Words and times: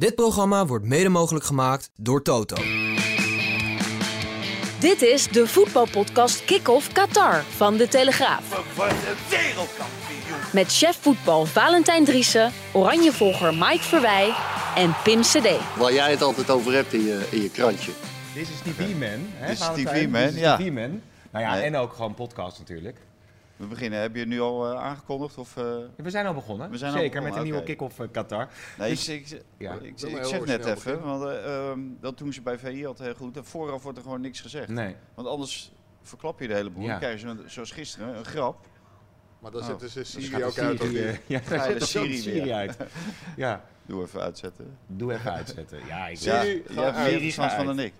Dit 0.00 0.14
programma 0.14 0.66
wordt 0.66 0.84
mede 0.84 1.08
mogelijk 1.08 1.44
gemaakt 1.44 1.90
door 1.96 2.22
Toto. 2.22 2.56
Dit 4.78 5.02
is 5.02 5.28
de 5.28 5.46
voetbalpodcast 5.46 6.44
Kick-Off 6.44 6.92
Qatar 6.92 7.42
van 7.42 7.76
De 7.76 7.88
Telegraaf. 7.88 8.74
Met 10.52 10.72
chef 10.72 10.98
voetbal 11.00 11.46
Valentijn 11.46 12.04
Driessen, 12.04 12.52
Oranjevolger 12.72 13.54
Mike 13.54 13.82
Verwij 13.82 14.34
en 14.76 14.94
Pim 15.04 15.20
CD. 15.20 15.48
Waar 15.76 15.92
jij 15.92 16.10
het 16.10 16.22
altijd 16.22 16.50
over 16.50 16.72
hebt 16.72 16.92
in 16.92 17.04
je, 17.04 17.26
in 17.30 17.42
je 17.42 17.50
krantje. 17.50 17.92
Dit 18.34 18.48
is 18.48 18.72
TV-man. 18.72 19.26
hè, 19.34 19.46
Dit 19.46 19.60
is 19.60 19.68
Dit 19.74 20.34
is 20.34 20.40
ja. 20.40 20.56
Nou 20.58 21.00
ja, 21.44 21.54
Nee. 21.54 21.62
en 21.62 21.76
ook 21.76 21.92
gewoon 21.92 22.14
podcast 22.14 22.58
natuurlijk. 22.58 22.96
We 23.60 23.66
beginnen. 23.66 24.00
Heb 24.00 24.14
je 24.14 24.20
het 24.20 24.28
nu 24.28 24.40
al 24.40 24.70
eh, 24.72 24.80
aangekondigd? 24.82 25.38
Of, 25.38 25.56
eh? 25.56 25.64
Ja, 25.64 26.02
We 26.02 26.10
zijn 26.10 26.26
al 26.26 26.34
begonnen. 26.34 26.70
We 26.70 26.78
zijn 26.78 26.92
al 26.92 26.98
Zeker, 26.98 27.10
begonnen, 27.20 27.32
met 27.38 27.46
een 27.46 27.50
nieuwe 27.52 27.66
kick-off 27.66 27.98
eh, 28.00 28.06
Qatar. 28.12 28.48
Nee, 28.78 28.90
Dus- 28.90 29.08
ik, 29.08 29.30
ik, 29.30 29.42
Ja. 29.58 29.74
ik, 29.82 29.92
zeg 29.96 30.44
net 30.44 30.66
even, 30.66 31.02
want 31.02 31.22
eh, 31.24 31.68
ehm, 31.68 31.80
dat 32.00 32.18
doen 32.18 32.32
ze 32.32 32.42
bij 32.42 32.58
VI 32.58 32.86
altijd 32.86 33.08
heel 33.08 33.16
goed. 33.26 33.36
En 33.36 33.44
vooraf 33.44 33.82
wordt 33.82 33.98
er 33.98 34.04
gewoon 34.04 34.20
niks 34.20 34.40
gezegd. 34.40 34.68
Nee. 34.68 34.96
Want 35.14 35.28
anders 35.28 35.72
verklap 36.02 36.40
je 36.40 36.48
de 36.48 36.54
hele 36.54 36.70
boel. 36.70 36.82
Ja. 36.82 36.88
Dan 36.90 36.98
krijg 36.98 37.20
je 37.20 37.28
zo, 37.28 37.36
zoals 37.46 37.70
gisteren 37.70 38.16
een 38.16 38.24
grap. 38.24 38.66
Maar 39.38 39.50
dan 39.50 39.60
Oh. 39.60 39.66
zetten 39.66 39.90
ze 39.90 39.98
Dus 39.98 40.10
Siri 40.10 40.26
gaat 40.26 40.42
ook 40.42 40.58
uit. 40.58 40.82
Ja, 41.26 41.78
Siri 41.78 42.42
weer. 42.42 42.54
uit. 42.54 42.76
Ja, 43.36 43.64
Doe 43.86 44.02
even 44.02 44.20
uitzetten. 44.20 44.78
doe 44.86 45.12
even 45.12 45.32
uitzetten. 45.32 45.78
Ja, 45.86 46.06
ik, 46.08 46.16
Ja, 46.18 46.42
Siri, 46.42 46.62
meer 46.74 46.94
Siri, 46.94 47.20
verstand 47.20 47.50
ga 47.50 47.56
van 47.56 47.66
dan 47.66 47.78
ik. 47.78 47.92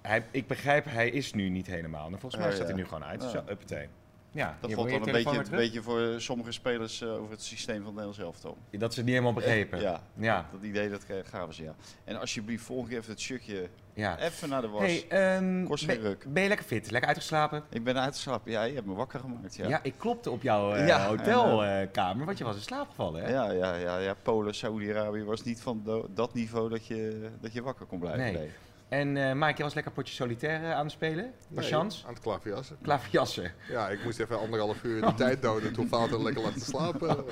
hij, 0.00 0.24
ik 0.30 0.46
begrijp, 0.46 0.84
hij 0.88 1.08
is 1.10 1.32
nu 1.32 1.48
niet 1.48 1.66
helemaal. 1.66 2.04
En 2.12 2.18
volgens 2.20 2.36
mij 2.36 2.46
Oh, 2.50 2.54
staat 2.54 2.66
ja. 2.68 2.72
hij 2.74 2.82
nu 2.82 2.88
gewoon 2.88 3.04
uit. 3.04 3.22
Ja. 3.22 3.28
Zo, 3.28 3.38
uppatee. 3.38 3.88
Ja, 4.32 4.56
Dat 4.60 4.72
valt 4.72 4.90
dan 4.90 5.06
een 5.06 5.12
beetje, 5.12 5.36
een 5.38 5.50
beetje 5.50 5.82
voor 5.82 6.14
sommige 6.16 6.52
spelers 6.52 7.00
eh, 7.00 7.12
over 7.12 7.30
het 7.30 7.42
systeem 7.42 7.76
van 7.76 7.90
Nederlands 7.90 8.18
elftal. 8.18 8.56
Dat 8.70 8.92
ze 8.92 8.98
het 8.98 9.08
niet 9.08 9.18
helemaal 9.18 9.32
begrepen. 9.32 9.80
Ja, 9.80 10.02
Ja, 10.14 10.48
dat 10.52 10.62
idee 10.62 10.90
dat 10.90 11.04
gaven 11.24 11.54
ze, 11.54 11.62
ja. 11.62 11.74
En 12.04 12.20
alsjeblieft, 12.20 12.64
volgende 12.64 12.90
keer 12.90 12.98
even 12.98 13.12
het 13.12 13.20
shirtje 13.20 13.68
ja. 13.94 14.18
even 14.18 14.48
naar 14.48 14.60
de 14.60 14.68
was. 14.68 14.80
Hey, 14.80 15.04
ehm, 15.08 15.64
Kost 15.64 15.86
ben, 15.86 15.94
geen 15.96 16.04
ruk. 16.04 16.24
ben 16.28 16.42
je 16.42 16.48
lekker 16.48 16.66
fit? 16.66 16.90
Lekker 16.90 17.08
uitgeslapen? 17.08 17.62
Ik 17.70 17.84
ben 17.84 18.00
uitgeslapen. 18.00 18.50
Ja, 18.50 18.62
je 18.62 18.74
hebt 18.74 18.86
me 18.86 18.94
wakker 18.94 19.20
gemaakt. 19.20 19.56
Ja, 19.56 19.68
Ja, 19.68 19.80
ik 19.82 19.94
klopte 19.96 20.30
op 20.30 20.42
jouw 20.42 20.72
eh, 20.72 20.86
Ja, 20.86 21.06
hotelkamer, 21.06 22.26
want 22.26 22.38
je 22.38 22.44
was 22.44 22.56
in 22.56 22.62
slaap 22.62 22.88
gevallen, 22.88 23.22
hè? 23.22 23.30
ja, 23.30 23.50
ja, 23.50 23.74
ja, 23.74 23.98
ja. 23.98 24.14
Polen, 24.22 24.54
Saudi-Arabië 24.54 25.24
was 25.24 25.42
niet 25.42 25.60
van 25.60 26.06
dat 26.14 26.34
niveau 26.34 26.68
dat 26.68 26.86
je, 26.86 27.28
dat 27.40 27.52
je 27.52 27.62
wakker 27.62 27.86
kon 27.86 27.98
blijven. 27.98 28.22
Nee. 28.22 28.32
Nee. 28.32 28.50
En 28.90 29.16
eh 29.16 29.32
Mike, 29.34 29.54
je 29.56 29.62
was 29.62 29.74
lekker 29.74 29.92
potje 29.92 30.14
solitaire 30.14 30.72
aan 30.74 30.82
het 30.84 30.92
spelen? 30.92 31.32
Par 31.54 31.62
Nee, 31.62 31.72
chance? 31.72 32.06
Aan 32.06 32.12
het 32.12 32.22
klaverjassen. 32.22 32.76
Klaverjassen. 32.82 33.52
Ja, 33.68 33.88
ik 33.88 34.04
moest 34.04 34.18
even 34.20 34.38
anderhalf 34.38 34.82
uur 34.82 35.00
de 35.06 35.14
tijd 35.14 35.42
doden. 35.42 35.72
Toen 35.72 35.88
Vater 35.88 36.22
lekker 36.22 36.42
laten 36.42 36.60
slapen. 36.60 37.08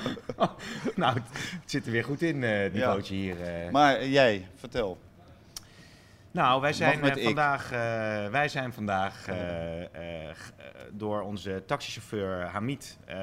nou, 0.96 1.14
het, 1.14 1.22
het 1.60 1.70
zit 1.70 1.86
er 1.86 1.92
weer 1.92 2.04
goed 2.04 2.22
in, 2.22 2.44
eh 2.44 2.70
die 2.72 2.80
Ja. 2.80 2.92
bootje 2.94 3.14
hier. 3.14 3.40
eh. 3.42 3.70
Maar 3.70 3.96
eh, 3.96 4.12
jij, 4.12 4.48
vertel. 4.56 4.98
Nou, 6.30 6.60
wij 6.60 6.72
zijn, 6.72 7.00
met 7.00 7.16
eh, 7.16 7.24
vandaag, 7.24 7.64
eh, 7.72 7.78
wij 8.30 8.48
zijn 8.48 8.72
vandaag 8.72 9.28
eh, 9.28 9.80
eh, 9.82 10.34
g- 10.34 10.52
eh, 10.56 10.64
door 10.92 11.20
onze 11.22 11.62
taxichauffeur 11.66 12.40
Hamid 12.46 12.98
eh, 13.04 13.16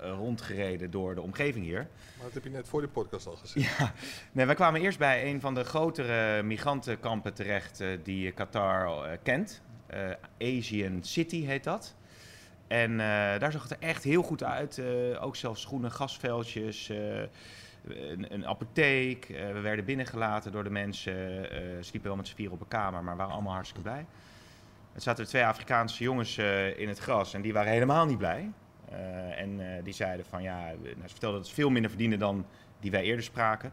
rondgereden 0.00 0.90
door 0.90 1.14
de 1.14 1.20
omgeving 1.20 1.64
hier. 1.64 1.78
Maar 2.16 2.24
dat 2.24 2.34
heb 2.34 2.44
je 2.44 2.50
net 2.50 2.68
voor 2.68 2.80
de 2.80 2.88
podcast 2.88 3.26
al 3.26 3.36
gezien. 3.36 3.62
Ja, 3.78 3.92
nee, 4.32 4.46
wij 4.46 4.54
kwamen 4.54 4.80
eerst 4.80 4.98
bij 4.98 5.30
een 5.30 5.40
van 5.40 5.54
de 5.54 5.64
grotere 5.64 6.42
migrantenkampen 6.42 7.34
terecht 7.34 7.82
die 8.02 8.32
Qatar 8.32 9.04
eh, 9.04 9.16
kent. 9.22 9.62
Eh, 9.86 10.10
Asian 10.38 10.98
City 11.02 11.44
heet 11.44 11.64
dat. 11.64 11.94
En 12.68 12.90
eh, 12.90 12.96
daar 13.38 13.52
zag 13.52 13.62
het 13.62 13.70
er 13.70 13.88
echt 13.88 14.04
heel 14.04 14.22
goed 14.22 14.42
uit. 14.42 14.78
eh, 14.78 15.24
ook 15.24 15.36
zelfs 15.36 15.64
groene 15.64 15.90
gasveldjes, 15.90 16.88
eh, 16.90 16.96
een, 18.28 18.46
apotheek. 18.46 19.28
Eh, 19.28 19.52
we 19.52 19.60
werden 19.60 19.84
binnengelaten 19.84 20.52
door 20.52 20.64
de 20.64 20.70
mensen. 20.70 21.12
eh 21.50 21.58
ze 21.82 21.90
liepen 21.92 22.08
wel 22.08 22.16
met 22.16 22.28
z'n 22.28 22.34
vier 22.34 22.50
op 22.50 22.60
een 22.60 22.68
kamer, 22.68 23.04
maar 23.04 23.16
waren 23.16 23.32
allemaal 23.32 23.52
hartstikke 23.52 23.82
blij. 23.82 24.06
Er 24.92 25.00
zaten 25.00 25.26
twee 25.26 25.44
Afrikaanse 25.44 26.02
jongens 26.02 26.38
eh, 26.38 26.78
in 26.78 26.88
het 26.88 26.98
gras 26.98 27.34
en 27.34 27.42
die 27.42 27.52
waren 27.52 27.72
helemaal 27.72 28.06
niet 28.06 28.18
blij. 28.18 28.50
En 29.36 29.60
die 29.84 29.92
zeiden 29.92 30.26
van 30.26 30.42
ja, 30.42 30.64
nou, 30.64 31.02
ze 31.02 31.08
vertelden 31.08 31.38
dat 31.38 31.48
ze 31.48 31.54
veel 31.54 31.70
minder 31.70 31.90
verdienden 31.90 32.18
dan 32.18 32.46
die 32.80 32.90
wij 32.90 33.02
eerder 33.02 33.24
spraken. 33.24 33.72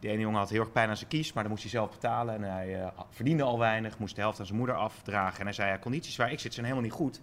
Die 0.00 0.10
ene 0.10 0.20
jongen 0.20 0.38
had 0.38 0.50
heel 0.50 0.60
erg 0.60 0.72
pijn 0.72 0.88
aan 0.88 0.96
zijn 0.96 1.08
kies, 1.08 1.32
maar 1.32 1.42
dan 1.42 1.52
moest 1.52 1.62
hij 1.62 1.72
zelf 1.72 1.90
betalen. 1.90 2.34
En 2.34 2.42
hij 2.42 2.92
verdiende 3.10 3.42
al 3.42 3.58
weinig, 3.58 3.98
moest 3.98 4.14
de 4.14 4.20
helft 4.20 4.40
aan 4.40 4.46
zijn 4.46 4.58
moeder 4.58 4.76
afdragen. 4.76 5.38
En 5.38 5.44
hij 5.44 5.54
zei, 5.54 5.70
ja, 5.70 5.78
condities 5.78 6.16
waar 6.16 6.32
ik 6.32 6.40
zit 6.40 6.52
zijn 6.54 6.66
helemaal 6.66 6.86
niet 6.86 6.96
goed. 6.96 7.20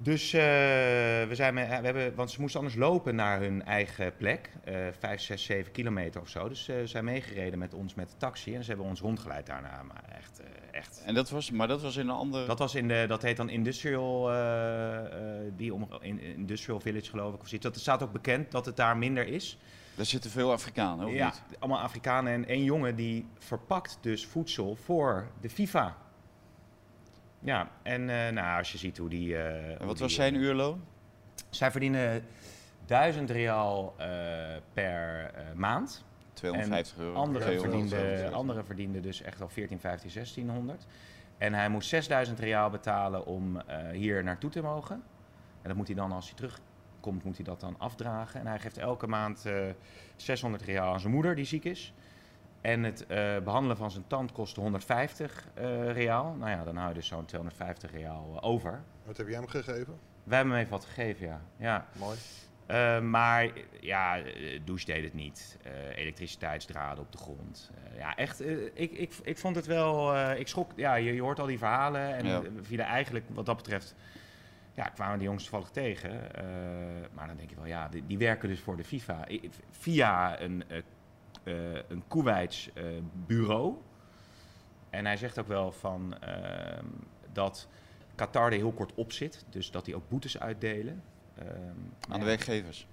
Dus 0.00 0.32
eh, 0.32 0.40
we 0.40 1.30
zijn, 1.32 1.54
we 1.54 1.60
hebben, 1.60 2.14
want 2.14 2.30
ze 2.30 2.40
moesten 2.40 2.60
anders 2.60 2.78
lopen 2.78 3.14
naar 3.14 3.40
hun 3.40 3.64
eigen 3.64 4.16
plek. 4.16 4.50
eh 4.64 4.74
5, 4.98 5.20
6, 5.20 5.44
7 5.44 5.72
kilometer 5.72 6.20
of 6.20 6.28
zo. 6.28 6.48
Dus 6.48 6.68
eh, 6.68 6.78
ze 6.78 6.86
zijn 6.86 7.04
meegereden 7.04 7.58
met 7.58 7.74
ons 7.74 7.94
met 7.94 8.08
de 8.08 8.16
taxi. 8.16 8.54
En 8.54 8.62
ze 8.62 8.68
hebben 8.68 8.86
ons 8.86 9.00
rondgeleid 9.00 9.46
daarna. 9.46 9.82
Maar 9.82 10.04
echt, 10.16 10.40
echt 10.70 11.02
En 11.04 11.14
dat 11.14 11.30
was, 11.30 11.50
maar 11.50 11.68
dat 11.68 11.82
was 11.82 11.96
in 11.96 12.08
een 12.08 12.14
andere... 12.14 12.46
dat 12.46 12.58
was 12.58 12.74
in 12.74 12.88
de, 12.88 13.04
dat 13.08 13.22
heet 13.22 13.36
dan 13.36 13.48
Industrial, 13.48 14.30
die 15.56 15.74
om, 15.74 15.88
in, 16.00 16.20
Industrial 16.20 16.80
Village 16.80 17.10
geloof 17.10 17.34
ik 17.34 17.40
of 17.40 17.48
zoiets. 17.48 17.66
Dat 17.66 17.78
staat 17.78 18.02
ook 18.02 18.12
bekend 18.12 18.50
dat 18.50 18.66
het 18.66 18.76
daar 18.76 18.96
minder 18.96 19.26
is. 19.26 19.58
Daar 19.94 20.06
zitten 20.06 20.30
veel 20.30 20.52
Afrikanen, 20.52 21.06
of 21.06 21.12
ja, 21.12 21.24
niet? 21.24 21.58
allemaal 21.58 21.80
Afrikanen 21.80 22.32
en 22.32 22.46
één 22.46 22.64
jongen 22.64 22.96
die 22.96 23.26
verpakt 23.38 23.98
dus 24.00 24.26
voedsel 24.26 24.76
voor 24.76 25.28
de 25.40 25.50
FIFA. 25.50 25.96
Ja, 27.40 27.68
en 27.82 28.10
eh, 28.10 28.32
nou, 28.32 28.58
als 28.58 28.72
je 28.72 28.78
ziet 28.78 28.98
hoe 28.98 29.08
die... 29.08 29.36
eh, 29.36 29.56
En 29.70 29.76
hoe 29.76 29.86
wat 29.86 29.94
die, 29.96 30.04
was 30.04 30.14
zijn 30.14 30.34
eh, 30.34 30.40
uurloon? 30.40 30.84
Zij 31.50 31.70
verdienen 31.70 32.24
1000 32.86 33.30
real 33.30 33.94
eh, 33.98 34.06
per 34.72 35.30
eh, 35.34 35.42
maand. 35.54 36.04
250 36.32 36.98
euro. 36.98 37.14
Anderen 37.14 37.46
200. 37.48 37.88
verdienden, 37.90 38.32
anderen 38.32 38.64
verdienden 38.64 39.02
dus 39.02 39.22
echt 39.22 39.40
al 39.40 39.48
14, 39.48 39.80
15, 39.80 40.10
1600. 40.14 40.86
En 41.38 41.54
hij 41.54 41.68
moest 41.68 41.88
6000 41.88 42.38
real 42.38 42.70
betalen 42.70 43.26
om 43.26 43.60
eh, 43.60 43.88
hier 43.90 44.24
naartoe 44.24 44.50
te 44.50 44.62
mogen. 44.62 44.94
En 45.62 45.68
dat 45.68 45.76
moet 45.76 45.86
hij 45.86 45.96
dan, 45.96 46.12
als 46.12 46.26
hij 46.26 46.34
terugkomt, 46.36 47.24
moet 47.24 47.36
hij 47.36 47.44
dat 47.44 47.60
dan 47.60 47.74
afdragen. 47.78 48.40
En 48.40 48.46
hij 48.46 48.58
geeft 48.58 48.78
elke 48.78 49.06
maand 49.06 49.46
eh 49.46 49.66
600 50.16 50.62
real 50.62 50.92
aan 50.92 51.00
zijn 51.00 51.12
moeder, 51.12 51.34
die 51.34 51.44
ziek 51.44 51.64
is. 51.64 51.92
En 52.68 52.82
het 52.82 53.06
eh, 53.06 53.38
behandelen 53.38 53.76
van 53.76 53.90
zijn 53.90 54.06
tand 54.06 54.32
kostte 54.32 54.60
150 54.60 55.48
eh 55.54 55.92
real. 55.92 56.34
Nou 56.38 56.50
ja, 56.50 56.64
dan 56.64 56.76
hou 56.76 56.88
je 56.88 56.94
dus 56.94 57.06
zo'n 57.06 57.24
250 57.24 57.92
real 57.92 58.32
eh, 58.42 58.48
over. 58.48 58.80
Wat 59.04 59.16
heb 59.16 59.28
jij 59.28 59.36
hem 59.36 59.46
gegeven? 59.48 59.98
Wij 60.24 60.36
hebben 60.36 60.54
hem 60.54 60.64
even 60.64 60.76
wat 60.76 60.84
gegeven, 60.84 61.26
ja. 61.26 61.40
ja. 61.56 61.86
Mooi. 61.98 62.18
Eh, 62.66 63.00
maar 63.00 63.50
ja, 63.80 64.18
douche 64.64 64.84
deed 64.86 65.04
het 65.04 65.14
niet. 65.14 65.56
Eh, 65.62 65.96
elektriciteitsdraden 65.96 67.04
op 67.04 67.12
de 67.12 67.18
grond. 67.18 67.70
Eh, 67.92 67.98
ja, 67.98 68.16
echt, 68.16 68.40
ik, 68.74 68.92
ik, 68.92 69.14
ik 69.22 69.38
vond 69.38 69.56
het 69.56 69.66
wel... 69.66 70.14
eh, 70.14 70.38
ik 70.40 70.48
schrok, 70.48 70.70
ja, 70.76 70.94
je, 70.94 71.14
je 71.14 71.20
hoort 71.20 71.40
al 71.40 71.46
die 71.46 71.58
verhalen 71.58 72.16
en 72.16 72.26
Ja. 72.26 72.42
we 72.42 72.50
vielen 72.62 72.86
eigenlijk 72.86 73.24
wat 73.28 73.46
dat 73.46 73.56
betreft... 73.56 73.94
Ja, 74.74 74.84
kwamen 74.84 75.16
die 75.16 75.24
jongens 75.26 75.44
toevallig 75.44 75.70
tegen. 75.70 76.34
Eh, 76.34 76.44
maar 77.12 77.26
dan 77.26 77.36
denk 77.36 77.50
je 77.50 77.56
wel, 77.56 77.66
ja, 77.66 77.88
die, 77.88 78.06
die 78.06 78.18
werken 78.18 78.48
dus 78.48 78.60
voor 78.60 78.76
de 78.76 78.84
FIFA. 78.84 79.26
Via 79.70 80.40
een, 80.40 80.64
een 81.88 82.02
Kuwaits 82.08 82.70
eh, 82.74 82.84
bureau. 83.26 83.74
En 84.90 85.06
hij 85.06 85.16
zegt 85.16 85.38
ook 85.38 85.48
wel 85.48 85.72
van 85.72 86.18
ehm, 86.20 86.84
dat 87.32 87.68
Qatar 88.14 88.46
er 88.52 88.58
heel 88.58 88.72
kort 88.72 88.92
op 88.94 89.12
zit. 89.12 89.44
Dus 89.50 89.70
dat 89.70 89.84
die 89.84 89.96
ook 89.96 90.08
boetes 90.08 90.38
uitdelen. 90.40 91.02
Ehm, 91.38 91.48
Aan 92.08 92.20
de 92.20 92.26
werkgevers. 92.26 92.86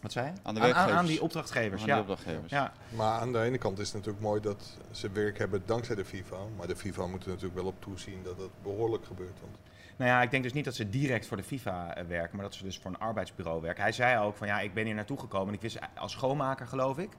Wat 0.00 0.12
zei 0.12 0.26
je? 0.26 0.32
Aan 0.42 0.54
de 0.54 0.60
Aan, 0.60 0.66
werkgevers. 0.66 0.98
aan 0.98 1.06
die 1.06 1.22
opdrachtgevers, 1.22 1.80
Aan 1.82 1.88
ja. 1.88 1.94
de 1.94 2.00
opdrachtgevers. 2.00 2.50
ja. 2.52 2.72
Maar 2.96 3.20
aan 3.20 3.32
de 3.32 3.40
ene 3.42 3.58
kant 3.58 3.78
is 3.78 3.86
het 3.86 3.94
natuurlijk 3.96 4.24
mooi 4.24 4.40
dat 4.40 4.78
ze 4.90 5.10
werk 5.10 5.38
hebben 5.38 5.62
dankzij 5.66 5.94
de 5.94 6.04
FIFA. 6.04 6.36
Maar 6.56 6.66
de 6.66 6.76
FIFA 6.76 7.06
moet 7.06 7.22
er 7.22 7.28
natuurlijk 7.28 7.54
wel 7.54 7.66
op 7.66 7.80
toezien 7.80 8.22
dat 8.22 8.38
het 8.38 8.50
behoorlijk 8.62 9.04
gebeurt. 9.04 9.40
Want 9.40 9.56
Nou 9.96 10.10
ja, 10.10 10.22
ik 10.22 10.30
denk 10.30 10.42
dus 10.42 10.52
niet 10.52 10.64
dat 10.64 10.74
ze 10.74 10.88
direct 10.88 11.26
voor 11.26 11.36
de 11.36 11.42
FIFA 11.42 11.94
eh, 11.96 12.04
werken, 12.04 12.36
maar 12.36 12.44
dat 12.44 12.54
ze 12.54 12.64
dus 12.64 12.78
voor 12.78 12.90
een 12.90 12.98
arbeidsbureau 12.98 13.60
werken. 13.60 13.82
Hij 13.82 13.92
zei 13.92 14.18
ook 14.18 14.36
van 14.36 14.46
ja, 14.46 14.60
ik 14.60 14.74
ben 14.74 14.84
hier 14.84 14.94
naartoe 14.94 15.18
gekomen 15.18 15.48
en 15.48 15.54
ik 15.54 15.60
wist 15.60 15.78
als 15.96 16.12
schoonmaker 16.12 16.66
geloof 16.66 16.98
ik. 16.98 17.10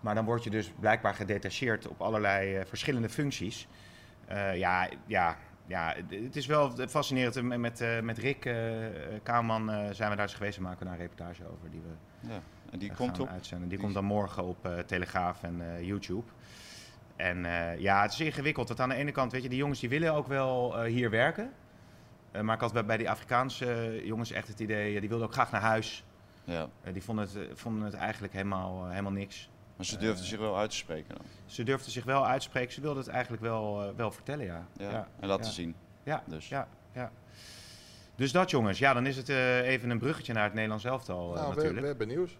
Maar 0.00 0.14
dan 0.14 0.24
word 0.24 0.44
je 0.44 0.50
dus 0.50 0.72
blijkbaar 0.80 1.14
gedetacheerd 1.14 1.88
op 1.88 2.00
allerlei 2.00 2.56
eh, 2.56 2.64
verschillende 2.66 3.08
functies. 3.08 3.68
Eh, 4.26 4.56
ja, 4.56 4.88
ja, 5.06 5.36
ja, 5.66 5.94
het- 6.10 6.36
is 6.36 6.46
wel 6.46 6.70
fascinerend. 6.88 7.42
Met, 7.42 7.58
met, 7.58 7.80
eh, 7.80 8.00
met 8.00 8.18
Rick 8.18 8.44
uh, 8.44 8.54
Kamerman 9.22 9.66
zijn 9.94 10.10
we 10.10 10.16
daar 10.16 10.24
eens 10.26 10.34
geweest 10.34 10.56
en 10.56 10.62
maken 10.62 10.78
we 10.78 10.84
daar 10.84 10.92
een 10.94 11.00
reportage 11.00 11.42
over 11.52 11.70
die 11.70 11.80
we 11.80 12.28
Ja. 12.28 12.40
En 12.70 12.78
die 12.78 12.92
komt 12.94 13.10
gaan 13.16 13.20
op. 13.26 13.28
uitzenden. 13.28 13.68
Die, 13.68 13.76
die- 13.78 13.84
komt 13.86 13.94
dan 13.94 14.04
morgen 14.04 14.44
op 14.44 14.82
Telegraaf 14.86 15.42
en 15.42 15.84
YouTube. 15.84 16.24
En 17.16 17.44
ja, 17.78 18.02
het 18.02 18.12
is 18.12 18.20
ingewikkeld. 18.20 18.68
Want 18.68 18.80
aan 18.80 18.88
de 18.88 18.94
ene 18.94 19.12
kant, 19.12 19.32
weet 19.32 19.42
je, 19.42 19.48
die 19.48 19.58
jongens 19.58 19.80
die 19.80 19.88
willen 19.88 20.14
ook 20.14 20.26
wel 20.26 20.82
hier 20.82 21.10
werken. 21.10 21.52
Maar 22.42 22.54
ik 22.54 22.60
had 22.60 22.86
bij, 22.86 22.96
die 22.96 23.10
Afrikaanse 23.10 24.00
jongens 24.04 24.30
echt 24.30 24.48
het 24.48 24.60
idee, 24.60 25.00
die 25.00 25.08
wilden 25.08 25.26
ook 25.26 25.32
graag 25.32 25.50
naar 25.50 25.60
huis. 25.60 26.04
Ja. 26.44 26.68
Die 26.92 27.02
vonden 27.02 27.24
het, 27.32 27.58
vonden 27.58 27.82
het 27.84 27.94
eigenlijk 27.94 28.32
helemaal, 28.32 28.88
helemaal 28.88 29.12
niks. 29.12 29.50
Maar 29.76 29.86
ze 29.86 29.96
durfden 29.96 30.22
Eh, 30.22 30.28
zich 30.30 30.38
wel 30.38 30.58
uit 30.58 30.70
te 30.70 30.76
spreken 30.76 31.14
dan. 31.14 31.24
Ze 31.46 31.62
durfden 31.62 31.92
zich 31.92 32.04
wel 32.04 32.26
uitspreken. 32.26 32.72
Ze 32.72 32.80
wilden 32.80 33.02
het 33.02 33.12
eigenlijk 33.12 33.42
wel, 33.42 33.82
eh, 33.82 33.88
wel 33.96 34.10
vertellen, 34.10 34.44
ja. 34.44 34.66
Ja. 34.76 35.08
en 35.20 35.28
laten 35.28 35.44
ja. 35.46 35.50
zien. 35.50 35.74
Ja, 36.02 36.22
Dus. 36.26 36.48
ja, 36.48 36.68
ja. 36.92 37.10
Dus 38.14 38.32
dat 38.32 38.50
jongens, 38.50 38.78
ja, 38.78 38.92
dan 38.92 39.06
is 39.06 39.16
het 39.16 39.28
eh, 39.28 39.68
even 39.68 39.90
een 39.90 39.98
bruggetje 39.98 40.32
naar 40.32 40.44
het 40.44 40.52
Nederlands 40.54 40.84
elftal 40.84 41.28
eh, 41.28 41.34
nou, 41.34 41.48
we, 41.48 41.54
natuurlijk. 41.54 41.80
we 41.80 41.86
hebben 41.86 42.08
nieuws. 42.08 42.38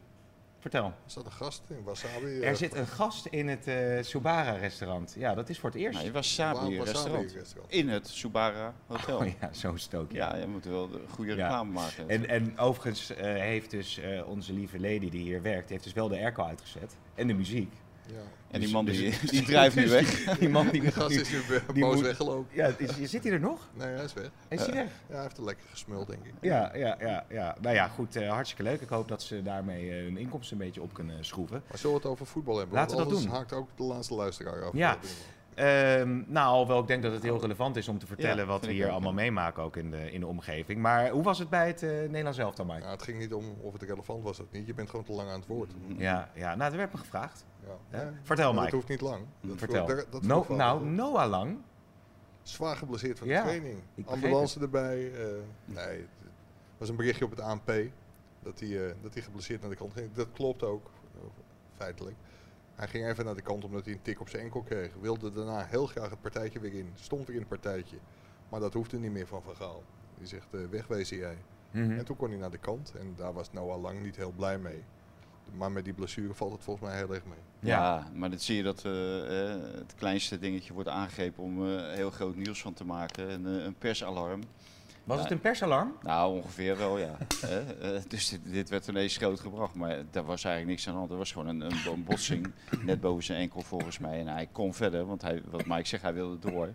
Vertel. 0.58 0.84
Er 0.84 0.92
staat 1.06 1.24
een 1.24 1.32
gast 1.32 1.62
in 1.68 1.82
Wasabi. 1.84 2.40
eh, 2.40 2.48
Er 2.48 2.56
zit 2.56 2.74
een 2.74 2.86
gast 2.86 3.26
in 3.26 3.48
het 3.48 3.66
eh, 3.66 4.02
Subara-restaurant. 4.02 5.14
Ja, 5.18 5.34
dat 5.34 5.48
is 5.48 5.58
voor 5.58 5.70
het 5.70 5.78
eerst. 5.78 6.02
Nee, 6.02 6.12
Wasabi 6.12 6.78
Wa- 6.78 6.84
restaurant. 6.84 7.32
restaurant. 7.32 7.72
In 7.72 7.88
het 7.88 8.08
Subara 8.08 8.74
Hotel. 8.86 9.18
Oh 9.18 9.26
ja, 9.40 9.52
zo 9.52 9.76
stook 9.76 10.12
ja. 10.12 10.34
Ja, 10.34 10.40
je 10.40 10.46
moet 10.46 10.64
wel 10.64 10.88
de 10.90 11.00
goede 11.10 11.34
Ja. 11.34 11.42
reclame 11.42 11.72
maken. 11.72 12.08
En, 12.08 12.28
en 12.28 12.58
overigens 12.58 13.10
eh, 13.14 13.24
heeft 13.34 13.70
dus 13.70 13.98
eh, 13.98 14.28
onze 14.28 14.52
lieve 14.52 14.80
lady 14.80 15.10
die 15.10 15.22
hier 15.22 15.42
werkt, 15.42 15.68
heeft 15.70 15.84
dus 15.84 15.92
wel 15.92 16.08
de 16.08 16.16
airco 16.16 16.42
uitgezet. 16.44 16.96
En 17.14 17.26
de 17.26 17.34
muziek. 17.34 17.72
Ja. 18.06 18.14
en 18.16 18.22
die 18.50 18.60
dus- 18.60 18.70
man 18.72 18.84
dus- 18.84 18.96
die, 18.98 19.14
die 19.30 19.42
drijft 19.42 19.76
nu 19.76 19.88
weg. 19.88 20.24
Die 20.38 20.48
man 20.48 20.68
die... 20.68 20.80
Die 20.80 20.92
gast 20.92 21.10
is 21.16 21.30
nu 21.30 21.40
boos 21.80 21.94
moet- 21.94 22.04
weggelopen. 22.04 22.56
Ja, 22.56 22.70
is, 22.78 23.10
zit 23.10 23.22
hij 23.22 23.32
er 23.32 23.40
nog? 23.40 23.68
Nee, 23.74 23.88
hij 23.88 24.04
is 24.04 24.12
weg. 24.12 24.30
Is 24.48 24.60
hij 24.66 24.74
weg? 24.74 24.90
Ja, 25.08 25.14
hij 25.14 25.22
heeft 25.22 25.36
er 25.36 25.44
lekker 25.44 25.64
gesmuld, 25.70 26.06
denk 26.06 26.24
ik. 26.24 26.32
Ja, 26.40 26.76
ja, 26.76 26.96
ja, 27.00 27.24
ja. 27.28 27.56
Nou 27.60 27.74
ja, 27.74 27.88
goed. 27.88 28.16
eh, 28.16 28.28
hartstikke 28.30 28.62
leuk. 28.70 28.80
Ik 28.80 28.88
hoop 28.88 29.08
dat 29.08 29.22
ze 29.22 29.42
daarmee 29.42 29.90
eh, 29.90 29.96
hun 30.02 30.16
inkomsten 30.16 30.56
een 30.60 30.64
beetje 30.66 30.82
op 30.82 30.94
kunnen 30.94 31.24
schroeven. 31.24 31.62
Maar 31.68 31.78
zullen 31.78 31.96
we 31.96 32.02
het 32.02 32.10
over 32.10 32.26
voetbal 32.26 32.58
hebben? 32.58 32.74
Laten 32.76 32.96
we 32.96 33.02
dat 33.02 33.12
doen. 33.22 33.28
haakt 33.30 33.52
ook 33.52 33.68
de 33.76 33.82
laatste 33.82 34.14
luisteraar 34.14 34.64
af. 34.64 34.72
Ja. 34.72 34.98
Ehm, 35.56 36.22
nou, 36.26 36.46
alhoewel 36.48 36.80
ik 36.80 36.86
denk 36.86 37.02
dat 37.02 37.12
het 37.12 37.22
heel 37.22 37.40
relevant 37.40 37.76
is 37.76 37.88
om 37.88 37.98
te 37.98 38.06
vertellen 38.06 38.36
Ja, 38.36 38.44
wat 38.44 38.64
we 38.64 38.72
hier 38.72 38.86
ook, 38.86 38.92
allemaal 38.92 39.12
meemaken 39.12 39.62
ook 39.62 39.76
in 39.76 39.90
de, 39.90 40.10
in 40.12 40.20
de 40.20 40.26
omgeving. 40.26 40.80
Maar 40.80 41.08
hoe 41.10 41.22
was 41.22 41.38
het 41.38 41.48
bij 41.50 41.66
het 41.66 41.82
eh 41.82 41.90
Nederlands 41.90 42.38
elftal, 42.38 42.64
Mike? 42.64 42.80
Ja, 42.84 42.90
het 42.90 43.02
ging 43.02 43.18
niet 43.18 43.32
om 43.34 43.44
of 43.60 43.72
het 43.72 43.82
relevant 43.82 44.22
was 44.22 44.40
of 44.40 44.46
niet. 44.50 44.66
Je 44.66 44.74
bent 44.74 44.90
gewoon 44.90 45.04
te 45.04 45.12
lang 45.12 45.28
aan 45.28 45.38
het 45.38 45.48
woord. 45.48 45.70
Ja, 45.96 46.30
ja, 46.34 46.54
nou, 46.54 46.70
er 46.70 46.76
werd 46.76 46.92
me 46.92 46.98
gevraagd. 46.98 47.44
Ja. 47.90 47.98
Nee, 47.98 48.12
Vertel, 48.22 48.44
maar 48.52 48.54
Mike. 48.54 48.64
Dat 48.64 48.72
hoeft 48.74 48.88
niet 48.88 49.00
lang. 49.10 49.24
Dat 49.40 49.58
Vertel. 49.58 49.86
vroeg- 49.88 50.06
dat 50.10 50.22
No, 50.22 50.46
nou, 50.48 50.80
wel. 50.80 50.88
Noah 50.88 51.28
Lang. 51.30 51.58
Zwaar 52.42 52.76
geblesseerd 52.76 53.18
van 53.18 53.28
Ja, 53.28 53.42
de 53.42 53.48
training. 53.48 53.78
Ambulance 54.04 54.60
erbij. 54.60 55.12
eh, 55.12 55.26
nee, 55.64 55.96
het 55.98 56.78
was 56.78 56.88
een 56.88 56.96
berichtje 56.96 57.24
op 57.24 57.30
het 57.30 57.40
ANP 57.40 57.72
dat 58.42 58.60
hij, 58.60 58.86
eh, 58.86 58.94
dat 59.02 59.14
hij 59.14 59.22
geblesseerd 59.22 59.60
naar 59.60 59.70
de 59.70 59.76
kant 59.76 59.92
ging. 59.92 60.12
Dat 60.12 60.28
klopt 60.32 60.62
ook, 60.62 60.90
feitelijk. 61.76 62.16
Hij 62.76 62.88
ging 62.88 63.06
even 63.06 63.24
naar 63.24 63.34
de 63.34 63.42
kant 63.42 63.64
omdat 63.64 63.84
hij 63.84 63.94
een 63.94 64.02
tik 64.02 64.20
op 64.20 64.28
zijn 64.28 64.42
enkel 64.42 64.62
kreeg. 64.62 64.90
Wilde 65.00 65.32
daarna 65.32 65.64
heel 65.64 65.86
graag 65.86 66.10
het 66.10 66.20
partijtje 66.20 66.60
weer 66.60 66.74
in. 66.74 66.92
Stond 66.94 67.26
weer 67.26 67.34
in 67.34 67.40
het 67.40 67.60
partijtje. 67.60 67.96
Maar 68.48 68.60
dat 68.60 68.72
hoefde 68.74 68.98
niet 68.98 69.12
meer 69.12 69.26
van 69.26 69.42
Van 69.42 69.56
Gaal. 69.56 69.82
Die 70.18 70.26
zegt, 70.26 70.46
eh, 70.54 70.60
wegwezen 70.70 71.16
jij. 71.16 71.36
Mhm. 71.70 71.90
En 71.90 72.04
toen 72.04 72.16
kon 72.16 72.28
hij 72.28 72.38
naar 72.38 72.50
de 72.50 72.58
kant. 72.58 72.92
En 72.98 73.14
daar 73.16 73.32
was 73.32 73.52
Noah 73.52 73.80
Lang 73.80 74.02
niet 74.02 74.16
heel 74.16 74.32
blij 74.36 74.58
mee. 74.58 74.84
Maar 75.54 75.72
met 75.72 75.84
die 75.84 75.92
blessure 75.92 76.34
valt 76.34 76.52
het 76.52 76.62
volgens 76.62 76.88
mij 76.88 76.96
heel 76.96 77.14
erg 77.14 77.24
mee. 77.24 77.38
Ja, 77.60 78.10
maar 78.14 78.30
dan 78.30 78.38
zie 78.38 78.56
je 78.56 78.62
dat 78.62 78.84
eh, 78.84 79.50
eh, 79.52 79.62
het 79.74 79.94
kleinste 79.94 80.38
dingetje 80.38 80.72
wordt 80.72 80.88
aangegrepen 80.88 81.42
om 81.42 81.66
eh, 81.68 81.92
heel 81.92 82.10
groot 82.10 82.36
nieuws 82.36 82.60
van 82.62 82.72
te 82.74 82.84
maken. 82.84 83.30
Een, 83.30 83.46
eh, 83.46 83.64
een 83.64 83.74
persalarm. 83.78 84.40
Was 85.06 85.16
Ja. 85.16 85.22
het 85.22 85.32
een 85.32 85.40
persalarm? 85.40 85.96
Nou, 86.02 86.34
ongeveer 86.36 86.76
wel, 86.78 86.98
ja. 86.98 87.16
Eh, 87.42 87.56
eh, 87.96 88.02
dus 88.08 88.28
dit, 88.28 88.40
dit 88.44 88.68
werd 88.68 88.86
ineens 88.88 89.16
groot 89.16 89.40
gebracht, 89.40 89.74
maar 89.74 89.96
daar 90.10 90.24
was 90.24 90.44
eigenlijk 90.44 90.66
niks 90.76 90.86
aan 90.86 90.92
de 90.92 90.98
hand. 90.98 91.10
Er 91.10 91.16
was 91.16 91.32
gewoon 91.32 91.48
een, 91.48 91.60
een, 91.60 91.76
een 91.92 92.04
botsing, 92.04 92.52
net 92.86 93.00
boven 93.00 93.24
zijn 93.24 93.38
enkel 93.40 93.62
volgens 93.62 93.98
mij. 93.98 94.20
En 94.20 94.26
hij 94.26 94.48
kon 94.52 94.74
verder, 94.74 95.06
want 95.06 95.22
hij, 95.22 95.42
wat 95.50 95.66
Mike 95.66 95.86
zegt, 95.88 96.02
hij 96.02 96.14
wilde 96.14 96.50
door. 96.50 96.68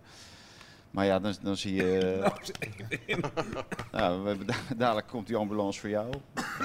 Maar 0.92 1.06
ja, 1.06 1.19
dan, 1.19 1.36
dan 1.42 1.57
zie 1.57 1.74
je... 1.75 2.18
nou, 3.92 4.22
we 4.22 4.28
hebben, 4.28 4.48
da- 4.48 4.75
dadelijk 4.78 5.07
komt 5.07 5.28
die 5.28 5.36
ambulance 5.36 5.80
voor 5.80 5.89
jou. 5.89 6.13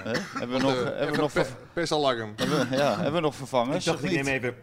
Hè? 0.02 0.12
Hebben 0.38 0.56
we 0.56 0.62
nog, 0.62 0.72
Eh, 0.74 0.84
hebben 0.84 1.10
we 1.14 1.20
nog, 1.20 1.32
persalarm. 1.72 2.32
hebben 2.36 2.68
we- 2.68 2.76
ja, 2.76 2.94
hebben 2.94 3.12
we 3.12 3.20
nog 3.20 3.32
Ik 3.32 3.38
vervangers? 3.38 3.84
dacht, 3.84 4.04
ik 4.04 4.10
niet? 4.10 4.22
neem 4.24 4.34
even... 4.34 4.54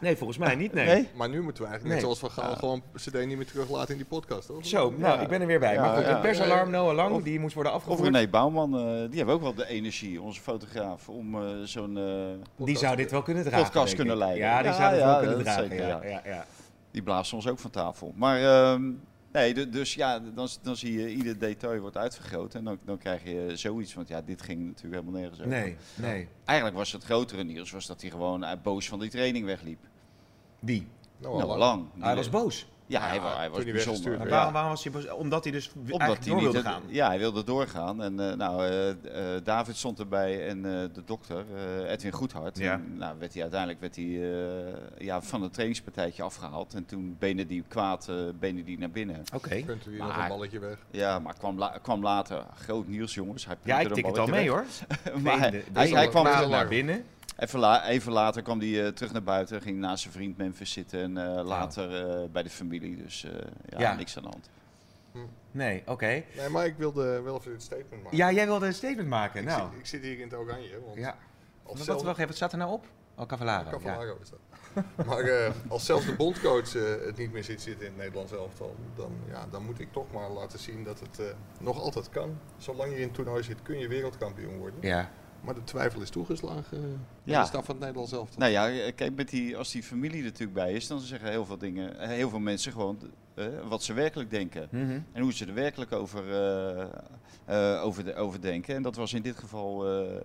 Nee, 0.00 0.16
volgens 0.16 0.38
mij 0.38 0.54
niet, 0.54 0.72
nee. 0.72 0.86
Nee? 0.86 1.08
Maar 1.14 1.28
nu 1.28 1.42
moeten 1.42 1.62
we 1.62 1.68
eigenlijk, 1.68 2.00
net 2.00 2.04
zoals 2.04 2.18
Van 2.18 2.44
Gaal, 2.44 2.56
gewoon 2.56 2.82
CD 2.96 3.26
niet 3.26 3.36
meer 3.36 3.46
teruglaten 3.46 3.90
in 3.90 3.96
die 3.96 4.06
podcast, 4.06 4.46
toch? 4.46 4.66
Zo, 4.66 4.94
nou, 4.96 5.20
ik 5.20 5.28
ben 5.28 5.40
er 5.40 5.46
weer 5.46 5.58
bij. 5.58 5.74
Ja, 5.74 5.80
maar 5.80 5.96
goed, 5.96 6.04
ja. 6.04 6.14
een 6.14 6.20
persalarm, 6.20 6.70
Noah 6.70 6.94
Lang, 6.94 7.14
Of- 7.14 7.22
die 7.22 7.40
moest 7.40 7.54
worden 7.54 7.72
Of 7.74 7.78
afgevoerd. 7.78 8.14
René 8.14 8.28
Bouwman, 8.28 8.74
eh, 8.78 8.80
die 9.08 9.16
hebben 9.16 9.34
ook 9.34 9.42
wel 9.42 9.54
de 9.54 9.66
energie, 9.68 10.20
onze 10.22 10.40
fotograaf, 10.40 11.08
om 11.08 11.34
eh, 11.34 11.48
zo'n... 11.64 11.96
eh, 11.98 12.64
Die 12.66 12.78
zou 12.78 12.96
dit 12.96 13.10
wel 13.10 13.22
kunnen 13.22 13.44
dragen. 13.44 13.64
Podcast 13.64 13.94
kunnen 13.94 14.16
leiden. 14.16 14.40
Ja, 14.42 14.56
die 14.62 14.70
Ja, 14.70 14.76
zou 14.76 14.90
dit 14.90 15.00
ja, 15.00 15.06
wel 15.06 15.18
kunnen 15.18 15.36
dat 15.36 15.44
dragen. 15.44 15.68
zeker, 15.68 15.86
ja. 15.86 16.00
ja. 16.02 16.08
Ja, 16.08 16.20
ja. 16.24 16.44
Die 16.90 17.02
blaast 17.02 17.32
ons 17.32 17.48
ook 17.48 17.58
van 17.58 17.70
tafel. 17.70 18.12
Maar 18.16 18.38
ehm, 18.42 18.82
nee, 19.32 19.54
du- 19.54 19.68
dus 19.68 19.94
ja, 19.94 20.18
dan, 20.18 20.48
dan 20.62 20.76
zie 20.76 20.92
je 21.00 21.14
ieder 21.14 21.38
detail 21.38 21.80
wordt 21.80 21.96
uitvergroot. 21.96 22.54
En 22.54 22.64
dan, 22.64 22.78
dan 22.84 22.98
krijg 22.98 23.24
je 23.24 23.56
zoiets. 23.56 23.94
Want 23.94 24.08
ja, 24.08 24.22
dit 24.22 24.42
ging 24.42 24.66
natuurlijk 24.66 25.02
helemaal 25.02 25.20
nergens 25.20 25.40
over. 25.40 25.52
Nee, 25.52 25.76
nee. 25.94 26.28
Eigenlijk 26.44 26.78
was 26.78 26.92
het 26.92 27.04
grotere 27.04 27.44
nieuws 27.44 27.70
was 27.70 27.86
dat 27.86 28.00
hij 28.00 28.10
gewoon 28.10 28.44
uit 28.44 28.62
boos 28.62 28.88
van 28.88 28.98
die 29.00 29.10
training 29.10 29.44
wegliep. 29.44 29.78
Wie? 30.58 30.86
Nou, 31.18 31.38
Nou, 31.38 31.58
lang. 31.58 31.86
Hij 31.98 32.14
was 32.16 32.30
boos. 32.30 32.66
Ja, 32.88 33.00
hij, 33.00 33.20
wa- 33.20 33.36
hij 33.36 33.44
toen 33.46 33.54
was 33.54 33.62
hij 33.64 33.72
bijzonder. 33.72 33.74
weggestuurd 33.74 34.04
Maar 34.18 34.18
werd. 34.18 34.30
waarom, 34.30 34.52
waarom 34.52 34.70
was 34.70 34.84
hij? 34.84 35.10
Omdat 35.10 35.42
hij 35.44 35.52
dus 35.52 35.70
Omdat 35.76 35.88
eigenlijk 36.00 36.20
hij 36.24 36.32
door 36.34 36.42
niet 36.42 36.52
wilde 36.52 36.68
het- 36.68 36.76
gaan. 36.76 36.82
Ja, 36.86 37.06
hij 37.08 37.18
wilde 37.18 37.44
doorgaan. 37.44 38.02
En 38.02 38.20
eh, 38.30 38.36
nou, 38.36 38.64
eh, 38.64 38.88
eh, 38.90 39.44
David 39.44 39.76
stond 39.76 39.98
erbij 39.98 40.48
en 40.48 40.56
eh, 40.64 40.72
de 40.92 41.02
dokter, 41.04 41.44
eh, 41.84 41.90
Edwin 41.90 42.12
Goedhart. 42.12 42.58
Ja. 42.58 42.72
En, 42.72 42.94
nou, 42.98 43.18
werd 43.18 43.32
hij, 43.32 43.42
uiteindelijk 43.42 43.80
werd 43.80 43.96
hij 43.96 44.04
eh, 44.04 45.04
ja, 45.06 45.22
van 45.22 45.42
het 45.42 45.52
trainingspartijtje 45.52 46.22
afgehaald. 46.22 46.74
En 46.74 46.86
toen 46.86 47.16
benen 47.18 47.46
die 47.46 47.64
kwaad, 47.68 48.08
eh 48.08 48.14
benen 48.38 48.64
die 48.64 48.78
naar 48.78 48.90
binnen. 48.90 49.22
Oké. 49.34 49.62
Punten 49.64 49.90
weer 49.90 49.98
nog 49.98 50.08
Maar- 50.08 50.22
een 50.22 50.28
balletje 50.28 50.58
weg. 50.58 50.76
Ja, 50.90 51.18
maar 51.18 51.34
kwam, 51.38 51.58
la- 51.58 51.78
kwam 51.82 52.02
later. 52.02 52.44
Groot 52.54 52.86
nieuws, 52.88 53.14
jongens. 53.14 53.46
Hij 53.46 53.56
Ja, 53.62 53.80
ik 53.80 53.92
tik 53.92 54.06
het 54.06 54.18
al 54.18 54.26
mee 54.26 54.48
hoor. 54.50 54.64
maar 55.22 55.38
hij, 55.38 55.50
De- 55.50 55.56
de- 55.72 55.78
hij, 55.78 55.88
de- 55.88 55.94
hij 55.96 56.08
kwam 56.08 56.22
kwaad 56.22 56.36
terug- 56.36 56.50
naar 56.50 56.68
binnen. 56.68 57.04
Even, 57.38 57.58
la- 57.58 57.86
even 57.86 58.12
later 58.12 58.42
kwam 58.42 58.58
hij 58.60 58.84
eh, 58.86 58.92
terug 58.92 59.12
naar 59.12 59.22
buiten. 59.22 59.62
Ging 59.62 59.78
naast 59.78 60.02
zijn 60.02 60.14
vriend 60.14 60.36
Memphis 60.36 60.72
zitten. 60.72 61.00
En 61.00 61.36
eh, 61.38 61.44
later 61.44 62.06
eh, 62.08 62.28
bij 62.32 62.42
de 62.42 62.50
familie. 62.50 62.96
Dus 63.02 63.24
eh, 63.24 63.32
ja, 63.68 63.78
Ja. 63.80 63.94
niks 63.94 64.16
aan 64.16 64.22
de 64.22 64.28
hand. 64.28 64.50
Nee, 65.50 65.82
oké. 65.86 66.06
Nee, 66.36 66.48
maar 66.50 66.66
ik 66.66 66.74
wilde 66.76 67.20
wel 67.20 67.36
even 67.36 67.50
dit 67.52 67.62
statement 67.62 68.02
maken. 68.02 68.16
Ja, 68.16 68.32
jij 68.32 68.46
wilde 68.46 68.66
een 68.66 68.74
statement 68.74 69.08
maken. 69.08 69.40
ik, 69.40 69.46
Nou. 69.46 69.68
zit, 69.70 69.78
ik 69.78 69.86
zit 69.86 70.02
hier 70.02 70.16
in 70.18 70.28
het 70.28 70.34
oranje. 70.34 70.80
Want 70.84 70.96
Ja. 70.98 71.16
als 71.62 71.76
Wat, 71.76 71.86
zelf- 71.86 72.02
wacht 72.02 72.14
even, 72.16 72.26
wat 72.26 72.36
staat 72.36 72.52
er 72.52 72.58
nou 72.58 72.72
op? 72.72 72.86
Oh, 73.16 73.26
Cavallaro. 73.26 73.64
Ja. 73.64 73.70
Cavallaro 73.70 74.18
is 74.22 74.30
dat. 74.30 74.38
Maar 75.06 75.18
eh, 75.20 75.50
als 75.68 75.84
zelfs 75.84 76.06
de 76.06 76.14
bondcoach 76.14 76.74
eh, 76.76 76.82
het 77.06 77.16
niet 77.16 77.32
meer 77.32 77.44
ziet 77.44 77.62
zitten 77.62 77.86
in 77.86 77.92
het 77.92 78.00
Nederlands 78.00 78.32
elftal, 78.32 78.76
dan, 78.96 79.12
ja, 79.30 79.46
dan 79.50 79.64
moet 79.64 79.80
ik 79.80 79.92
toch 79.92 80.12
maar 80.12 80.30
laten 80.30 80.58
zien 80.58 80.84
dat 80.84 81.00
het 81.00 81.18
eh, 81.18 81.26
nog 81.60 81.80
altijd 81.80 82.08
kan. 82.10 82.38
Zolang 82.58 82.90
je 82.92 82.96
in 82.96 83.02
het 83.02 83.14
toernooi 83.14 83.42
zit, 83.42 83.62
kun 83.62 83.78
je 83.78 83.88
wereldkampioen 83.88 84.56
worden. 84.58 84.78
Ja. 84.82 85.10
Maar 85.40 85.54
de 85.54 85.64
twijfel 85.64 86.00
is 86.00 86.10
toegeslagen. 86.10 86.78
eh, 86.78 86.88
Ja. 87.24 87.40
De 87.40 87.46
staf 87.46 87.64
van 87.64 87.74
het 87.74 87.84
Nederlands 87.84 88.12
elftal. 88.12 88.38
Nou 88.38 88.52
ja, 88.52 88.68
eh, 88.70 88.94
kijk, 88.94 89.14
met 89.14 89.28
die, 89.28 89.56
als 89.56 89.70
die 89.72 89.82
familie 89.82 90.18
er 90.18 90.24
natuurlijk 90.24 90.52
bij 90.52 90.72
is, 90.72 90.86
dan 90.86 91.00
zeggen 91.00 91.30
heel 91.30 91.44
veel 91.44 91.58
dingen, 91.58 91.98
eh, 91.98 92.08
heel 92.08 92.28
veel 92.30 92.38
mensen 92.38 92.72
gewoon 92.72 92.98
eh, 93.34 93.46
wat 93.68 93.82
ze 93.82 93.92
werkelijk 93.92 94.30
denken. 94.30 94.68
Mhm. 94.70 95.00
En 95.12 95.22
hoe 95.22 95.32
ze 95.32 95.46
er 95.46 95.54
werkelijk 95.54 95.92
over, 95.92 96.32
eh, 96.32 96.86
eh, 97.44 97.82
over, 97.84 98.04
de, 98.04 98.14
over 98.14 98.40
denken. 98.40 98.74
En 98.74 98.82
dat 98.82 98.96
was 98.96 99.12
in 99.12 99.22
dit 99.22 99.38
geval 99.38 99.88
eh, 100.00 100.20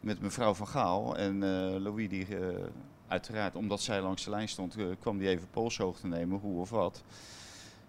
met 0.00 0.20
mevrouw 0.20 0.54
Van 0.54 0.68
Gaal 0.68 1.16
en 1.16 1.42
eh, 1.42 1.80
Louis, 1.80 2.08
die 2.08 2.26
eh, 2.36 2.46
uiteraard, 3.08 3.56
omdat 3.56 3.80
zij 3.80 4.00
langs 4.00 4.24
de 4.24 4.30
lijn 4.30 4.48
stond, 4.48 4.76
kwam 5.00 5.18
die 5.18 5.28
even 5.28 5.48
polshoog 5.50 5.98
te 6.00 6.06
nemen, 6.06 6.38
hoe 6.38 6.60
of 6.60 6.70
wat. 6.70 7.02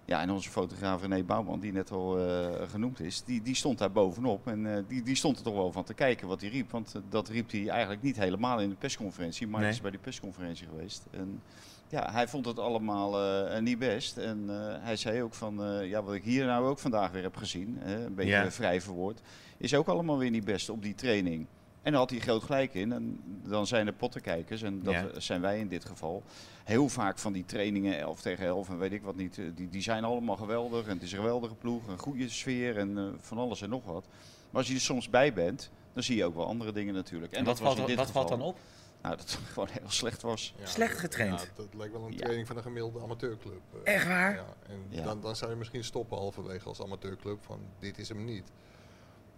Ja, 0.07 0.21
en 0.21 0.29
onze 0.31 0.49
fotograaf 0.49 1.01
René 1.01 1.23
Bouwman, 1.23 1.59
die 1.59 1.71
net 1.71 1.91
al 1.91 2.19
eh, 2.19 2.69
genoemd 2.69 2.99
is, 2.99 3.23
die, 3.23 3.41
die 3.41 3.55
stond 3.55 3.77
daar 3.77 3.91
bovenop. 3.91 4.47
En 4.47 4.75
eh, 4.75 4.83
die, 4.87 5.03
die 5.03 5.15
stond 5.15 5.37
er 5.37 5.43
toch 5.43 5.53
wel 5.53 5.71
van 5.71 5.83
te 5.83 5.93
kijken 5.93 6.27
wat 6.27 6.41
hij 6.41 6.49
riep. 6.49 6.71
Want 6.71 6.95
eh, 6.95 7.01
dat 7.09 7.29
riep 7.29 7.51
hij 7.51 7.67
eigenlijk 7.69 8.01
niet 8.01 8.17
helemaal 8.17 8.59
in 8.59 8.69
de 8.69 8.75
persconferentie, 8.75 9.47
maar 9.47 9.55
hij 9.55 9.63
Nee. 9.65 9.75
is 9.75 9.81
bij 9.81 9.91
die 9.91 9.99
persconferentie 9.99 10.67
geweest. 10.67 11.05
En 11.11 11.41
ja, 11.89 12.11
hij 12.11 12.27
vond 12.27 12.45
het 12.45 12.59
allemaal 12.59 13.15
niet 13.61 13.79
best. 13.79 14.17
En 14.17 14.47
hij 14.81 14.95
zei 14.95 15.21
ook 15.21 15.33
van, 15.33 15.61
ja, 15.85 16.03
wat 16.03 16.13
ik 16.13 16.23
hier 16.23 16.45
nou 16.45 16.65
ook 16.67 16.79
vandaag 16.79 17.11
weer 17.11 17.23
heb 17.23 17.35
gezien, 17.35 17.77
hè, 17.79 18.05
een 18.05 18.15
beetje 18.15 18.31
Ja. 18.31 18.51
vrij 18.51 18.81
verwoord, 18.81 19.21
is 19.57 19.73
ook 19.75 19.87
allemaal 19.87 20.17
weer 20.17 20.29
niet 20.29 20.43
best 20.45 20.69
op 20.69 20.81
die 20.83 20.95
training. 20.95 21.45
En 21.81 21.91
daar 21.91 22.01
had 22.01 22.09
hij 22.09 22.19
groot 22.19 22.43
gelijk 22.43 22.73
in. 22.73 22.91
En 22.91 23.19
dan 23.43 23.67
zijn 23.67 23.87
er 23.87 23.93
pottenkijkers, 23.93 24.61
en 24.61 24.83
dat 24.83 24.93
Ja. 24.93 25.19
zijn 25.19 25.41
wij 25.41 25.59
in 25.59 25.67
dit 25.67 25.85
geval, 25.85 26.23
heel 26.63 26.89
vaak 26.89 27.17
van 27.19 27.33
die 27.33 27.45
trainingen 27.45 27.99
11 27.99 28.21
tegen 28.21 28.45
11 28.45 28.69
en 28.69 28.77
weet 28.77 28.91
ik 28.91 29.01
wat 29.01 29.15
niet, 29.15 29.37
eh, 29.37 29.45
die, 29.55 29.69
die 29.69 29.81
zijn 29.81 30.03
allemaal 30.03 30.35
geweldig. 30.35 30.85
En 30.87 30.93
het 30.93 31.01
is 31.03 31.11
een 31.11 31.17
geweldige 31.19 31.55
ploeg, 31.55 31.87
een 31.87 31.97
goede 31.99 32.29
sfeer 32.29 32.77
en 32.77 32.97
eh, 32.97 33.03
van 33.19 33.37
alles 33.37 33.61
en 33.61 33.69
nog 33.69 33.85
wat. 33.85 34.05
Maar 34.49 34.59
als 34.61 34.67
je 34.67 34.73
er 34.73 34.81
soms 34.81 35.09
bij 35.09 35.33
bent, 35.33 35.69
dan 35.93 36.03
zie 36.03 36.15
je 36.15 36.25
ook 36.25 36.35
wel 36.35 36.45
andere 36.45 36.71
dingen 36.71 36.93
natuurlijk. 36.93 37.31
En, 37.31 37.37
En 37.39 37.45
dat 37.45 37.59
wat, 37.59 37.67
was 37.67 37.75
valt, 37.77 37.89
in 37.89 37.95
dan- 37.95 38.05
dit 38.05 38.13
wat 38.13 38.23
geval, 38.23 38.27
valt 38.27 38.39
dan 38.39 38.49
op? 38.49 38.57
Nou, 39.01 39.15
dat 39.17 39.31
het 39.31 39.39
gewoon 39.53 39.69
heel 39.71 39.89
slecht 39.89 40.21
was. 40.21 40.53
Ja, 40.59 40.65
Slecht 40.65 40.97
getraind. 40.99 41.41
Ja, 41.41 41.47
dat 41.55 41.67
lijkt 41.77 41.93
wel 41.93 42.05
een 42.05 42.11
Ja. 42.11 42.17
training 42.17 42.47
van 42.47 42.57
een 42.57 42.63
gemiddelde 42.63 43.01
amateurclub. 43.01 43.61
eh. 43.83 43.93
Echt 43.95 44.07
waar? 44.07 44.33
Ja, 44.35 44.45
en 44.67 44.85
Ja. 44.89 45.03
Dan, 45.03 45.21
dan 45.21 45.35
zou 45.35 45.51
je 45.51 45.57
misschien 45.57 45.83
stoppen 45.83 46.17
halverwege 46.17 46.67
als 46.67 46.81
amateurclub 46.81 47.37
van 47.45 47.59
dit 47.79 47.97
is 47.97 48.09
hem 48.09 48.25
niet. 48.25 48.51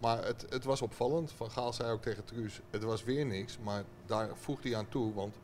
Maar 0.00 0.24
het, 0.24 0.46
het 0.48 0.64
was 0.64 0.82
opvallend. 0.82 1.32
Van 1.32 1.50
Gaal 1.50 1.72
zei 1.72 1.92
ook 1.92 2.02
tegen 2.02 2.24
Truus, 2.24 2.60
het 2.70 2.82
was 2.82 3.04
weer 3.04 3.26
niks. 3.26 3.58
Maar 3.58 3.84
daar 4.06 4.36
voegde 4.36 4.68
hij 4.68 4.78
aan 4.78 4.88
toe, 4.88 5.14
want 5.14 5.38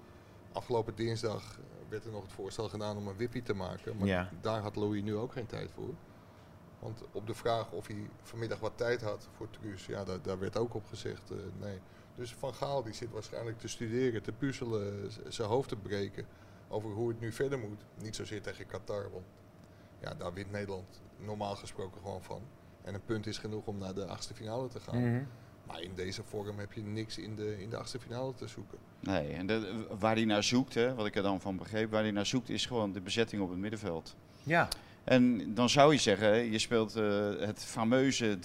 afgelopen 0.53 0.95
dinsdag 0.95 1.59
werd 1.89 2.05
er 2.05 2.11
nog 2.11 2.23
het 2.23 2.33
voorstel 2.33 2.69
gedaan 2.69 2.97
om 2.97 3.09
een 3.09 3.17
wippie 3.17 3.43
te 3.43 3.55
maken. 3.55 3.97
Maar 3.97 4.07
Ja. 4.07 4.31
daar 4.41 4.61
had 4.61 4.77
Louis 4.77 5.03
nu 5.03 5.17
ook 5.17 5.33
geen 5.33 5.47
tijd 5.47 5.71
voor. 5.71 5.95
Want 6.79 7.03
op 7.13 7.27
de 7.27 7.35
vraag 7.35 7.71
of 7.73 7.87
hij 7.87 8.11
vanmiddag 8.23 8.61
wat 8.61 8.73
tijd 8.77 9.03
had 9.03 9.29
voor 9.37 9.51
Truus, 9.51 9.87
ja, 9.87 10.05
daar, 10.05 10.23
daar 10.23 10.39
werd 10.39 10.57
ook 10.57 10.75
op 10.75 10.87
gezegd 10.87 11.31
eh, 11.31 11.37
nee. 11.61 11.79
Dus 12.15 12.35
Van 12.35 12.55
Gaal 12.55 12.83
die 12.83 12.93
zit 12.93 13.11
waarschijnlijk 13.11 13.59
te 13.59 13.69
studeren, 13.69 14.23
te 14.23 14.33
puzzelen, 14.33 15.11
zijn 15.29 15.49
hoofd 15.49 15.69
te 15.69 15.77
breken 15.77 16.27
over 16.69 16.91
hoe 16.91 17.09
het 17.09 17.21
nu 17.21 17.33
verder 17.33 17.59
moet. 17.59 17.85
Niet 18.03 18.17
zozeer 18.17 18.43
tegen 18.43 18.67
Qatar, 18.67 19.11
want 19.13 19.25
ja, 20.01 20.15
daar 20.15 20.33
wint 20.33 20.51
Nederland 20.51 21.03
normaal 21.17 21.57
gesproken 21.57 22.01
gewoon 22.01 22.23
van. 22.23 22.43
En 22.87 22.95
een 22.95 23.05
punt 23.05 23.27
is 23.27 23.39
genoeg 23.39 23.67
om 23.67 23.79
naar 23.79 23.95
de 23.95 24.05
achtste 24.07 24.35
finale 24.35 24.69
te 24.69 24.81
gaan. 24.81 25.11
Mhm. 25.11 25.23
Maar 25.67 25.83
in 25.83 25.91
deze 25.95 26.23
vorm 26.23 26.59
heb 26.59 26.73
je 26.73 26.83
niks 26.83 27.19
in 27.19 27.37
de, 27.37 27.63
in 27.63 27.71
de 27.71 27.77
achtste 27.77 27.99
finale 28.01 28.35
te 28.35 28.47
zoeken. 28.49 28.79
Nee, 29.01 29.33
en 29.33 29.47
de- 29.47 29.87
waar 29.99 30.15
hij 30.15 30.25
naar 30.25 30.43
zoekt, 30.43 30.75
hè, 30.75 30.95
wat 30.95 31.07
ik 31.07 31.17
er 31.17 31.23
dan 31.23 31.41
van 31.41 31.57
begreep, 31.57 31.91
waar 31.91 32.03
hij 32.03 32.11
naar 32.11 32.27
zoekt 32.27 32.49
is 32.49 32.67
gewoon 32.67 32.93
de 32.93 33.01
bezetting 33.01 33.43
op 33.43 33.49
het 33.51 33.59
middenveld. 33.59 34.17
Ja. 34.43 34.69
En 35.05 35.55
dan 35.55 35.69
zou 35.69 35.93
je 35.93 35.99
zeggen, 35.99 36.27
hè, 36.27 36.35
je 36.35 36.59
speelt 36.59 36.97
eh, 36.97 37.29
het 37.39 37.65
fameuze 37.65 38.39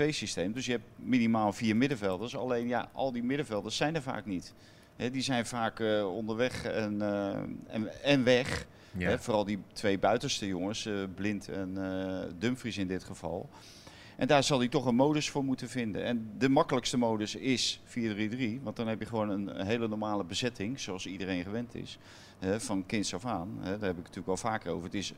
3-4-1-2 0.00 0.08
systeem. 0.08 0.52
Dus 0.52 0.66
je 0.66 0.72
hebt 0.72 0.84
minimaal 0.96 1.52
vier 1.52 1.76
middenvelders. 1.76 2.36
Alleen 2.36 2.68
ja, 2.68 2.88
al 2.92 3.12
die 3.12 3.22
middenvelders 3.22 3.76
zijn 3.76 3.94
er 3.94 4.02
vaak 4.02 4.26
niet. 4.26 4.52
Hè, 4.96 5.10
die 5.10 5.22
zijn 5.22 5.46
vaak 5.46 5.80
eh, 5.80 6.14
onderweg 6.14 6.64
en, 6.64 7.02
eh, 7.02 7.28
en, 7.66 8.02
en 8.02 8.24
weg. 8.24 8.66
Ja. 8.98 9.08
Hè, 9.08 9.18
vooral 9.18 9.44
die 9.44 9.58
twee 9.72 9.98
buitenste 9.98 10.46
jongens, 10.46 10.86
eh, 10.86 10.94
Blind 11.14 11.48
en 11.48 11.76
eh, 11.76 12.32
Dumfries 12.38 12.78
in 12.78 12.86
dit 12.86 13.04
geval. 13.04 13.48
En 14.16 14.26
daar 14.26 14.42
zal 14.42 14.58
hij 14.58 14.68
toch 14.68 14.86
een 14.86 14.94
modus 14.94 15.30
voor 15.30 15.44
moeten 15.44 15.68
vinden. 15.68 16.04
En 16.04 16.30
de 16.38 16.48
makkelijkste 16.48 16.96
modus 16.96 17.34
is 17.34 17.80
4-3-3. 17.84 18.60
Want 18.62 18.76
dan 18.76 18.88
heb 18.88 19.00
je 19.00 19.06
gewoon 19.06 19.28
een, 19.28 19.66
hele 19.66 19.88
normale 19.88 20.24
bezetting, 20.24 20.80
zoals 20.80 21.06
iedereen 21.06 21.42
gewend 21.42 21.74
is. 21.74 21.98
Hè, 22.38 22.60
van 22.60 22.86
kinds 22.86 23.14
af 23.14 23.24
aan. 23.24 23.58
Hè, 23.60 23.78
daar 23.78 23.88
heb 23.88 23.98
ik 23.98 24.06
het 24.06 24.16
natuurlijk 24.16 24.28
al 24.28 24.36
vaker 24.36 24.70
over. 24.70 24.84
Het 24.84 24.94
is 24.94 25.12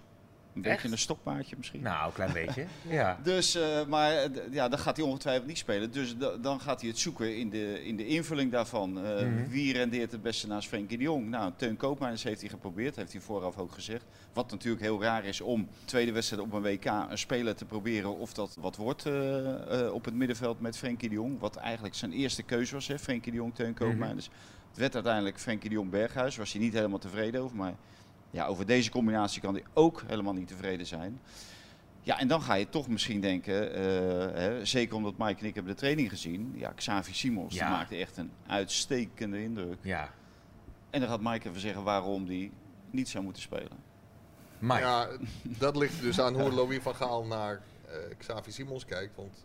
een 0.58 0.64
Echt? 0.64 0.76
beetje 0.76 0.92
een 0.92 0.98
stokpaardje 0.98 1.54
misschien. 1.58 1.80
Nou, 1.82 2.06
een 2.06 2.12
klein 2.12 2.32
beetje. 2.32 2.66
ja. 2.98 3.18
Dus, 3.22 3.54
eh, 3.54 3.86
maar 3.86 4.12
eh, 4.12 4.30
ja, 4.50 4.68
dan 4.68 4.78
gaat 4.78 4.96
hij 4.96 5.06
ongetwijfeld 5.06 5.46
niet 5.46 5.58
spelen. 5.58 5.90
Dus 5.92 6.16
da- 6.16 6.36
dan 6.36 6.60
gaat 6.60 6.80
hij 6.80 6.90
het 6.90 6.98
zoeken 6.98 7.36
in 7.36 7.50
de, 7.50 7.84
in 7.84 7.96
de 7.96 8.06
invulling 8.06 8.52
daarvan. 8.52 9.04
Eh, 9.04 9.26
Mhm. 9.26 9.48
Wie 9.48 9.72
rendeert 9.72 10.12
het 10.12 10.22
beste 10.22 10.46
naast 10.46 10.68
Frenkie 10.68 10.96
de 10.98 11.02
Jong? 11.04 11.28
Nou, 11.28 11.52
Teun 11.56 11.76
Koopmeiners 11.76 12.22
heeft 12.22 12.40
hij 12.40 12.50
geprobeerd, 12.50 12.96
heeft 12.96 13.12
hij 13.12 13.20
vooraf 13.20 13.58
ook 13.58 13.72
gezegd. 13.72 14.04
Wat 14.32 14.50
natuurlijk 14.50 14.82
heel 14.82 15.02
raar 15.02 15.24
is 15.24 15.40
om 15.40 15.68
tweede 15.84 16.12
wedstrijd 16.12 16.42
op 16.42 16.52
een 16.52 16.62
WK 16.62 16.84
een 16.84 17.18
speler 17.18 17.54
te 17.54 17.64
proberen 17.64 18.16
of 18.18 18.32
dat 18.32 18.56
wat 18.60 18.76
wordt 18.76 19.06
op 19.92 20.04
het 20.04 20.14
middenveld 20.14 20.60
met 20.60 20.76
Frenkie 20.78 21.08
de 21.08 21.14
Jong. 21.14 21.38
Wat 21.40 21.56
eigenlijk 21.56 21.94
zijn 21.94 22.12
eerste 22.12 22.42
keuze 22.42 22.74
was, 22.74 22.86
hè? 22.86 22.98
Frenkie 22.98 23.32
de 23.32 23.38
Jong, 23.38 23.54
Teun 23.54 23.74
Koopmeiners. 23.74 24.30
Het 24.68 24.78
werd 24.78 24.94
uiteindelijk 24.94 25.38
Frenkie 25.40 25.68
de 25.68 25.74
Jong 25.74 25.90
Berghuis, 25.90 26.36
was 26.36 26.52
hij 26.52 26.60
niet 26.60 26.72
helemaal 26.72 26.98
tevreden 26.98 27.40
over. 27.42 27.56
Maar 27.56 27.74
ja, 28.30 28.46
over 28.46 28.66
deze 28.66 28.90
combinatie 28.90 29.40
kan 29.40 29.54
hij 29.54 29.64
ook 29.74 30.02
helemaal 30.06 30.32
niet 30.32 30.48
tevreden 30.48 30.86
zijn. 30.86 31.20
Ja, 32.02 32.18
en 32.18 32.28
dan 32.28 32.42
ga 32.42 32.54
je 32.54 32.68
toch 32.68 32.88
misschien 32.88 33.20
denken, 33.20 33.74
eh, 33.74 33.82
hè, 34.40 34.64
zeker 34.64 34.96
omdat 34.96 35.18
Mike 35.18 35.40
en 35.40 35.46
ik 35.46 35.54
hebben 35.54 35.72
de 35.72 35.78
training 35.78 36.08
gezien. 36.08 36.52
Ja, 36.56 36.72
Xavi 36.72 37.14
Simons, 37.14 37.54
Ja. 37.54 37.66
die 37.66 37.76
maakte 37.76 37.96
echt 37.96 38.16
een 38.16 38.30
uitstekende 38.46 39.42
indruk. 39.42 39.78
Ja. 39.80 40.10
En 40.90 41.00
dan 41.00 41.08
gaat 41.08 41.20
Mike 41.20 41.48
even 41.48 41.60
zeggen 41.60 41.82
waarom 41.82 42.26
die 42.26 42.52
niet 42.90 43.08
zou 43.08 43.24
moeten 43.24 43.42
spelen. 43.42 43.86
Mike. 44.58 44.78
Ja, 44.80 45.08
dat 45.42 45.76
ligt 45.76 46.00
dus 46.00 46.20
aan 46.20 46.40
hoe 46.40 46.52
Louis 46.58 46.82
van 46.82 46.94
Gaal 46.94 47.24
naar 47.26 47.60
eh, 47.88 47.94
Xavi 48.18 48.50
Simons 48.52 48.84
kijkt. 48.84 49.16
Want 49.16 49.44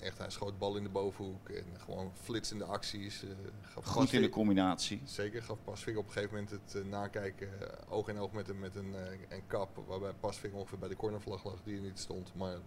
echt, 0.00 0.18
hij 0.18 0.30
schoot 0.30 0.58
bal 0.58 0.76
in 0.76 0.82
de 0.82 0.88
bovenhoek 0.88 1.48
en 1.48 1.64
gewoon 1.78 2.12
flitsende 2.14 2.64
acties. 2.64 3.24
gaf 3.62 3.84
Goed 3.84 4.12
in 4.12 4.22
de 4.22 4.28
combinatie. 4.28 5.00
Zeker, 5.04 5.42
gaf 5.42 5.58
Pasveer 5.64 5.98
op 5.98 6.06
een 6.06 6.12
gegeven 6.12 6.34
moment 6.34 6.50
het 6.50 6.74
eh, 6.74 6.90
nakijken 6.90 7.60
eh, 7.60 7.92
oog 7.92 8.08
in 8.08 8.18
oog 8.18 8.32
met, 8.32 8.48
een, 8.48 8.58
met 8.58 8.74
een, 8.74 8.94
eh, 8.94 9.18
een 9.28 9.46
kap. 9.46 9.82
Waarbij 9.86 10.12
Pasveer 10.12 10.54
ongeveer 10.54 10.78
bij 10.78 10.88
de 10.88 10.96
cornervlag 10.96 11.44
lag 11.44 11.62
die 11.64 11.76
er 11.76 11.82
niet 11.82 11.98
stond. 11.98 12.34
Maar 12.34 12.54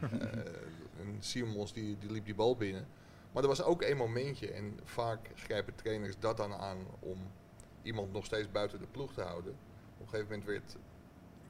eh, 0.00 0.10
en 1.00 1.16
Simons 1.18 1.72
die, 1.72 1.98
die 1.98 2.10
liep 2.10 2.24
die 2.24 2.34
bal 2.34 2.56
binnen. 2.56 2.86
Maar 3.32 3.42
er 3.42 3.48
was 3.48 3.62
ook 3.62 3.82
één 3.82 3.96
momentje 3.96 4.52
en 4.52 4.80
vaak 4.84 5.30
grijpen 5.34 5.74
trainers 5.74 6.18
dat 6.18 6.36
dan 6.36 6.52
aan 6.52 6.78
om 7.00 7.18
iemand 7.82 8.12
nog 8.12 8.24
steeds 8.24 8.50
buiten 8.50 8.78
de 8.78 8.86
ploeg 8.86 9.12
te 9.12 9.22
houden. 9.22 9.52
Op 9.52 10.00
een 10.00 10.08
gegeven 10.08 10.28
moment 10.28 10.48
werd 10.48 10.76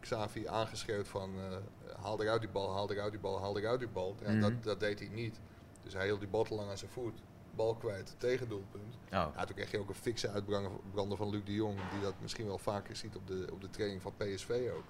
Xavi 0.00 0.46
aangeschreeuwd 0.48 1.08
van 1.08 1.30
eh, 1.38 1.56
haal 2.02 2.22
eruit 2.22 2.40
die 2.40 2.50
bal, 2.50 2.72
haal 2.72 2.90
eruit 2.90 3.10
die 3.10 3.20
bal, 3.20 3.40
haal 3.40 3.58
eruit 3.58 3.78
die 3.78 3.88
bal. 3.88 4.16
Ja, 4.22 4.30
Mhm. 4.30 4.40
dat, 4.40 4.62
dat 4.62 4.80
deed 4.80 4.98
hij 4.98 5.08
niet. 5.08 5.40
Dus 5.82 5.92
hij 5.92 6.04
hield 6.04 6.20
die 6.20 6.28
bal 6.28 6.44
te 6.44 6.54
lang 6.54 6.70
aan 6.70 6.78
zijn 6.78 6.90
voet. 6.90 7.22
Bal 7.54 7.74
kwijt, 7.74 8.14
tegendoelpunt. 8.18 8.94
Oh. 8.94 9.10
Ja, 9.10 9.44
toen 9.44 9.54
kreeg 9.56 9.70
je 9.70 9.78
ook 9.78 9.88
een 9.88 9.94
fikse 9.94 10.28
uitbrander 10.30 11.16
van 11.16 11.30
Luc 11.30 11.44
de 11.44 11.54
Jong, 11.54 11.78
die 11.92 12.00
dat 12.00 12.14
misschien 12.20 12.46
wel 12.46 12.58
vaker 12.58 12.96
ziet 12.96 13.16
op 13.16 13.26
de, 13.26 13.48
op 13.52 13.60
de 13.60 13.70
training 13.70 14.02
van 14.02 14.12
PSV 14.16 14.70
ook. 14.76 14.84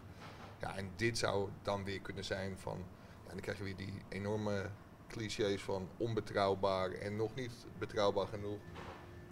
Ja, 0.61 0.77
en 0.77 0.91
dit 0.97 1.19
zou 1.19 1.49
dan 1.63 1.85
weer 1.85 2.01
kunnen 2.01 2.25
zijn 2.25 2.59
van, 2.59 2.79
ja, 3.27 3.31
dan 3.33 3.41
krijg 3.41 3.59
je 3.59 3.65
weer 3.65 3.77
die 3.77 3.95
enorme 4.09 4.71
clichés 5.09 5.63
van 5.63 5.89
onbetrouwbaar 5.97 6.91
en 6.91 7.17
nog 7.17 7.35
niet 7.35 7.67
betrouwbaar 7.79 8.27
genoeg. 8.27 8.59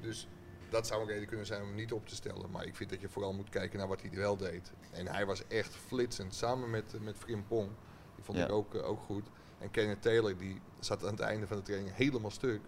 Dus 0.01 0.29
dat 0.71 0.87
zou 0.87 1.01
een 1.01 1.07
reden 1.09 1.27
kunnen 1.29 1.47
zijn 1.47 1.61
om 1.63 1.67
hem 1.67 1.77
niet 1.77 1.93
op 1.93 2.07
te 2.09 2.15
stellen. 2.15 2.51
Maar 2.51 2.67
ik 2.67 2.77
vind 2.77 2.91
dat 2.91 3.01
je 3.01 3.09
vooral 3.09 3.33
moet 3.33 3.49
kijken 3.49 3.79
naar 3.79 3.89
wat 3.89 4.01
hij 4.01 4.11
wel 4.11 4.37
deed. 4.37 4.73
En 4.91 5.07
hij 5.07 5.27
was 5.27 5.47
echt 5.47 5.75
flitsend, 5.75 6.35
samen 6.35 6.71
met, 6.71 6.95
eh, 6.95 7.01
met 7.01 7.17
Frimpong. 7.17 7.69
Die 8.15 8.25
vond 8.25 8.39
Ja. 8.39 8.45
ik 8.45 8.53
ook, 8.53 8.75
eh, 8.75 8.89
ook 8.89 9.01
goed. 9.03 9.25
En 9.59 9.71
Kenneth 9.71 10.03
Taylor, 10.03 10.37
die 10.37 10.61
zat 10.81 11.05
aan 11.05 11.11
het 11.11 11.21
einde 11.21 11.47
van 11.47 11.57
de 11.57 11.63
training 11.63 11.95
helemaal 11.97 12.31
stuk. 12.31 12.61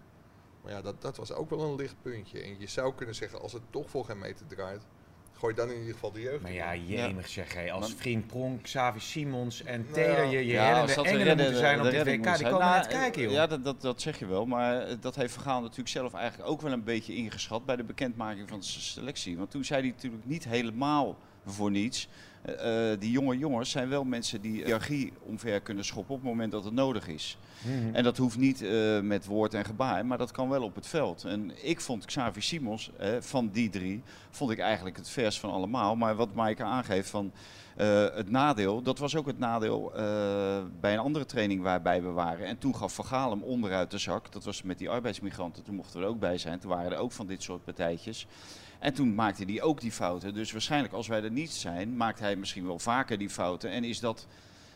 Maar 0.63 0.71
ja, 0.71 0.81
dat, 0.81 1.01
dat 1.01 1.17
was 1.17 1.33
ook 1.33 1.49
wel 1.49 1.61
een 1.61 1.75
licht 1.75 1.95
puntje. 2.01 2.41
En 2.41 2.59
je 2.59 2.67
zou 2.67 2.93
kunnen 2.95 3.15
zeggen, 3.15 3.41
als 3.41 3.53
het 3.53 3.61
toch 3.69 3.89
voor 3.89 4.05
geen 4.05 4.19
meter 4.19 4.45
draait, 4.47 4.83
gooi 5.41 5.53
dan 5.55 5.69
in 5.69 5.77
ieder 5.79 5.93
geval 5.93 6.11
de 6.11 6.21
jeugd. 6.21 6.41
Maar 6.41 6.51
ja, 6.53 6.75
jemig 6.75 7.27
zeg 7.27 7.53
hé. 7.53 7.71
Als 7.71 7.87
Maar- 7.87 7.97
vriend 7.97 8.27
Pronk, 8.27 8.61
Xavi 8.63 8.99
Simons 8.99 9.63
en 9.63 9.81
Nou, 9.81 9.93
Taylor, 9.93 10.25
je, 10.25 10.37
je 10.45 10.45
Ja, 10.45 10.61
hellende 10.63 10.81
als 10.81 10.93
dat 10.95 11.03
de 11.03 11.09
engelen 11.11 11.37
moeten 11.37 11.55
zijn 11.57 11.77
de 11.81 11.83
op 11.87 11.89
redding 11.93 12.25
WK. 12.25 12.37
Die 12.37 12.43
komen 12.45 12.59
Nou, 12.59 12.77
net 12.77 12.87
kijken, 12.87 13.21
joh. 13.21 13.31
Ja, 13.31 13.47
dat, 13.47 13.63
dat, 13.63 13.81
dat 13.81 14.01
zeg 14.01 14.19
je 14.19 14.25
wel. 14.25 14.45
Maar 14.45 14.81
eh, 14.81 14.95
dat 14.99 15.15
heeft 15.15 15.33
Vergaal 15.33 15.61
natuurlijk 15.61 15.89
zelf 15.89 16.13
eigenlijk 16.13 16.49
ook 16.49 16.61
wel 16.61 16.71
een 16.71 16.83
beetje 16.83 17.15
ingeschat 17.15 17.65
bij 17.65 17.75
de 17.75 17.83
bekendmaking 17.83 18.49
van 18.49 18.63
zijn 18.63 18.83
selectie. 18.83 19.37
Want 19.37 19.51
toen 19.51 19.63
zei 19.65 19.81
hij 19.81 19.89
natuurlijk 19.89 20.25
niet 20.25 20.43
helemaal 20.43 21.17
voor 21.45 21.71
niets. 21.71 22.07
eh, 22.41 22.91
eh, 22.91 22.99
die 22.99 23.11
jonge 23.11 23.37
jongens 23.37 23.69
zijn 23.69 23.89
wel 23.89 24.03
mensen 24.03 24.41
die 24.41 24.51
hiërarchie 24.51 25.13
omver 25.19 25.61
kunnen 25.61 25.85
schoppen 25.85 26.15
op 26.15 26.21
het 26.21 26.29
moment 26.29 26.51
dat 26.51 26.63
het 26.63 26.73
nodig 26.73 27.07
is. 27.07 27.37
Mhm. 27.65 27.95
En 27.95 28.03
dat 28.03 28.17
hoeft 28.17 28.37
niet 28.37 28.61
eh, 28.61 28.99
met 28.99 29.25
woord 29.25 29.53
en 29.53 29.65
gebaar, 29.65 30.05
maar 30.05 30.17
dat 30.17 30.31
kan 30.31 30.49
wel 30.49 30.63
op 30.63 30.75
het 30.75 30.87
veld. 30.87 31.23
En 31.23 31.51
ik 31.67 31.81
vond 31.81 32.05
Xavi 32.05 32.41
Simons, 32.41 32.91
eh, 32.97 33.09
van 33.19 33.49
die 33.49 33.69
drie, 33.69 34.03
vond 34.29 34.51
ik 34.51 34.59
eigenlijk 34.59 34.97
het 34.97 35.09
vers 35.09 35.39
van 35.39 35.51
allemaal. 35.51 35.95
Maar 35.95 36.15
wat 36.15 36.33
Maaike 36.33 36.63
aangeeft 36.63 37.09
van 37.09 37.31
het 38.13 38.29
nadeel, 38.29 38.81
dat 38.81 38.99
was 38.99 39.15
ook 39.15 39.25
het 39.25 39.39
nadeel 39.39 39.91
bij 40.79 40.93
een 40.93 40.99
andere 40.99 41.25
training 41.25 41.61
waarbij 41.61 42.01
we 42.01 42.09
waren. 42.09 42.45
En 42.45 42.57
toen 42.57 42.75
gaf 42.75 42.93
Van 42.95 43.05
Gaal 43.05 43.29
hem 43.29 43.43
onderuit 43.43 43.91
de 43.91 43.97
zak. 43.97 44.31
Dat 44.31 44.43
was 44.43 44.61
met 44.61 44.77
die 44.77 44.89
arbeidsmigranten, 44.89 45.63
toen 45.63 45.75
mochten 45.75 45.99
we 45.99 46.05
er 46.05 46.11
ook 46.11 46.19
bij 46.19 46.37
zijn. 46.37 46.59
Toen 46.59 46.69
waren 46.69 46.91
er 46.91 46.97
ook 46.97 47.11
van 47.11 47.27
dit 47.27 47.43
soort 47.43 47.63
partijtjes. 47.63 48.27
En 48.81 48.93
toen 48.93 49.15
maakte 49.15 49.43
hij 49.43 49.61
ook 49.61 49.81
die 49.81 49.91
fouten. 49.91 50.33
Dus 50.33 50.51
waarschijnlijk 50.51 50.93
als 50.93 51.07
wij 51.07 51.23
er 51.23 51.31
niet 51.31 51.51
zijn, 51.51 51.97
maakt 51.97 52.19
hij 52.19 52.35
misschien 52.35 52.65
wel 52.65 52.79
vaker 52.79 53.17
die 53.17 53.29
fouten. 53.29 53.69
En 53.71 53.83
is 53.83 53.99
dat 53.99 54.27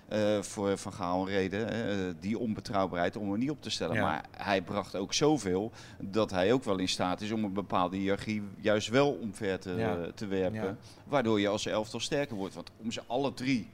eh, 0.08 0.42
voor 0.42 0.78
Van 0.78 0.94
Gaal 0.94 1.22
een 1.22 1.28
reden, 1.28 1.70
eh, 1.72 2.14
die 2.20 2.38
onbetrouwbaarheid, 2.40 3.16
om 3.16 3.30
hem 3.32 3.40
niet 3.40 3.50
op 3.50 3.62
te 3.62 3.70
stellen. 3.70 3.96
Ja. 3.96 4.02
Maar 4.02 4.26
hij 4.38 4.62
bracht 4.62 4.96
ook 4.96 5.14
zoveel 5.14 5.72
dat 6.00 6.32
hij 6.32 6.54
ook 6.54 6.64
wel 6.64 6.78
in 6.78 6.88
staat 6.90 7.22
is 7.22 7.32
om 7.32 7.44
een 7.44 7.54
bepaalde 7.54 7.98
hiërarchie 7.98 8.42
juist 8.60 8.88
wel 8.90 9.12
omver 9.12 9.60
te, 9.60 9.72
Ja. 9.74 10.12
te 10.16 10.26
werpen. 10.26 10.64
Ja. 10.64 10.76
Waardoor 11.06 11.40
je 11.40 11.48
als 11.48 11.66
elftal 11.66 12.00
sterker 12.00 12.36
wordt. 12.36 12.56
Want 12.56 12.72
om 12.82 12.92
ze 12.92 13.02
alle 13.08 13.34
drie, 13.34 13.70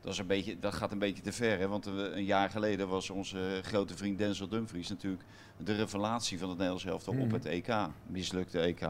dat, 0.00 0.12
is 0.12 0.18
een 0.18 0.26
beetje, 0.26 0.58
dat 0.58 0.74
gaat 0.74 0.92
een 0.92 0.98
beetje 0.98 1.22
te 1.22 1.32
ver. 1.32 1.58
Hè? 1.58 1.68
Want 1.68 1.86
eh, 1.86 1.92
een 1.96 2.24
jaar 2.24 2.50
geleden 2.50 2.88
was 2.88 3.10
onze 3.10 3.60
grote 3.62 3.96
vriend 3.96 4.18
Denzel 4.18 4.48
Dumfries 4.48 4.88
natuurlijk 4.88 5.22
de 5.56 5.74
revelatie 5.74 6.38
van 6.38 6.48
het 6.48 6.56
Nederlands 6.58 6.86
elftal 6.86 7.12
op 7.14 7.24
Mhm. 7.24 7.34
het 7.34 7.44
EK. 7.44 7.74
Mislukte 8.06 8.60
EK. 8.60 8.88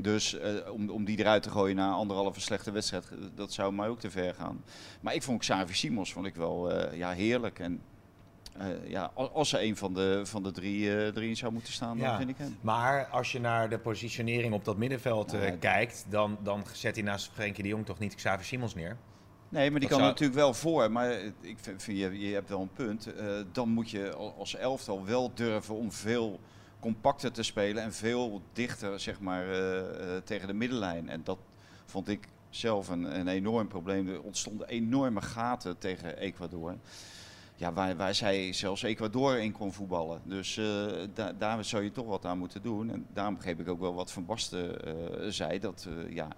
Dus 0.00 0.38
eh, 0.38 0.72
om, 0.72 0.90
om 0.90 1.04
die 1.04 1.18
eruit 1.18 1.42
te 1.42 1.50
gooien 1.50 1.76
na 1.76 1.90
anderhalve 1.92 2.40
slechte 2.40 2.70
wedstrijd, 2.70 3.04
eh, 3.10 3.16
dat 3.34 3.52
zou 3.52 3.72
mij 3.72 3.88
ook 3.88 4.00
te 4.00 4.10
ver 4.10 4.34
gaan. 4.34 4.64
Maar 5.00 5.14
ik 5.14 5.22
vond 5.22 5.38
Xavi 5.40 5.74
Simons 5.74 6.12
vond 6.12 6.26
ik 6.26 6.34
wel 6.34 6.70
eh, 6.72 6.98
ja, 6.98 7.10
heerlijk. 7.10 7.58
En 7.58 7.80
ja, 8.86 9.10
al- 9.14 9.30
als 9.30 9.52
er 9.52 9.62
een 9.62 9.76
van 9.76 9.94
de, 9.94 10.20
van 10.24 10.42
de 10.42 10.50
drie 10.50 10.88
eh, 10.88 11.04
erin 11.06 11.36
zou 11.36 11.52
moeten 11.52 11.72
staan, 11.72 11.98
Ja. 11.98 12.08
dan 12.08 12.16
vind 12.16 12.30
ik 12.30 12.36
hem. 12.38 12.56
Maar 12.60 13.06
als 13.06 13.32
je 13.32 13.40
naar 13.40 13.68
de 13.70 13.78
positionering 13.78 14.54
op 14.54 14.64
dat 14.64 14.76
middenveld 14.76 15.34
kijkt, 15.60 16.06
dan, 16.08 16.38
dan 16.42 16.62
zet 16.72 16.94
hij 16.94 17.04
naast 17.04 17.30
Frenkie 17.32 17.62
de 17.62 17.68
Jong 17.68 17.86
toch 17.86 17.98
niet 17.98 18.14
Xavi 18.14 18.44
Simons 18.44 18.74
neer? 18.74 18.96
Nee, 19.48 19.70
maar 19.70 19.80
die 19.80 19.88
Dat 19.88 19.98
kan 19.98 20.06
er 20.08 20.14
zou- 20.16 20.28
natuurlijk 20.28 20.38
wel 20.40 20.54
voor. 20.54 20.92
Maar 20.92 21.10
ik 21.40 21.56
vind, 21.60 21.82
vind 21.82 21.98
je, 21.98 22.18
je 22.28 22.34
hebt 22.34 22.48
wel 22.48 22.60
een 22.60 22.72
punt. 22.74 23.08
Dan 23.52 23.68
moet 23.68 23.90
je 23.90 24.12
al- 24.14 24.34
als 24.38 24.54
elftal 24.56 25.04
wel 25.04 25.30
durven 25.34 25.74
om 25.74 25.92
veel 25.92 26.40
compacter 26.80 27.32
te 27.32 27.42
spelen 27.42 27.82
en 27.82 27.92
veel 27.92 28.42
dichter 28.52 29.00
zeg 29.00 29.20
maar, 29.20 29.50
eh, 29.50 29.78
eh, 30.16 30.22
tegen 30.22 30.46
de 30.46 30.54
middenlijn. 30.54 31.08
En 31.08 31.20
dat 31.24 31.38
vond 31.84 32.08
ik 32.08 32.28
zelf 32.50 32.88
een, 32.88 33.18
een 33.18 33.28
enorm 33.28 33.68
probleem. 33.68 34.08
Er 34.08 34.22
ontstonden 34.22 34.68
enorme 34.68 35.20
gaten 35.20 35.78
tegen 35.78 36.16
Ecuador. 36.18 36.76
ja, 37.56 37.72
waar, 37.72 37.96
waar 37.96 38.14
zij 38.14 38.52
zelfs 38.52 38.82
Ecuador 38.82 39.38
in 39.38 39.52
kon 39.52 39.72
voetballen. 39.72 40.20
Dus 40.24 40.56
eh, 40.56 40.64
da- 41.14 41.32
daar 41.32 41.64
zou 41.64 41.82
je 41.82 41.90
toch 41.92 42.06
wat 42.06 42.24
aan 42.24 42.38
moeten 42.38 42.62
doen. 42.62 42.90
En 42.90 43.06
daarom 43.12 43.34
begreep 43.34 43.60
ik 43.60 43.68
ook 43.68 43.80
wel 43.80 43.94
wat 43.94 44.12
Van 44.12 44.24
Basten 44.26 44.76
zei. 45.32 45.58
Dat 45.58 45.86
eh, 45.88 46.14
ja, 46.14 46.28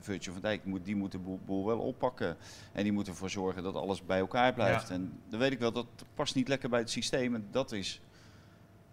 Virgil 0.00 0.32
van 0.32 0.42
Dijk 0.42 0.64
moet, 0.64 0.84
die 0.84 0.96
moet 0.96 1.12
de 1.12 1.18
boel, 1.18 1.40
boel 1.44 1.66
wel 1.66 1.78
oppakken. 1.78 2.36
En 2.72 2.82
die 2.82 2.92
moet 2.92 3.08
ervoor 3.08 3.30
zorgen 3.30 3.62
dat 3.62 3.74
alles 3.74 4.04
bij 4.06 4.18
elkaar 4.18 4.52
blijft. 4.54 4.88
Ja. 4.88 4.94
En 4.94 5.20
dan 5.28 5.38
weet 5.38 5.52
ik 5.52 5.58
wel, 5.58 5.72
dat 5.72 5.86
past 6.14 6.34
niet 6.34 6.48
lekker 6.48 6.68
bij 6.68 6.80
het 6.80 6.90
systeem. 6.90 7.34
En 7.34 7.46
dat 7.50 7.72
is 7.72 8.00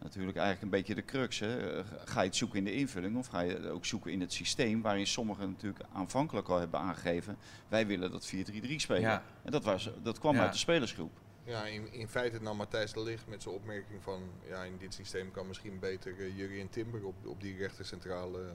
natuurlijk 0.04 0.38
eigenlijk 0.38 0.62
een 0.62 0.80
beetje 0.80 0.96
de 0.96 1.06
crux. 1.06 1.40
Hè. 1.40 1.78
Eh, 1.78 1.86
Ga 2.06 2.22
je 2.22 2.28
het 2.28 2.36
zoeken 2.36 2.58
in 2.58 2.66
de 2.66 2.74
invulling 2.74 3.18
of 3.18 3.28
ga 3.28 3.40
je 3.40 3.54
het 3.54 3.66
ook 3.68 3.86
zoeken 3.86 4.12
in 4.12 4.22
het 4.22 4.34
systeem... 4.34 4.82
waarin 4.82 5.08
sommigen 5.08 5.50
natuurlijk 5.50 5.86
aanvankelijk 5.94 6.48
al 6.48 6.60
hebben 6.60 6.80
aangegeven... 6.80 7.38
wij 7.68 7.88
willen 7.88 8.12
dat 8.12 8.34
4-3-3 8.36 8.76
spelen. 8.76 9.02
Ja. 9.02 9.24
En 9.44 9.52
dat, 9.52 9.64
was, 9.64 9.90
dat 10.04 10.20
kwam 10.20 10.36
Ja. 10.36 10.42
uit 10.42 10.52
de 10.52 10.58
spelersgroep. 10.58 11.12
Ja, 11.44 11.66
in, 11.66 11.94
in 11.94 12.08
feite 12.08 12.42
nam 12.42 12.58
Matthijs 12.58 12.94
de 12.94 13.04
Ligt 13.04 13.28
met 13.28 13.42
zijn 13.44 13.56
opmerking 13.56 14.04
van... 14.04 14.22
ja, 14.48 14.64
in 14.64 14.78
dit 14.78 14.94
systeem 14.94 15.32
kan 15.32 15.48
misschien 15.48 15.80
beter 15.80 16.18
uh, 16.18 16.38
Jurien 16.38 16.70
Timber 16.70 17.06
op, 17.06 17.26
op 17.26 17.42
die 17.42 17.58
rechter 17.58 17.86
centrale 17.86 18.54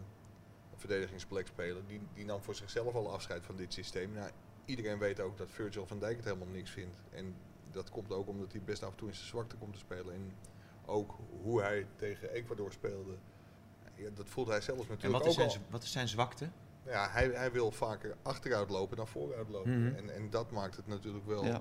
verdedigingsplek 0.77 1.47
spelen. 1.47 1.85
Die, 1.87 2.01
die 2.15 2.25
nam 2.25 2.43
voor 2.43 2.55
zichzelf 2.55 2.95
al 2.95 3.13
afscheid 3.13 3.45
van 3.45 3.57
dit 3.57 3.73
systeem. 3.73 4.13
Nou, 4.13 4.31
iedereen 4.65 4.99
weet 4.99 5.21
ook 5.21 5.39
dat 5.39 5.51
Virgil 5.51 5.87
van 5.87 5.99
Dijk 5.99 6.17
het 6.17 6.25
helemaal 6.25 6.47
niks 6.49 6.71
vindt. 6.71 7.01
En 7.11 7.35
dat 7.71 7.91
komt 7.91 8.13
ook 8.13 8.29
omdat 8.29 8.53
hij 8.53 8.61
best 8.65 8.83
af 8.83 8.91
en 8.91 8.97
toe 8.97 9.09
in 9.09 9.15
zijn 9.15 9.27
zwakte 9.29 9.57
komt 9.57 9.73
te 9.73 9.79
spelen. 9.79 10.15
En 10.15 10.33
ook 10.89 11.15
hoe 11.43 11.61
hij 11.63 11.87
tegen 11.97 12.31
Ecuador 12.31 12.73
speelde. 12.73 13.13
Ja, 13.95 14.11
dat 14.15 14.29
voelt 14.29 14.49
hij 14.49 14.61
zelfs 14.61 14.83
En 14.83 14.89
natuurlijk 14.89 15.23
wat 15.25 15.33
is, 15.33 15.39
ook 15.43 15.51
zijn, 15.51 15.63
al. 15.65 15.71
wat 15.71 15.83
is 15.83 15.93
zijn 15.93 16.09
zwakte? 16.09 16.49
Ja, 16.85 17.09
hij, 17.11 17.27
hij 17.29 17.53
wil 17.53 17.71
vaker 17.71 18.17
achteruit 18.23 18.71
lopen 18.71 18.97
dan 18.97 19.09
vooruit 19.09 19.49
lopen. 19.49 19.85
Mhm. 19.87 19.95
en, 19.97 20.15
en 20.15 20.31
dat 20.31 20.51
maakt 20.51 20.77
het 20.77 20.87
natuurlijk 20.87 21.27
wel, 21.27 21.45
Ja. 21.45 21.61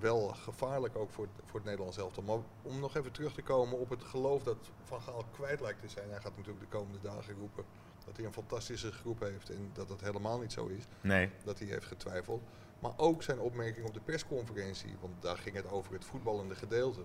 wel 0.00 0.28
gevaarlijk 0.28 0.96
ook 0.96 1.10
voor, 1.10 1.24
het- 1.24 1.44
voor 1.44 1.54
het 1.58 1.64
Nederlands 1.68 1.96
elftal. 1.98 2.22
Maar 2.22 2.38
om 2.62 2.80
nog 2.80 2.96
even 2.96 3.12
terug 3.12 3.34
te 3.34 3.42
komen 3.42 3.78
op 3.78 3.88
het 3.90 4.04
geloof 4.04 4.42
dat 4.42 4.70
Van 4.84 5.00
Gaal 5.00 5.24
kwijt 5.32 5.60
lijkt 5.60 5.80
te 5.80 5.88
zijn. 5.88 6.10
Hij 6.10 6.20
gaat 6.20 6.36
natuurlijk 6.36 6.60
de 6.70 6.76
komende 6.76 6.98
dagen 7.00 7.34
roepen 7.38 7.64
dat 8.06 8.16
hij 8.16 8.26
een 8.26 8.32
fantastische 8.32 8.92
groep 8.92 9.20
heeft 9.20 9.50
en 9.50 9.70
dat 9.72 9.88
dat 9.88 10.00
helemaal 10.00 10.38
niet 10.38 10.52
zo 10.52 10.66
is. 10.66 10.84
Nee. 11.00 11.30
Dat 11.44 11.58
hij 11.58 11.68
heeft 11.68 11.86
getwijfeld. 11.86 12.42
Maar 12.78 12.92
ook 12.96 13.22
zijn 13.22 13.38
opmerking 13.40 13.86
op 13.86 13.94
de 13.94 14.00
persconferentie, 14.00 14.94
want 15.00 15.22
daar 15.22 15.36
ging 15.38 15.56
het 15.56 15.70
over 15.70 15.92
het 15.92 16.04
voetballende 16.04 16.54
gedeelte. 16.54 17.00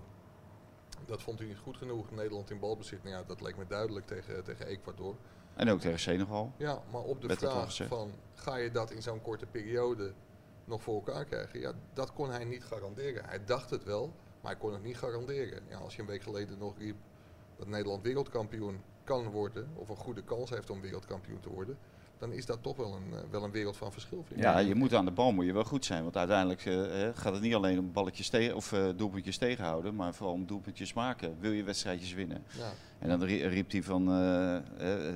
Dat 1.05 1.21
vond 1.21 1.39
hij 1.39 1.47
niet 1.47 1.57
goed 1.57 1.77
genoeg. 1.77 2.11
Nederland 2.11 2.49
in 2.49 2.59
balbezit, 2.59 3.03
nou 3.03 3.15
ja, 3.15 3.23
dat 3.23 3.41
leek 3.41 3.57
me 3.57 3.67
duidelijk 3.67 4.07
tegen, 4.07 4.43
tegen 4.43 4.65
Ecuador. 4.65 5.15
En 5.55 5.69
ook 5.69 5.79
tegen 5.79 5.99
Senegal. 5.99 6.53
Ja, 6.57 6.81
maar 6.91 7.01
op 7.01 7.21
de 7.21 7.35
vraag 7.35 7.75
van 7.75 8.11
ga 8.33 8.55
je 8.55 8.71
dat 8.71 8.91
in 8.91 9.01
zo'n 9.01 9.21
korte 9.21 9.45
periode 9.45 10.13
nog 10.65 10.83
voor 10.83 10.95
elkaar 10.95 11.25
krijgen? 11.25 11.59
Ja, 11.59 11.73
dat 11.93 12.13
kon 12.13 12.29
hij 12.29 12.43
niet 12.43 12.63
garanderen. 12.63 13.25
Hij 13.25 13.45
dacht 13.45 13.69
het 13.69 13.83
wel, 13.83 14.13
maar 14.41 14.51
hij 14.51 14.59
kon 14.59 14.73
het 14.73 14.83
niet 14.83 14.97
garanderen. 14.97 15.63
Ja, 15.69 15.77
als 15.77 15.95
je 15.95 16.01
een 16.01 16.07
week 16.07 16.21
geleden 16.21 16.57
nog 16.57 16.77
riep 16.77 16.97
dat 17.57 17.67
Nederland 17.67 18.03
wereldkampioen 18.03 18.81
kan 19.03 19.29
worden, 19.29 19.69
of 19.73 19.89
een 19.89 19.95
goede 19.95 20.23
kans 20.23 20.49
heeft 20.49 20.69
om 20.69 20.81
wereldkampioen 20.81 21.39
te 21.39 21.49
worden, 21.49 21.77
dan 22.19 22.31
is 22.31 22.45
dat 22.45 22.63
toch 22.63 22.75
wel 22.77 22.93
een, 22.95 23.13
eh, 23.17 23.19
wel 23.31 23.43
een 23.43 23.51
wereld 23.51 23.77
van 23.77 23.91
verschil. 23.91 24.23
Vind 24.27 24.39
ik. 24.39 24.45
Ja, 24.45 24.59
je 24.59 24.75
moet 24.75 24.93
aan 24.93 25.05
de 25.05 25.11
bal 25.11 25.31
moet 25.31 25.45
je 25.45 25.53
wel 25.53 25.63
goed 25.63 25.85
zijn. 25.85 26.03
Want 26.03 26.17
uiteindelijk 26.17 26.65
eh, 26.65 26.73
hè, 26.75 27.13
gaat 27.13 27.33
het 27.33 27.41
niet 27.41 27.55
alleen 27.55 27.79
om 27.79 27.91
balletjes 27.91 28.29
tegen, 28.29 28.55
of 28.55 28.71
eh, 28.71 28.85
doelpuntjes 28.95 29.37
tegenhouden, 29.37 29.95
maar 29.95 30.13
vooral 30.13 30.35
om 30.35 30.45
doelpuntjes 30.45 30.93
maken. 30.93 31.35
Wil 31.39 31.51
je 31.51 31.63
wedstrijdjes 31.63 32.13
winnen? 32.13 32.43
Ja. 32.57 32.71
En 32.99 33.09
dan 33.09 33.23
rie- 33.23 33.45
riep 33.47 33.71
hij 33.71 33.83
van 33.83 34.09
eh, 34.11 34.55
eh, 34.57 35.15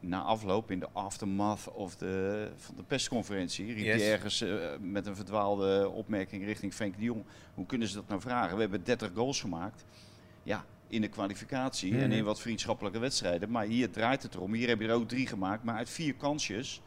na 0.00 0.20
afloop 0.22 0.70
in 0.70 0.78
de 0.78 0.88
aftermath 0.92 1.68
of 1.72 1.96
de, 1.96 2.48
van 2.56 2.74
de 2.76 2.82
persconferentie, 2.82 3.66
riep 3.74 3.84
Yes. 3.84 4.02
hij 4.02 4.12
ergens 4.12 4.40
eh, 4.40 4.54
met 4.80 5.06
een 5.06 5.16
verdwaalde 5.16 5.88
opmerking 5.88 6.44
richting 6.44 6.74
Frenkie 6.74 6.98
de 6.98 7.04
Jong. 7.04 7.24
Hoe 7.54 7.66
kunnen 7.66 7.88
ze 7.88 7.94
dat 7.94 8.08
nou 8.08 8.20
vragen? 8.20 8.54
We 8.54 8.60
hebben 8.60 8.84
30 8.84 9.10
goals 9.14 9.40
gemaakt. 9.40 9.84
Ja, 10.42 10.64
in 10.92 11.00
de 11.00 11.08
kwalificatie 11.08 11.92
en 11.98 12.08
Mhm. 12.08 12.12
in 12.18 12.24
wat 12.24 12.40
vriendschappelijke 12.40 12.98
wedstrijden. 12.98 13.50
Maar 13.50 13.64
hier 13.64 13.90
draait 13.90 14.22
het 14.22 14.34
erom. 14.34 14.52
Hier 14.54 14.68
heb 14.68 14.80
je 14.80 14.88
er 14.88 14.94
ook 14.94 15.08
drie 15.08 15.26
gemaakt, 15.26 15.64
maar 15.64 15.76
uit 15.76 15.90
vier 15.90 16.14
kansjes. 16.14 16.82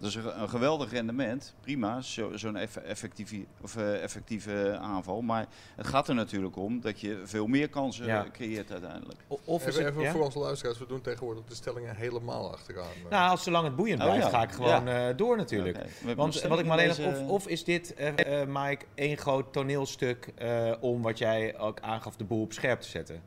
Dat 0.00 0.08
is 0.08 0.14
een, 0.14 0.40
een 0.42 0.48
geweldig 0.48 0.90
rendement. 0.90 1.54
Prima, 1.60 2.00
zo- 2.00 2.36
zo'n 2.36 2.56
eff- 2.56 2.76
effectieve, 2.76 3.44
of, 3.60 3.76
eh, 3.76 4.02
effectieve 4.02 4.78
aanval. 4.80 5.22
Maar 5.22 5.46
het 5.76 5.86
gaat 5.86 6.08
er 6.08 6.14
natuurlijk 6.14 6.56
om 6.56 6.80
dat 6.80 7.00
je 7.00 7.20
veel 7.24 7.46
meer 7.46 7.68
kansen 7.68 8.06
Ja. 8.06 8.26
creëert 8.32 8.70
uiteindelijk. 8.72 9.18
O- 9.28 9.38
Of 9.44 9.66
is 9.66 9.72
Even, 9.72 9.84
het, 9.84 9.90
even 9.92 10.02
ja? 10.04 10.12
voor 10.12 10.24
onze 10.24 10.38
luisteraars, 10.38 10.78
we 10.78 10.86
doen 10.86 11.00
tegenwoordig 11.00 11.44
de 11.44 11.54
stellingen 11.54 11.96
helemaal 11.96 12.52
achteraan. 12.52 12.84
eh. 13.04 13.10
Nou, 13.10 13.30
als 13.30 13.42
zolang 13.42 13.64
het 13.64 13.76
boeiend 13.76 14.00
Oh, 14.00 14.06
blijft, 14.06 14.24
ja. 14.24 14.30
ga 14.30 14.42
ik 14.42 14.50
gewoon 14.52 14.86
Ja. 14.86 15.08
eh, 15.08 15.16
door 15.16 15.36
natuurlijk. 15.36 15.78
Want 16.16 16.42
wat 16.42 16.58
ik 16.58 16.64
me 16.66 16.72
alleen 16.72 16.90
of, 16.90 17.28
of 17.28 17.46
is 17.48 17.64
dit, 17.64 17.94
eh 17.94 18.40
eh, 18.42 18.48
Mike, 18.48 18.84
één 18.94 19.16
groot 19.16 19.52
toneelstuk 19.52 20.32
eh, 20.34 20.72
om 20.80 21.02
wat 21.02 21.18
jij 21.18 21.58
ook 21.58 21.80
aangaf, 21.80 22.16
de 22.16 22.24
boel 22.24 22.42
op 22.42 22.52
scherp 22.52 22.80
te 22.80 22.88
zetten? 22.88 23.22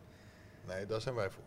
Nee, 0.76 0.86
daar 0.86 1.02
zijn 1.02 1.16
wij 1.16 1.30
voor. 1.30 1.44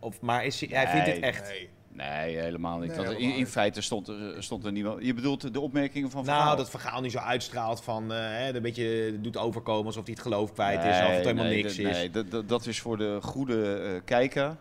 Of, 0.00 0.20
maar 0.20 0.44
is, 0.44 0.60
hij 0.60 0.68
hij 0.84 0.86
vindt 0.90 1.06
het 1.06 1.20
Nee, 1.20 1.30
echt? 1.30 1.48
Nee. 1.48 1.68
Nee, 1.88 2.36
helemaal 2.36 2.78
niet. 2.78 2.96
Nee, 2.96 3.06
Want 3.06 3.18
in, 3.18 3.46
feite 3.46 3.80
stond, 3.80 4.08
er- 4.08 4.42
stond 4.42 4.64
er 4.64 4.72
niemand. 4.72 5.04
Je 5.04 5.14
bedoelt 5.14 5.52
de 5.52 5.60
opmerkingen 5.60 6.10
van 6.10 6.24
Van 6.24 6.34
Nou, 6.34 6.56
dat 6.56 6.70
verhaal 6.70 7.00
niet 7.00 7.12
zo 7.12 7.18
uitstraalt 7.18 7.82
van 7.82 8.12
eh, 8.12 8.18
hè, 8.18 8.54
een 8.54 8.62
beetje 8.62 9.18
doet 9.20 9.36
overkomen 9.36 9.86
alsof 9.86 10.04
hij 10.04 10.12
het 10.12 10.22
geloof 10.22 10.52
kwijt 10.52 10.78
is, 10.78 10.84
Nee, 10.84 11.02
of 11.06 11.10
het 11.14 11.24
helemaal 11.24 11.44
nee, 11.44 11.62
niks 11.62 11.78
is. 11.78 11.84
Nee, 11.96 12.10
dat, 12.46 12.66
is 12.66 12.80
voor 12.80 12.96
de 12.96 13.18
goede 13.22 13.74
eh, 13.76 14.00
kijker, 14.04 14.56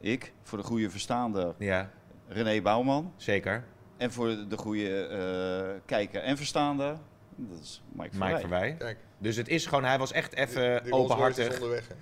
ik, 0.00 0.32
voor 0.42 0.58
de 0.58 0.64
goede 0.64 0.90
verstaander, 0.90 1.54
Ja, 1.58 1.90
René 2.28 2.60
Bouwman. 2.62 3.12
zeker. 3.16 3.64
En 3.96 4.12
voor 4.12 4.28
de 4.48 4.56
goede 4.56 5.06
eh, 5.06 5.80
kijker 5.86 6.22
en 6.22 6.36
verstaander, 6.36 6.96
dat 7.36 7.58
is 7.62 7.82
Mike, 7.92 8.16
Mike 8.18 8.38
Verwij. 8.40 8.74
Kijk, 8.78 8.98
Dus 9.18 9.36
het 9.36 9.48
is 9.48 9.66
gewoon, 9.66 9.84
hij 9.84 9.98
was 9.98 10.12
echt 10.12 10.34
even 10.34 10.92
openhartig. 10.92 11.54
onderweg. 11.54 11.88
hè. 11.88 11.94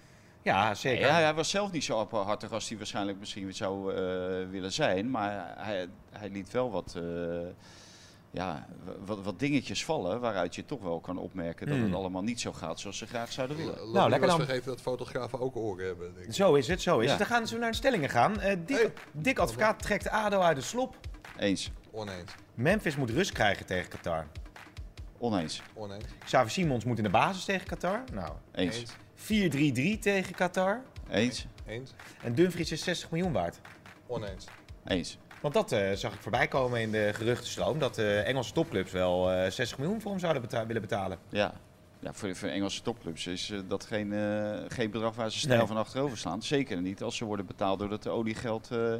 Ja, 0.42 0.74
zeker. 0.74 1.06
Ja, 1.06 1.14
hij 1.14 1.34
was 1.34 1.50
zelf 1.50 1.72
niet 1.72 1.84
zo 1.84 1.98
openhartig 1.98 2.52
als 2.52 2.68
hij 2.68 2.78
waarschijnlijk 2.78 3.18
misschien 3.18 3.54
zou 3.54 3.94
eh, 3.94 3.98
willen 4.50 4.72
zijn. 4.72 5.10
Maar 5.10 5.52
hij, 5.56 5.88
hij 6.12 6.28
liet 6.30 6.50
wel 6.50 6.70
wat, 6.70 6.94
eh, 6.96 7.02
ja, 8.30 8.66
wat, 9.04 9.22
wat 9.22 9.38
dingetjes 9.38 9.84
vallen 9.84 10.20
waaruit 10.20 10.54
je 10.54 10.64
toch 10.64 10.82
wel 10.82 11.00
kan 11.00 11.18
opmerken 11.18 11.66
dat 11.66 11.76
Hmm. 11.76 11.84
het 11.84 11.94
allemaal 11.94 12.22
niet 12.22 12.40
zo 12.40 12.52
gaat 12.52 12.80
zoals 12.80 12.98
ze 12.98 13.06
graag 13.06 13.32
zouden 13.32 13.56
willen. 13.56 13.92
Nou, 13.92 14.10
lekker 14.10 14.28
dan. 14.28 14.38
vergeten 14.38 14.66
dat 14.66 14.80
fotografen 14.80 15.40
ook 15.40 15.56
oren 15.56 15.86
hebben. 15.86 16.14
Denk 16.14 16.26
ik. 16.26 16.34
Zo 16.34 16.54
is 16.54 16.68
het, 16.68 16.82
zo 16.82 16.98
is 16.98 17.04
Ja. 17.04 17.10
het. 17.10 17.18
Dan 17.18 17.36
gaan 17.36 17.46
ze 17.46 17.58
naar 17.58 17.70
de 17.70 17.76
stellingen 17.76 18.10
gaan. 18.10 18.40
Eh 18.40 18.56
Dick, 18.66 18.76
Hey. 18.76 18.92
Dick 19.12 19.38
Advocaat 19.38 19.82
trekt 19.82 20.08
ADO 20.08 20.40
uit 20.40 20.56
de 20.56 20.62
slop. 20.62 20.96
Eens, 21.38 21.70
Oneens. 21.90 22.34
Memphis 22.54 22.96
moet 22.96 23.10
rust 23.10 23.32
krijgen 23.32 23.66
tegen 23.66 23.88
Qatar. 23.90 24.26
oneens, 25.18 25.62
Oneens. 25.74 26.04
Xavi 26.24 26.50
Simons 26.50 26.84
moet 26.84 26.96
in 26.98 27.04
de 27.04 27.10
basis 27.10 27.44
tegen 27.44 27.66
Qatar. 27.66 28.02
Nou, 28.12 28.32
eens, 28.52 28.84
4-3-3 29.22 29.98
tegen 30.00 30.34
Qatar. 30.34 30.82
eens, 31.10 31.46
Eens. 31.66 31.94
En 32.22 32.34
Dumfries 32.34 32.72
is 32.72 32.82
60 32.84 33.10
miljoen 33.10 33.32
waard. 33.32 33.60
Oneens. 34.06 34.44
eens. 34.86 35.18
Want 35.40 35.54
dat 35.54 35.72
eh, 35.72 35.92
zag 35.92 36.14
ik 36.14 36.20
voorbij 36.20 36.48
komen 36.48 36.80
in 36.80 36.90
de 36.90 37.10
geruchtenstroom. 37.14 37.78
Dat 37.78 37.94
de 37.94 38.18
Engelse 38.18 38.52
topclubs 38.52 38.92
wel 38.92 39.30
eh 39.30 39.50
60 39.50 39.78
miljoen 39.78 40.00
voor 40.00 40.10
hem 40.10 40.20
zouden 40.20 40.42
beta- 40.42 40.66
willen 40.66 40.82
betalen. 40.82 41.18
Ja, 41.28 41.52
ja 41.98 42.12
voor, 42.12 42.36
voor 42.36 42.48
Engelse 42.48 42.82
topclubs 42.82 43.26
is 43.26 43.50
eh, 43.50 43.58
dat 43.68 43.84
geen, 43.84 44.12
eh, 44.12 44.58
geen 44.68 44.90
bedrag 44.90 45.14
waar 45.14 45.30
ze 45.32 45.38
snel 45.38 45.56
Nee. 45.58 45.66
van 45.66 45.76
achterover 45.76 46.18
slaan. 46.18 46.42
Zeker 46.42 46.80
niet 46.82 47.02
als 47.02 47.16
ze 47.16 47.24
worden 47.24 47.46
betaald 47.46 47.78
door 47.78 47.90
het 47.90 48.06
oliegeld 48.08 48.68
eh 48.70 48.94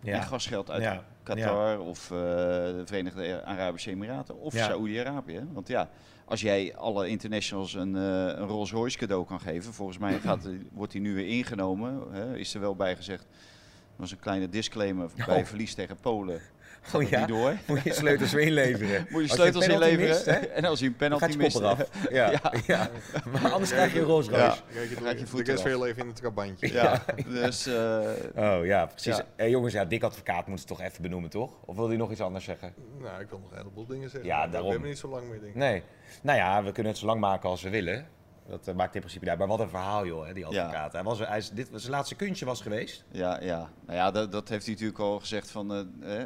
Ja. 0.00 0.20
gasgeld 0.22 0.70
uit 0.70 0.82
Ja. 0.82 1.04
Qatar 1.22 1.78
of 1.80 2.10
eh, 2.10 2.16
de 2.16 2.82
Verenigde 2.84 3.44
Arabische 3.44 3.90
Emiraten 3.90 4.40
of. 4.40 4.52
Saoedi-Arabië. 4.54 5.46
Want 5.52 5.68
ja, 5.68 5.88
als 6.24 6.40
jij 6.40 6.76
alle 6.76 7.08
internationals 7.08 7.74
een, 7.74 7.96
eh, 7.96 8.02
een 8.38 8.46
Rolls 8.46 8.72
Royce 8.72 8.98
cadeau 8.98 9.26
kan 9.26 9.40
geven, 9.40 9.72
volgens 9.72 9.98
mij 9.98 10.18
gaat, 10.18 10.48
wordt 10.72 10.92
die 10.92 11.00
nu 11.00 11.14
weer 11.14 11.26
ingenomen. 11.28 12.02
Hè, 12.10 12.36
is 12.36 12.54
er 12.54 12.60
wel 12.60 12.76
bij 12.76 12.96
gezegd. 12.96 13.22
Er 13.22 14.02
was 14.02 14.10
een 14.10 14.18
kleine 14.20 14.48
disclaimer 14.48 15.10
bij 15.26 15.40
Oh. 15.40 15.44
verlies 15.46 15.74
tegen 15.74 15.96
Polen. 16.00 16.40
Oh 16.94 17.08
ja, 17.08 17.26
door. 17.26 17.56
moet 17.66 17.82
je 17.82 17.92
sleutels 17.92 18.32
weer 18.32 18.46
inleveren. 18.46 19.06
Moet 19.10 19.22
je 19.22 19.28
sleutels 19.28 19.66
inleveren. 19.66 20.08
mist, 20.08 20.26
en 20.26 20.64
als 20.64 20.78
je 20.78 20.86
een 20.86 20.94
dan 20.98 21.18
penalty 21.18 21.36
mist. 21.36 21.56
eraf. 21.56 21.88
Ja, 22.10 22.30
ja. 22.36 22.52
Ja. 22.66 22.90
Maar 23.32 23.52
anders 23.52 23.70
krijg 23.70 23.92
je 23.92 23.98
een 23.98 24.04
Rolls 24.04 24.28
Royce. 24.28 24.42
Ja. 24.42 24.56
Kijk, 25.02 25.18
je 25.18 25.26
voet 25.26 25.46
de 25.46 25.50
rest 25.50 25.62
van 25.62 25.70
je 25.70 25.78
leven 25.78 26.02
in 26.02 26.06
het 26.06 26.16
trabantje. 26.16 26.72
Ja, 26.72 27.04
dus 27.26 27.66
eh, 27.66 28.00
Oh 28.36 28.64
ja, 28.64 28.86
precies. 28.86 29.16
Ja. 29.16 29.26
Eh, 29.36 29.50
jongens, 29.50 29.72
ja, 29.72 29.84
Dick 29.84 30.02
Advocaat 30.02 30.46
moet 30.46 30.60
ze 30.60 30.66
toch 30.66 30.80
even 30.80 31.02
benoemen, 31.02 31.30
toch? 31.30 31.52
Of 31.64 31.76
wil 31.76 31.88
hij 31.88 31.96
nog 31.96 32.10
iets 32.10 32.20
anders 32.20 32.44
zeggen? 32.44 32.74
Nou, 33.00 33.20
ik 33.20 33.28
wil 33.28 33.38
nog 33.38 33.50
een 33.50 33.56
heleboel 33.56 33.86
dingen 33.86 34.10
zeggen. 34.10 34.28
Ja, 34.28 34.46
daarom. 34.46 34.62
We 34.64 34.72
hebben 34.72 34.88
niet 34.88 34.98
zo 34.98 35.08
lang 35.08 35.28
meer 35.28 35.40
dingen. 35.40 35.58
Nee. 35.58 35.82
Nou 36.22 36.38
ja, 36.38 36.62
we 36.62 36.72
kunnen 36.72 36.92
het 36.92 37.00
zo 37.00 37.06
lang 37.06 37.20
maken 37.20 37.48
als 37.48 37.62
we 37.62 37.70
willen. 37.70 38.06
Dat 38.48 38.68
eh, 38.68 38.74
maakt 38.74 38.94
in 38.94 39.00
principe 39.00 39.28
uit. 39.30 39.38
Maar 39.38 39.48
wat 39.48 39.60
een 39.60 39.68
verhaal, 39.68 40.06
joh, 40.06 40.26
hè, 40.26 40.32
die 40.32 40.46
Ja. 40.50 40.62
advocaat. 40.62 40.92
Hij 40.92 41.02
was, 41.02 41.18
hij 41.18 41.38
is, 41.38 41.50
dit 41.50 41.70
was 41.70 41.80
zijn 41.80 41.92
laatste 41.92 42.14
kunstje 42.14 42.44
was 42.46 42.60
geweest. 42.60 43.04
Ja, 43.10 43.42
ja. 43.42 43.70
Nou 43.86 43.98
ja, 43.98 44.10
dat, 44.10 44.32
dat 44.32 44.48
heeft 44.48 44.64
hij 44.64 44.72
natuurlijk 44.74 45.00
al 45.00 45.18
gezegd 45.20 45.50
van 45.50 45.74
eh, 45.74 45.80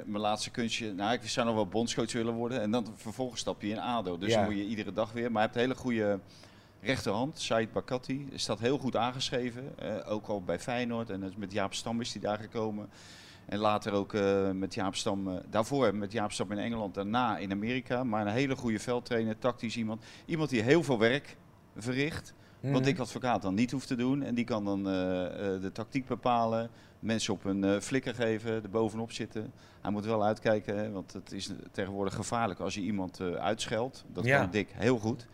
mijn 0.05 0.19
laatste 0.23 0.51
kunstje. 0.51 0.93
Nou, 0.93 1.13
ik 1.13 1.29
zou 1.29 1.47
nog 1.47 1.55
wel 1.55 1.67
bondscoach 1.67 2.13
willen 2.13 2.35
worden. 2.35 2.61
En 2.61 2.71
dan 2.71 2.87
vervolgens 2.97 3.41
stap 3.41 3.63
je 3.63 3.69
in 3.69 3.79
ADO. 3.79 4.19
Dus 4.19 4.31
Ja. 4.33 4.37
dan 4.37 4.45
moet 4.45 4.57
je 4.59 4.67
iedere 4.67 4.93
dag 4.93 5.13
weer. 5.13 5.33
Maar 5.33 5.43
hij 5.43 5.43
heeft 5.43 5.55
een 5.55 5.61
hele 5.61 5.75
goede 5.81 6.21
rechterhand. 6.81 7.39
Said 7.39 7.73
Bakati 7.73 8.29
staat 8.35 8.59
heel 8.61 8.79
goed 8.79 8.97
aangeschreven. 8.97 9.79
eh, 9.79 10.13
ook 10.13 10.27
al 10.27 10.43
bij 10.43 10.59
Feyenoord. 10.59 11.11
En 11.11 11.33
met 11.37 11.53
Jaap 11.53 11.75
Stam 11.75 12.01
is 12.01 12.13
hij 12.13 12.21
daar 12.23 12.39
gekomen. 12.39 12.89
En 13.47 13.59
later 13.59 13.93
ook 13.93 14.13
met 14.53 14.75
Jaap 14.75 14.95
Stam, 14.95 15.41
daarvoor 15.51 15.95
met 15.95 16.13
Jaap 16.13 16.33
Stam 16.33 16.53
in 16.53 16.59
Engeland, 16.59 16.95
daarna 16.95 17.39
in 17.39 17.53
Amerika. 17.53 18.05
Maar 18.05 18.27
een 18.27 18.33
hele 18.33 18.57
goede 18.57 18.79
veldtrainer, 18.79 19.39
tactisch 19.39 19.77
iemand. 19.77 20.05
Iemand 20.27 20.51
die 20.51 20.63
heel 20.63 20.83
veel 20.83 20.99
werk 20.99 21.37
verricht. 21.77 22.35
Mhm. 22.61 22.73
Wat 22.73 22.85
Dick 22.85 22.99
Advocaat 22.99 23.43
dan 23.43 23.55
niet 23.55 23.71
hoeft 23.71 23.87
te 23.87 23.95
doen. 23.97 24.23
En 24.23 24.35
die 24.35 24.45
kan 24.45 24.65
dan 24.65 24.89
eh, 24.89 25.25
eh, 25.55 25.61
de 25.63 25.73
tactiek 25.73 26.07
bepalen. 26.07 26.71
Mensen 26.99 27.33
op 27.35 27.45
een 27.45 27.65
eh, 27.65 27.81
flikker 27.81 28.15
geven, 28.15 28.53
er 28.53 28.71
bovenop 28.71 29.13
zitten. 29.13 29.53
Hij 29.81 29.91
moet 29.91 30.05
wel 30.05 30.25
uitkijken, 30.25 30.79
hè, 30.79 30.91
want 30.91 31.13
het 31.13 31.33
is 31.33 31.51
tegenwoordig 31.73 32.15
gevaarlijk 32.15 32.61
als 32.61 32.75
je 32.75 32.81
iemand 32.81 33.21
uitscheldt. 33.21 34.05
Dat 34.13 34.25
Ja. 34.25 34.39
kan 34.41 34.51
Dick 34.51 34.69
heel 34.73 34.99
goed. 34.99 35.27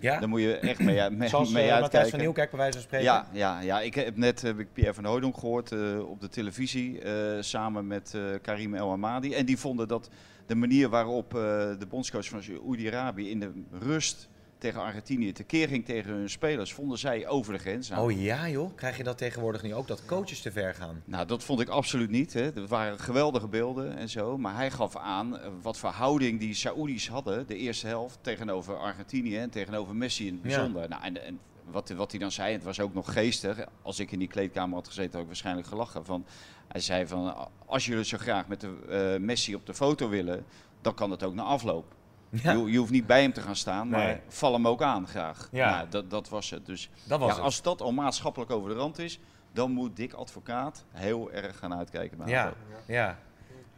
Ja? 0.00 0.18
Daar 0.18 0.28
moet 0.28 0.40
je 0.40 0.56
echt 0.56 0.80
mee, 0.80 1.10
mee, 1.10 1.28
Zoals 1.28 1.50
mee 1.50 1.62
eh, 1.62 1.68
Matthijs 1.68 1.82
uitkijken. 1.82 2.10
van 2.10 2.18
Nieuwkerk 2.20 2.50
bij 2.50 2.58
wijze 2.58 2.72
van 2.72 2.82
spreken. 2.82 3.06
Ja, 3.06 3.26
ja, 3.32 3.60
ja, 3.60 3.80
ik 3.80 3.94
heb 3.94 4.16
net 4.16 4.42
heb 4.42 4.58
ik 4.58 4.72
Pierre 4.72 4.94
van 4.94 5.04
Hooydonk 5.04 5.38
gehoord 5.38 5.72
eh, 5.72 6.08
op 6.08 6.20
de 6.20 6.28
televisie 6.28 7.00
samen 7.40 7.86
met 7.86 8.14
Karim 8.42 8.74
El 8.74 8.90
Amadi. 8.92 9.34
En 9.34 9.46
die 9.46 9.58
vonden 9.58 9.88
dat 9.88 10.10
de 10.46 10.54
manier 10.54 10.88
waarop 10.88 11.30
de 11.78 11.86
bondscoach 11.88 12.28
van 12.28 12.42
Oedi-Arabië 12.64 13.30
in 13.30 13.40
de 13.40 13.50
rust 13.70 14.28
tegen 14.66 14.80
Argentinië 14.80 15.32
tekeer 15.32 15.68
ging 15.68 15.84
tegen 15.84 16.12
hun 16.12 16.30
spelers, 16.30 16.72
vonden 16.72 16.98
zij 16.98 17.28
over 17.28 17.52
de 17.52 17.58
grens. 17.58 17.88
Nou, 17.88 18.12
Oh 18.12 18.20
ja 18.20 18.48
joh, 18.48 18.74
krijg 18.74 18.96
je 18.96 19.02
dat 19.04 19.18
tegenwoordig 19.18 19.62
nu 19.62 19.74
ook, 19.74 19.86
dat 19.86 20.04
coaches 20.06 20.40
te 20.40 20.52
ver 20.52 20.74
gaan? 20.74 21.02
nou, 21.04 21.26
dat 21.26 21.44
vond 21.44 21.60
ik 21.60 21.68
absoluut 21.68 22.10
niet. 22.10 22.32
Hè. 22.32 22.54
Er 22.54 22.66
waren 22.66 22.98
geweldige 22.98 23.48
beelden 23.48 23.96
en 23.96 24.08
zo. 24.08 24.38
Maar 24.38 24.54
hij 24.54 24.70
gaf 24.70 24.96
aan 24.96 25.38
eh, 25.38 25.48
wat 25.62 25.78
voor 25.78 25.90
houding 25.90 26.40
die 26.40 26.54
Saoedi's 26.54 27.08
hadden, 27.08 27.46
de 27.46 27.56
eerste 27.56 27.86
helft, 27.86 28.18
tegenover 28.20 28.76
Argentinië 28.78 29.36
en 29.38 29.50
tegenover 29.50 29.94
Messi 29.96 30.26
in 30.26 30.32
het 30.42 30.42
Ja. 30.42 30.56
bijzonder. 30.56 30.88
Nou, 30.88 31.02
en, 31.02 31.24
en 31.26 31.38
wat, 31.70 31.88
wat 31.88 32.10
hij 32.10 32.20
dan 32.20 32.32
zei, 32.32 32.52
het 32.52 32.62
was 32.64 32.80
ook 32.80 32.94
nog 32.94 33.12
geestig. 33.12 33.58
Als 33.82 33.98
ik 33.98 34.12
in 34.12 34.18
die 34.18 34.28
kleedkamer 34.28 34.74
had 34.74 34.86
gezeten, 34.86 35.12
had 35.12 35.20
ik 35.20 35.26
waarschijnlijk 35.26 35.66
gelachen. 35.66 36.04
Van, 36.04 36.24
hij 36.68 36.80
zei 36.80 37.06
van, 37.06 37.48
als 37.66 37.86
jullie 37.86 38.04
zo 38.04 38.18
graag 38.18 38.48
met 38.48 38.60
de, 38.60 38.76
eh, 38.88 39.20
Messi 39.24 39.54
op 39.54 39.66
de 39.66 39.74
foto 39.74 40.08
willen, 40.08 40.44
dan 40.80 40.94
kan 40.94 41.10
het 41.10 41.22
ook 41.22 41.34
na 41.34 41.42
afloop. 41.42 41.94
Ja, 42.42 42.52
Je, 42.52 42.70
je 42.70 42.78
hoeft 42.78 42.90
niet 42.90 43.06
bij 43.06 43.22
hem 43.22 43.32
te 43.32 43.40
gaan 43.40 43.56
staan, 43.56 43.88
maar 43.88 44.06
Nee. 44.06 44.20
val 44.28 44.52
hem 44.52 44.66
ook 44.68 44.82
aan 44.82 45.06
graag. 45.08 45.48
Ja. 45.52 45.70
Nou, 45.76 45.88
dat, 45.88 46.10
dat 46.10 46.28
was 46.28 46.50
het. 46.50 46.66
Dus 46.66 46.90
dat 47.04 47.18
was 47.18 47.28
ja, 47.28 47.34
het. 47.34 47.44
als 47.44 47.62
dat 47.62 47.80
al 47.80 47.92
maatschappelijk 47.92 48.50
over 48.50 48.68
de 48.70 48.76
rand 48.76 48.98
is, 48.98 49.20
dan 49.52 49.70
moet 49.70 49.96
Dick 49.96 50.12
Advocaat 50.12 50.84
heel 50.90 51.32
erg 51.32 51.58
gaan 51.58 51.74
uitkijken 51.74 52.18
bij 52.18 52.26
Ja, 52.28 52.52
ja. 52.86 53.18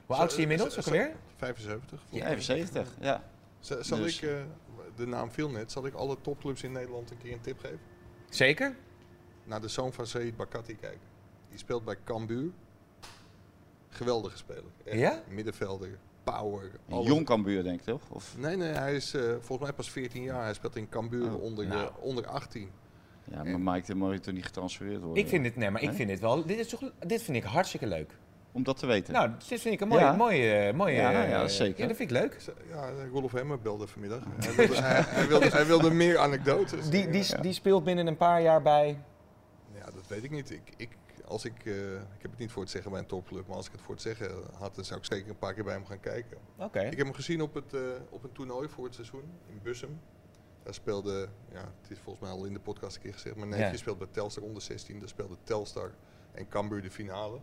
Hoe 0.07 0.16
oud 0.16 0.27
is 0.29 0.33
hij 0.33 0.42
inmiddels 0.42 0.79
ook 0.79 0.85
alweer? 0.85 1.14
75. 1.37 2.01
Ja. 2.11 2.25
75, 2.25 2.88
ja. 3.01 3.23
Z- 3.61 3.79
Zal 3.81 3.99
Dus- 3.99 4.21
ik, 4.23 4.29
eh, 4.29 4.37
de 4.97 5.07
naam 5.07 5.31
viel 5.31 5.51
net, 5.51 5.73
zal 5.73 5.87
ik 5.87 5.94
alle 5.94 6.16
topclubs 6.21 6.62
in 6.62 6.73
Nederland 6.73 7.11
een 7.11 7.18
keer 7.18 7.33
een 7.33 7.40
tip 7.40 7.59
geven? 7.61 7.81
Zeker? 8.31 8.77
Naar 9.44 9.61
de 9.61 9.68
zoon 9.68 9.92
van 9.92 10.07
Said 10.07 10.37
Bakati 10.37 10.77
kijken. 10.77 11.01
Die 11.49 11.59
speelt 11.59 11.85
bij 11.85 11.97
Cambuur. 12.05 12.51
Geweldige 13.88 14.37
speler. 14.37 14.64
Echt 14.85 14.99
Ja? 14.99 15.23
Middenvelder, 15.29 15.99
power. 16.32 16.70
Jong 16.86 17.26
Cambuur 17.26 17.62
denk 17.62 17.78
ik 17.78 17.84
toch? 17.86 18.00
Of, 18.10 18.34
Nee, 18.38 18.56
nee, 18.56 18.72
hij 18.72 18.94
is 18.94 19.14
eh, 19.14 19.22
volgens 19.22 19.60
mij 19.68 19.72
pas 19.72 19.90
14 19.90 20.22
jaar. 20.22 20.42
Hij 20.44 20.54
speelt 20.54 20.76
in 20.76 20.88
Cambuur 20.88 21.34
Oh, 21.34 21.42
onder, 21.42 21.66
nou. 21.66 21.80
eh, 21.86 21.90
onder 22.00 22.26
18. 22.26 22.70
ja, 23.24 23.44
maar 23.44 23.74
Mike, 23.74 23.86
dan 23.86 23.96
mag 23.96 24.12
je 24.12 24.20
toch 24.20 24.34
niet 24.34 24.44
getransfereerd 24.44 25.00
worden? 25.02 25.22
Ik 25.22 25.28
vind 25.28 25.44
dit, 25.44 25.56
nee, 25.56 25.70
maar 25.70 25.82
ik 25.82 25.92
vind 25.92 26.08
dit 26.08 26.20
wel, 26.20 26.46
dit, 26.46 26.58
is 26.58 26.68
toch, 26.68 26.82
dit 27.06 27.22
vind 27.22 27.36
ik 27.36 27.42
hartstikke 27.42 27.86
leuk. 27.86 28.12
Om 28.52 28.62
dat 28.62 28.78
te 28.78 28.86
weten. 28.86 29.12
Nou, 29.12 29.30
dit 29.48 29.60
vind 29.60 29.74
ik 29.74 29.80
een 29.80 29.88
mooie, 29.88 30.00
Ja. 30.00 30.12
mooie, 30.12 30.72
mooie 30.72 30.94
Ja, 30.94 31.24
eh, 31.24 31.30
ja, 31.30 31.48
zeker. 31.48 31.80
Ja, 31.82 31.86
dat 31.86 31.96
vind 31.96 32.10
ik 32.10 32.16
leuk. 32.16 32.36
Ja, 32.68 32.90
Rolf 33.12 33.32
Hemmer 33.32 33.60
belde 33.60 33.86
vanmiddag. 33.86 34.22
Hij 34.38 34.54
wilde, 34.54 34.80
hij, 34.82 35.02
hij 35.02 35.26
wilde, 35.26 35.48
hij 35.48 35.66
wilde 35.66 35.90
meer 35.90 36.18
anekdotes. 36.18 36.88
Die, 36.90 37.10
die, 37.10 37.40
die 37.40 37.52
speelt 37.52 37.84
binnen 37.84 38.06
een 38.06 38.16
paar 38.16 38.42
jaar 38.42 38.62
bij... 38.62 38.98
Ja, 39.74 39.84
dat 39.84 40.06
weet 40.08 40.24
ik 40.24 40.30
niet. 40.30 40.50
Ik, 40.50 40.72
ik, 40.76 40.88
als 41.28 41.44
ik, 41.44 41.64
eh, 41.66 41.92
ik 41.92 42.22
heb 42.22 42.30
het 42.30 42.38
niet 42.38 42.50
voor 42.50 42.62
het 42.62 42.70
zeggen 42.70 42.90
bij 42.90 43.00
een 43.00 43.06
topclub, 43.06 43.46
maar 43.46 43.56
als 43.56 43.66
ik 43.66 43.72
het 43.72 43.80
voor 43.80 43.94
het 43.94 44.02
zeggen 44.02 44.30
had, 44.58 44.74
dan 44.74 44.84
zou 44.84 44.98
ik 45.00 45.04
zeker 45.06 45.30
een 45.30 45.38
paar 45.38 45.54
keer 45.54 45.64
bij 45.64 45.72
hem 45.74 45.86
gaan 45.86 46.00
kijken. 46.00 46.38
Oké. 46.56 46.80
Ik 46.80 46.96
heb 46.96 47.06
hem 47.06 47.14
gezien 47.14 47.40
op, 47.42 47.54
het, 47.54 47.74
eh, 47.74 47.80
op 48.10 48.24
een 48.24 48.32
toernooi 48.32 48.68
voor 48.68 48.84
het 48.84 48.94
seizoen 48.94 49.24
in 49.46 49.60
Bussum. 49.62 50.00
Daar 50.62 50.74
speelde, 50.74 51.28
ja, 51.52 51.72
het 51.82 51.90
is 51.90 51.98
volgens 51.98 52.24
mij 52.28 52.38
al 52.38 52.44
in 52.44 52.52
de 52.52 52.60
podcast 52.60 52.96
een 52.96 53.02
keer 53.02 53.12
gezegd, 53.12 53.36
mijn 53.36 53.48
neefje 53.48 53.64
Ja. 53.70 53.76
speelt 53.76 53.98
bij 53.98 54.06
Telstar 54.10 54.42
onder 54.42 54.62
16. 54.62 54.98
Daar 54.98 55.08
speelde 55.08 55.36
Telstar 55.42 55.90
en 56.32 56.48
Cambuur 56.48 56.82
de 56.82 56.90
finale. 56.90 57.40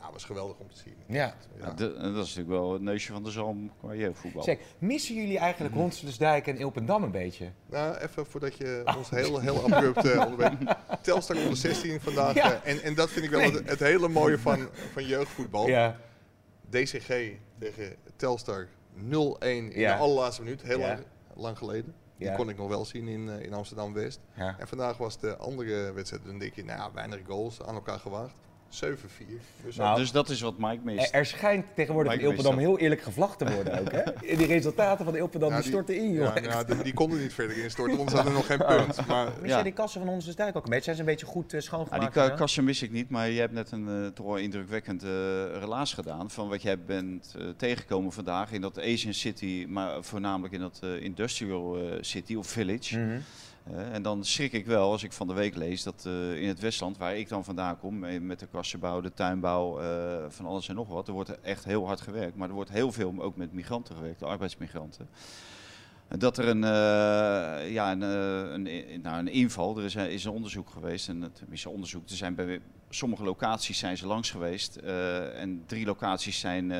Ja, 0.00 0.12
was 0.12 0.24
geweldig 0.24 0.58
om 0.58 0.68
te 0.70 0.76
zien. 0.78 0.94
Ja. 1.06 1.34
De- 1.76 1.92
dat 1.94 2.26
is 2.26 2.34
natuurlijk 2.34 2.48
wel 2.48 2.72
het 2.72 2.82
neusje 2.82 3.12
van 3.12 3.22
de 3.22 3.30
zalm 3.30 3.70
qua 3.78 3.94
jeugdvoetbal. 3.94 4.42
Zeg, 4.42 4.58
missen 4.78 5.14
jullie 5.14 5.38
eigenlijk 5.38 5.74
Honselersdijk 5.74 6.46
en 6.46 6.56
Ilpendam 6.56 7.02
een 7.02 7.10
beetje? 7.10 7.50
Nou, 7.66 7.96
even 7.96 8.26
voordat 8.26 8.56
je 8.56 8.82
ons 8.96 9.10
heel, 9.10 9.38
heel 9.40 9.62
abrupt 9.64 10.04
uh, 10.04 10.20
onderbreekt. 10.30 10.76
Telstar 11.02 11.36
onder 11.36 11.56
16 11.56 12.00
vandaag. 12.00 12.34
Ja. 12.34 12.52
eh, 12.62 12.72
en, 12.72 12.82
en 12.82 12.94
dat 12.94 13.10
vind 13.10 13.24
ik 13.24 13.30
wel 13.30 13.40
het, 13.40 13.68
het 13.68 13.80
hele 13.80 14.08
mooie 14.08 14.38
van, 14.38 14.68
van 14.92 15.06
jeugdvoetbal. 15.06 15.68
Ja. 15.68 15.96
DCG 16.70 17.32
tegen 17.58 17.96
Telstar 18.16 18.66
0-1 18.66 18.98
in 19.38 19.70
de 19.70 19.94
allerlaatste 19.94 20.42
minuut. 20.42 20.62
Heel 20.62 20.78
Ja. 20.78 20.86
lang, 20.86 20.98
lang 21.34 21.58
geleden. 21.58 21.94
Die 22.18 22.26
Ja. 22.28 22.34
kon 22.34 22.48
ik 22.48 22.56
nog 22.56 22.68
wel 22.68 22.84
zien 22.84 23.08
in, 23.08 23.28
eh, 23.28 23.40
in 23.42 23.52
Amsterdam-West. 23.52 24.20
ja. 24.34 24.56
En 24.58 24.68
vandaag 24.68 24.96
was 24.96 25.18
de 25.18 25.36
andere 25.36 25.92
wedstrijd. 25.92 26.24
Dan 26.24 26.38
denk 26.38 26.54
je, 26.54 26.64
nou 26.64 26.78
ja, 26.78 26.92
weinig 26.92 27.20
goals 27.26 27.62
aan 27.62 27.74
elkaar 27.74 27.98
gewaagd. 27.98 28.34
7-4. 28.74 29.40
Dus 29.64 29.76
Nou, 29.76 29.98
Dus 29.98 30.12
dat 30.12 30.28
is 30.28 30.40
wat 30.40 30.58
Mike 30.58 30.80
mist. 30.84 31.08
Er, 31.08 31.14
er 31.18 31.26
schijnt 31.26 31.64
tegenwoordig 31.74 32.12
in 32.12 32.18
Mike 32.18 32.30
Ilpendam 32.30 32.54
wist 32.56 32.68
heel 32.68 32.78
eerlijk 32.78 33.00
gevlacht 33.02 33.38
te 33.38 33.52
worden 33.54 33.80
ook, 33.80 33.92
hè? 33.92 34.02
Die 34.36 34.46
resultaten 34.46 35.04
van 35.04 35.16
Ilpendam 35.16 35.48
Ja, 35.50 35.54
die 35.54 35.64
die- 35.64 35.72
storten 35.72 35.96
in, 35.96 36.12
joh. 36.12 36.34
ja, 36.34 36.40
nou, 36.40 36.66
die, 36.66 36.82
die 36.82 36.94
konden 36.94 37.20
niet 37.20 37.32
verder 37.34 37.62
instorten, 37.62 37.96
want 37.96 38.10
ze 38.10 38.16
hadden 38.16 38.34
nog 38.34 38.46
geen 38.46 38.58
punt. 38.66 39.06
Maar 39.06 39.28
Mis 39.40 39.50
Ja. 39.50 39.62
die 39.62 39.72
kassen 39.72 40.00
van 40.00 40.08
Honselersdijk 40.08 40.56
ook 40.56 40.64
een 40.64 40.68
beetje? 40.70 40.84
Zijn 40.84 40.96
ze 40.96 41.02
een 41.02 41.08
beetje 41.08 41.26
goed 41.26 41.44
Ja, 41.44 41.50
die 41.50 41.60
schoongemaakt? 41.60 42.12
ka- 42.12 42.22
gedaan? 42.22 42.36
kassen 42.38 42.64
mis 42.64 42.82
ik 42.82 42.90
niet, 42.90 43.10
maar 43.10 43.30
je 43.30 43.40
hebt 43.40 43.52
net 43.52 43.70
een 43.72 43.88
eh, 43.88 44.06
toch 44.06 44.26
wel 44.26 44.36
indrukwekkend 44.36 45.02
eh, 45.02 45.08
relaas 45.60 45.92
gedaan 45.94 46.30
van 46.30 46.48
wat 46.48 46.62
jij 46.62 46.78
bent 46.78 47.34
eh, 47.38 47.46
tegengekomen 47.56 48.12
vandaag 48.12 48.52
in 48.52 48.60
dat 48.60 48.78
Asian 48.80 49.14
City, 49.14 49.66
maar 49.68 50.02
voornamelijk 50.04 50.54
in 50.54 50.60
dat 50.60 50.80
eh, 50.82 51.02
Industrial 51.02 51.78
City 52.00 52.34
of 52.34 52.46
Village. 52.46 52.98
Mhm. 52.98 53.18
En 53.72 54.02
dan 54.02 54.24
schrik 54.24 54.52
ik 54.52 54.66
wel 54.66 54.90
als 54.90 55.02
ik 55.02 55.12
van 55.12 55.26
de 55.26 55.34
week 55.34 55.54
lees 55.54 55.82
dat 55.82 56.04
eh, 56.06 56.42
in 56.42 56.48
het 56.48 56.60
Westland, 56.60 56.96
waar 56.96 57.16
ik 57.16 57.28
dan 57.28 57.44
vandaan 57.44 57.78
kom, 57.78 58.04
eh, 58.04 58.20
met 58.20 58.38
de 58.38 58.46
kassenbouw, 58.46 59.00
de 59.00 59.12
tuinbouw, 59.12 59.80
eh, 59.80 60.24
van 60.28 60.46
alles 60.46 60.68
en 60.68 60.74
nog 60.74 60.88
wat, 60.88 61.08
er 61.08 61.14
wordt 61.14 61.40
echt 61.40 61.64
heel 61.64 61.86
hard 61.86 62.00
gewerkt. 62.00 62.36
Maar 62.36 62.48
er 62.48 62.54
wordt 62.54 62.70
heel 62.70 62.92
veel 62.92 63.14
ook 63.18 63.36
met 63.36 63.52
migranten 63.52 63.94
gewerkt, 63.94 64.18
de 64.18 64.26
arbeidsmigranten. 64.26 65.08
En 66.08 66.18
Dat 66.18 66.38
er 66.38 66.48
een, 66.48 66.62
ja, 67.72 67.92
een, 67.92 68.00
een, 68.00 69.00
nou, 69.02 69.18
een 69.18 69.28
inval, 69.28 69.78
er 69.78 69.84
is, 69.84 69.94
is 69.94 70.24
een 70.24 70.32
onderzoek 70.32 70.70
geweest, 70.70 71.08
en 71.08 71.22
een 71.22 71.66
onderzoek, 71.66 72.08
er 72.08 72.16
zijn 72.16 72.34
bij 72.34 72.60
sommige 72.90 73.24
locaties 73.24 73.78
zijn 73.78 73.96
ze 73.96 74.06
langs 74.06 74.30
geweest 74.30 74.76
en 74.76 75.62
drie 75.66 75.86
locaties 75.86 76.40
zijn 76.40 76.72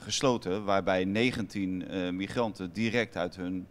gesloten, 0.00 0.64
waarbij 0.64 1.04
19 1.04 1.88
eh, 1.88 2.10
migranten 2.10 2.72
direct 2.72 3.16
uit 3.16 3.36
hun 3.36 3.66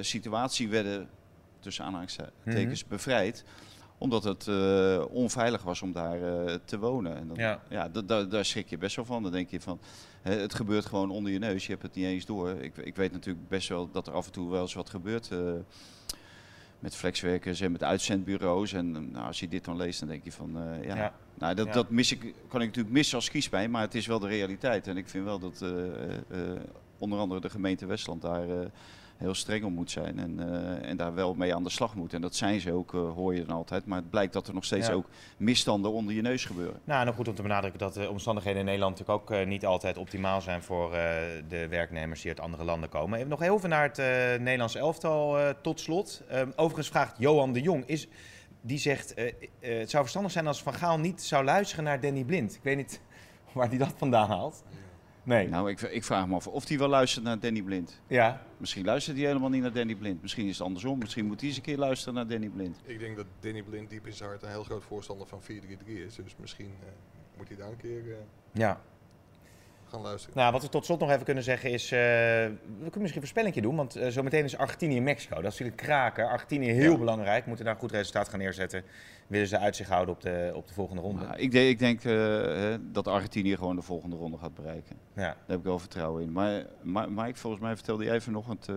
situatie 0.00 0.68
werden, 0.68 1.08
tussen 1.64 1.84
aanhalingstekens, 1.84 2.84
bevrijd 2.86 3.44
omdat 3.98 4.24
het 4.24 4.48
eh, 4.48 5.04
onveilig 5.10 5.62
was 5.62 5.82
om 5.82 5.92
daar 5.92 6.22
eh, 6.46 6.54
te 6.64 6.78
wonen. 6.78 7.16
En 7.16 7.26
dan, 7.28 7.36
Ja. 7.36 7.60
ja, 7.68 7.88
da- 7.88 8.02
da- 8.02 8.24
daar 8.24 8.44
schrik 8.44 8.68
je 8.68 8.78
best 8.78 8.96
wel 8.96 9.04
van. 9.04 9.22
Dan 9.22 9.32
denk 9.32 9.50
je 9.50 9.60
van, 9.60 9.80
het 10.22 10.54
gebeurt 10.54 10.86
gewoon 10.86 11.10
onder 11.10 11.32
je 11.32 11.38
neus. 11.38 11.64
Je 11.66 11.70
hebt 11.72 11.82
het 11.82 11.94
niet 11.94 12.04
eens 12.04 12.24
door. 12.26 12.50
Ik, 12.50 12.76
ik 12.76 12.96
weet 12.96 13.12
natuurlijk 13.12 13.48
best 13.48 13.68
wel 13.68 13.90
dat 13.90 14.06
er 14.06 14.12
af 14.12 14.26
en 14.26 14.32
toe 14.32 14.50
wel 14.50 14.60
eens 14.62 14.74
wat 14.74 14.90
gebeurt 14.90 15.30
eh, 15.30 15.38
met 16.78 16.96
flexwerkers 16.96 17.60
en 17.60 17.72
met 17.72 17.82
uitzendbureaus. 17.82 18.72
En 18.72 19.10
nou, 19.10 19.26
als 19.26 19.40
je 19.40 19.48
dit 19.48 19.64
dan 19.64 19.76
leest, 19.76 20.00
dan 20.00 20.08
denk 20.08 20.24
je 20.24 20.32
van, 20.32 20.56
ja. 20.82 20.96
Ja. 20.96 21.14
Nou, 21.34 21.54
dat, 21.54 21.66
Ja. 21.66 21.72
dat 21.72 21.90
mis 21.90 22.12
ik, 22.12 22.20
kan 22.48 22.60
ik 22.60 22.66
natuurlijk 22.66 22.94
missen 22.94 23.16
als 23.16 23.30
kiespijn, 23.30 23.70
maar 23.70 23.82
het 23.82 23.94
is 23.94 24.06
wel 24.06 24.18
de 24.18 24.28
realiteit. 24.28 24.86
En 24.86 24.96
ik 24.96 25.08
vind 25.08 25.24
wel 25.24 25.38
dat 25.38 25.64
onder 26.98 27.18
andere 27.18 27.40
de 27.40 27.50
gemeente 27.50 27.86
Westland 27.86 28.22
daar 28.22 28.46
heel 29.24 29.34
streng 29.34 29.64
op 29.64 29.70
moet 29.70 29.90
zijn 29.90 30.18
en, 30.18 30.40
eh, 30.40 30.88
en 30.90 30.96
daar 30.96 31.14
wel 31.14 31.34
mee 31.34 31.54
aan 31.54 31.62
de 31.62 31.70
slag 31.70 31.94
moet. 31.94 32.12
En 32.14 32.20
dat 32.20 32.34
zijn 32.34 32.60
ze 32.60 32.72
ook, 32.72 32.94
eh, 32.94 33.12
hoor 33.12 33.34
je 33.34 33.44
dan 33.44 33.56
altijd. 33.56 33.86
Maar 33.86 33.98
het 33.98 34.10
blijkt 34.10 34.32
dat 34.32 34.48
er 34.48 34.54
nog 34.54 34.64
steeds 34.64 34.86
Ja. 34.86 34.92
ook 34.92 35.06
misstanden 35.36 35.92
onder 35.92 36.14
je 36.14 36.22
neus 36.22 36.44
gebeuren. 36.44 36.80
Nou, 36.84 37.04
nog 37.04 37.14
goed 37.14 37.28
om 37.28 37.34
te 37.34 37.42
benadrukken 37.42 37.80
dat 37.80 37.94
de 37.94 38.10
omstandigheden 38.10 38.58
in 38.60 38.64
Nederland 38.66 38.98
natuurlijk 38.98 39.22
ook 39.30 39.36
eh, 39.38 39.46
niet 39.46 39.66
altijd 39.66 39.96
optimaal 39.98 40.40
zijn 40.40 40.62
voor 40.62 40.92
eh, 40.94 41.14
de 41.48 41.68
werknemers 41.68 42.20
die 42.20 42.30
uit 42.30 42.40
andere 42.40 42.64
landen 42.64 42.88
komen. 42.88 43.18
Even 43.18 43.30
nog 43.30 43.40
heel 43.40 43.58
veel 43.58 43.68
naar 43.68 43.82
het 43.82 43.98
eh, 43.98 44.06
Nederlands 44.40 44.74
elftal 44.74 45.38
eh, 45.38 45.48
tot 45.62 45.80
slot. 45.80 46.22
Ehm, 46.28 46.48
overigens 46.56 46.88
vraagt 46.88 47.14
Johan 47.18 47.52
de 47.52 47.60
Jong, 47.60 47.86
is, 47.86 48.08
die 48.60 48.78
zegt 48.78 49.14
eh, 49.14 49.26
eh, 49.26 49.32
het 49.78 49.90
zou 49.90 50.02
verstandig 50.02 50.32
zijn 50.32 50.46
als 50.46 50.62
Van 50.62 50.74
Gaal 50.74 50.98
niet 50.98 51.22
zou 51.22 51.44
luisteren 51.44 51.84
naar 51.84 52.00
Danny 52.00 52.24
Blind. 52.24 52.54
Ik 52.54 52.62
weet 52.62 52.76
niet 52.76 53.00
waar 53.52 53.68
hij 53.68 53.78
dat 53.78 53.94
vandaan 53.96 54.28
haalt. 54.28 54.62
Nee. 55.24 55.48
Nou, 55.48 55.70
ik, 55.70 55.80
ik 55.80 56.04
vraag 56.04 56.26
me 56.26 56.34
af 56.34 56.46
of 56.46 56.68
hij 56.68 56.78
wel 56.78 56.88
luistert 56.88 57.24
naar 57.24 57.38
Danny 57.38 57.62
Blind. 57.62 58.00
Ja. 58.06 58.42
Misschien 58.56 58.84
luistert 58.84 59.16
hij 59.16 59.26
helemaal 59.26 59.48
niet 59.48 59.62
naar 59.62 59.72
Danny 59.72 59.94
Blind. 59.94 60.22
Misschien 60.22 60.46
is 60.46 60.58
het 60.58 60.66
andersom. 60.66 60.98
Misschien 60.98 61.26
moet 61.26 61.40
hij 61.40 61.48
eens 61.48 61.56
een 61.58 61.62
keer 61.64 61.78
luisteren 61.78 62.14
naar 62.14 62.26
Danny 62.26 62.48
Blind. 62.48 62.76
ik 62.84 62.98
denk 62.98 63.16
dat 63.16 63.26
Danny 63.40 63.62
Blind 63.62 63.90
diep 63.90 64.06
in 64.06 64.12
zijn 64.12 64.28
hart 64.28 64.42
een 64.42 64.48
heel 64.48 64.64
groot 64.64 64.84
voorstander 64.84 65.26
van 65.26 65.40
4-3-3 65.42 65.46
is. 65.86 66.14
Dus 66.14 66.36
misschien 66.40 66.74
eh, 66.80 66.88
moet 67.36 67.48
hij 67.48 67.56
daar 67.56 67.68
een 67.68 67.76
keer 67.76 68.10
eh, 68.12 68.16
Ja. 68.52 68.80
Gaan 69.94 70.02
luisteren. 70.02 70.36
Nou, 70.36 70.52
wat 70.52 70.62
we 70.62 70.68
tot 70.68 70.84
slot 70.84 71.00
nog 71.00 71.10
even 71.10 71.24
kunnen 71.24 71.42
zeggen 71.42 71.70
is, 71.70 71.84
eh, 71.84 71.98
we 71.98 72.54
kunnen 72.78 72.82
misschien 72.82 73.02
een 73.02 73.12
voorspellingje 73.14 73.60
doen, 73.62 73.76
want 73.76 73.96
eh, 73.96 74.08
zometeen 74.08 74.44
is 74.44 74.56
Argentinië 74.56 74.96
en 74.96 75.02
Mexico. 75.02 75.34
Dat 75.34 75.52
is 75.52 75.58
natuurlijk 75.58 75.76
kraken. 75.76 76.28
Argentinië 76.28 76.70
heel 76.70 76.92
Ja. 76.92 76.98
belangrijk, 76.98 77.46
moeten 77.46 77.64
daar 77.64 77.74
een 77.74 77.80
goed 77.80 77.90
resultaat 77.92 78.28
gaan 78.28 78.38
neerzetten. 78.38 78.84
Willen 79.26 79.46
ze 79.46 79.58
uitzicht 79.58 79.90
houden 79.90 80.14
op 80.14 80.20
de, 80.20 80.52
op 80.54 80.66
de 80.68 80.74
volgende 80.74 81.02
ronde. 81.02 81.24
Maar 81.26 81.38
ik, 81.38 81.50
denk- 81.50 81.68
ik 81.68 81.78
denk 81.78 82.04
eh, 82.04 82.12
hè, 82.12 82.90
dat 82.92 83.08
Argentinië 83.08 83.56
gewoon 83.56 83.76
de 83.76 83.82
volgende 83.82 84.16
ronde 84.16 84.38
gaat 84.38 84.54
bereiken. 84.54 84.96
Ja. 85.14 85.22
Daar 85.22 85.36
heb 85.46 85.58
ik 85.58 85.64
wel 85.64 85.78
vertrouwen 85.78 86.22
in. 86.22 86.32
Maar, 86.32 86.66
maar 86.82 87.12
Mike, 87.12 87.38
volgens 87.38 87.62
mij 87.62 87.74
vertelde 87.74 88.04
jij 88.04 88.20
vanochtend 88.20 88.68
eh, 88.68 88.76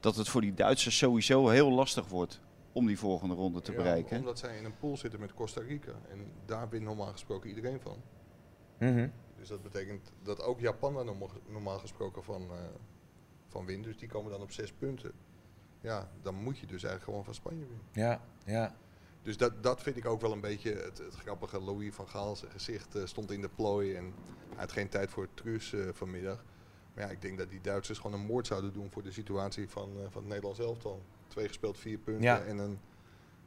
dat 0.00 0.16
het 0.16 0.28
voor 0.28 0.40
die 0.40 0.54
Duitsers 0.54 0.98
sowieso 0.98 1.48
heel 1.48 1.70
lastig 1.70 2.08
wordt 2.08 2.40
om 2.72 2.86
die 2.86 2.98
volgende 2.98 3.34
ronde 3.34 3.60
te 3.60 3.70
Ja, 3.70 3.76
bereiken. 3.76 4.18
Omdat 4.18 4.38
zij 4.38 4.56
in 4.56 4.64
een 4.64 4.76
pool 4.80 4.96
zitten 4.96 5.20
met 5.20 5.34
Costa 5.34 5.60
Rica. 5.68 5.92
En 6.10 6.18
daar 6.46 6.68
wint 6.68 6.84
normaal 6.84 7.06
gesproken 7.12 7.48
iedereen 7.48 7.80
van. 7.82 7.96
Mhm. 8.78 9.08
Dus 9.38 9.48
dat 9.48 9.62
betekent 9.62 10.12
dat 10.22 10.42
ook 10.42 10.60
Japan 10.60 10.94
daar 10.94 11.14
normaal, 11.46 11.78
gesproken 11.78 12.24
van, 12.24 12.42
eh, 12.50 12.56
van 13.48 13.66
wint. 13.66 13.84
Dus 13.84 13.96
die 13.98 14.08
komen 14.08 14.30
dan 14.30 14.40
op 14.40 14.52
zes 14.52 14.72
punten. 14.72 15.12
Ja, 15.80 16.10
dan 16.22 16.34
moet 16.34 16.58
je 16.58 16.66
dus 16.66 16.82
eigenlijk 16.82 17.04
gewoon 17.04 17.24
van 17.24 17.34
Spanje 17.34 17.66
winnen. 17.66 17.86
Ja, 17.92 18.20
ja. 18.44 18.74
Dus 19.22 19.36
dat, 19.36 19.62
dat 19.62 19.82
vind 19.82 19.96
ik 19.96 20.06
ook 20.06 20.20
wel 20.20 20.32
een 20.32 20.40
beetje 20.40 20.72
het, 20.74 20.98
het 20.98 21.14
grappige. 21.14 21.60
Louis 21.60 21.94
van 21.94 22.08
Gaal 22.08 22.36
zijn 22.36 22.50
gezicht 22.50 22.94
eh, 22.94 23.04
stond 23.04 23.30
in 23.30 23.40
de 23.40 23.48
plooi 23.48 23.94
en 23.94 24.04
hij 24.48 24.56
had 24.58 24.72
geen 24.72 24.88
tijd 24.88 25.10
voor 25.10 25.22
het 25.22 25.36
truus 25.36 25.72
eh, 25.72 25.88
vanmiddag. 25.92 26.44
Maar 26.94 27.04
ja, 27.04 27.10
ik 27.10 27.22
denk 27.22 27.38
dat 27.38 27.50
die 27.50 27.60
Duitsers 27.60 27.98
gewoon 27.98 28.20
een 28.20 28.26
moord 28.26 28.46
zouden 28.46 28.72
doen 28.72 28.90
voor 28.90 29.02
de 29.02 29.12
situatie 29.12 29.68
van, 29.68 29.90
eh, 29.96 30.02
van 30.10 30.20
het 30.20 30.26
Nederlands 30.28 30.58
elftal. 30.58 31.02
Twee 31.26 31.46
gespeeld, 31.46 31.78
vier 31.78 31.98
punten 31.98 32.22
Ja. 32.22 32.40
en 32.40 32.58
een 32.58 32.78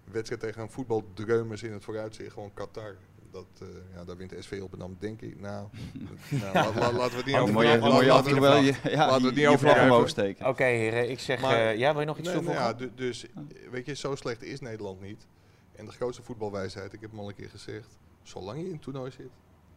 wedstrijd 0.04 0.42
tegen 0.42 0.62
een 0.62 0.70
voetbaldreumers 0.70 1.64
in 1.64 1.72
het 1.72 1.84
vooruitzicht. 1.84 2.34
Gewoon 2.34 2.54
Qatar. 2.54 2.96
Dat, 3.32 3.46
eh, 3.62 3.68
ja, 3.96 4.04
daar 4.06 4.18
wint 4.18 4.34
SV 4.40 4.58
Rotterdam, 4.60 4.96
denk 5.00 5.22
ik. 5.22 5.40
Nou, 5.40 5.68
nou 6.44 6.54
la- 6.54 6.72
la- 6.80 6.92
laten 6.92 7.10
we 7.12 7.16
het 7.18 7.26
niet 7.26 7.36
Oh, 7.36 7.42
over 7.42 7.54
Mooie, 7.54 7.68
laten- 7.68 7.82
mooie 7.94 8.08
laten 8.08 8.24
we 8.24 8.30
en 8.30 8.36
het 8.36 8.52
wel 8.54 8.64
vlag- 8.64 8.84
je, 8.84 8.90
ja, 8.90 8.98
laten 9.08 9.22
we 9.22 9.28
het 9.28 9.36
niet 9.36 9.48
over 9.48 9.82
omhoog 9.82 10.10
steken. 10.10 10.48
Oké 10.48 10.64
heren, 10.64 11.10
ik 11.10 11.20
zeg, 11.20 11.42
Maar- 11.42 11.56
eh, 11.56 11.78
ja, 11.78 11.92
wil 11.92 12.00
je 12.00 12.06
nog 12.08 12.18
iets 12.18 12.28
Nee, 12.28 12.36
nou 12.42 12.46
toevoegen? 12.48 12.72
ja, 12.88 12.92
du- 12.96 13.04
dus, 13.04 13.26
weet 13.72 13.86
je, 13.86 13.96
zo 13.96 14.16
slecht 14.16 14.44
is 14.44 14.60
Nederland 14.60 15.02
niet. 15.02 15.28
En 15.76 15.86
de 15.86 15.92
grootste 15.92 16.24
voetbalwijsheid, 16.24 16.94
ik 16.94 17.02
heb 17.02 17.10
hem 17.12 17.20
al 17.20 17.28
een 17.28 17.36
keer 17.36 17.50
gezegd. 17.50 17.98
Zolang 18.24 18.60
je 18.60 18.66
in 18.66 18.72
het 18.72 18.82
toernooi 18.82 19.12
zit, 19.12 19.30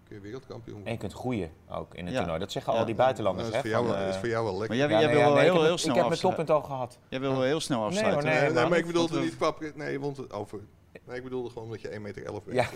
kun 0.04 0.16
je 0.16 0.22
wereldkampioen 0.22 0.80
En 0.84 0.92
je 0.92 0.98
kunt 0.98 1.12
groeien 1.12 1.50
ook 1.70 1.94
in 1.94 2.04
het 2.04 2.12
Ja. 2.12 2.18
toernooi. 2.18 2.40
Dat 2.40 2.52
zeggen 2.52 2.72
Ja. 2.72 2.78
al 2.78 2.84
die 2.84 2.94
buitenlanders. 2.94 3.48
Nou, 3.50 3.56
dat, 3.62 3.64
is 3.66 3.70
hè, 3.72 3.78
voor 3.78 3.86
jou, 3.90 3.98
van, 4.00 4.08
is 4.08 4.14
eh, 4.14 4.20
voor 4.20 4.28
jou 4.28 4.44
wel 4.44 4.52
Maar 4.52 4.60
lekker. 4.60 4.78
jij, 4.78 4.88
ja, 4.88 5.00
jij 5.00 5.08
wil 5.08 5.18
wel 5.18 5.36
heel, 5.36 5.46
ik 5.46 5.52
heb, 5.52 5.62
heel 5.62 5.72
ik 5.72 5.78
snel 5.78 5.94
heb 5.94 6.02
mijn 6.02 6.12
afsluiten. 6.12 6.46
toppunt 6.46 6.50
al 6.50 6.76
gehad. 6.76 6.98
Jij 7.08 7.20
wil 7.20 7.30
wel 7.32 7.42
heel 7.42 7.60
snel 7.60 7.84
afsluiten. 7.84 8.24
nee, 8.24 8.32
Nee, 8.34 8.42
nee, 8.44 8.52
maar- 8.54 8.68
maar 8.68 8.78
ik 8.78 8.86
bedoelde 8.86 9.12
Want 9.14 9.38
we- 9.58 9.64
niet 9.66 9.76
Nee, 9.76 10.00
want 10.00 10.16
het 10.16 10.32
over... 10.32 10.60
Nee, 11.06 11.16
ik 11.16 11.22
bedoelde 11.22 11.48
gewoon 11.48 11.64
omdat 11.64 11.80
je 11.80 11.88
1,11 11.90 12.00
meter 12.00 12.22
bent. 12.44 12.44
Ja, 12.52 12.66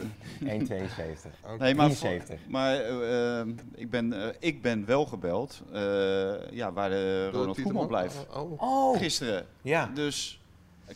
1,72. 0.59 1.31
Oké. 1.45 1.57
Nee, 1.59 1.75
maar, 1.75 1.89
73. 1.91 2.41
maar 2.49 2.75
eh, 2.75 3.47
ik, 3.75 3.91
ben, 3.91 4.13
eh, 4.23 4.35
ik 4.39 4.63
ben 4.63 4.85
wel 4.87 5.07
gebeld 5.07 5.63
eh, 5.73 6.51
ja, 6.51 6.73
waar 6.73 6.89
de 6.91 7.31
Ronald? 7.31 7.63
Koeman 7.63 7.87
blijft. 7.87 8.27
Oh, 8.37 8.53
oh. 8.53 8.63
Oh, 8.63 8.97
Gisteren. 8.99 9.47
ja. 9.63 9.91
Dus 9.95 10.41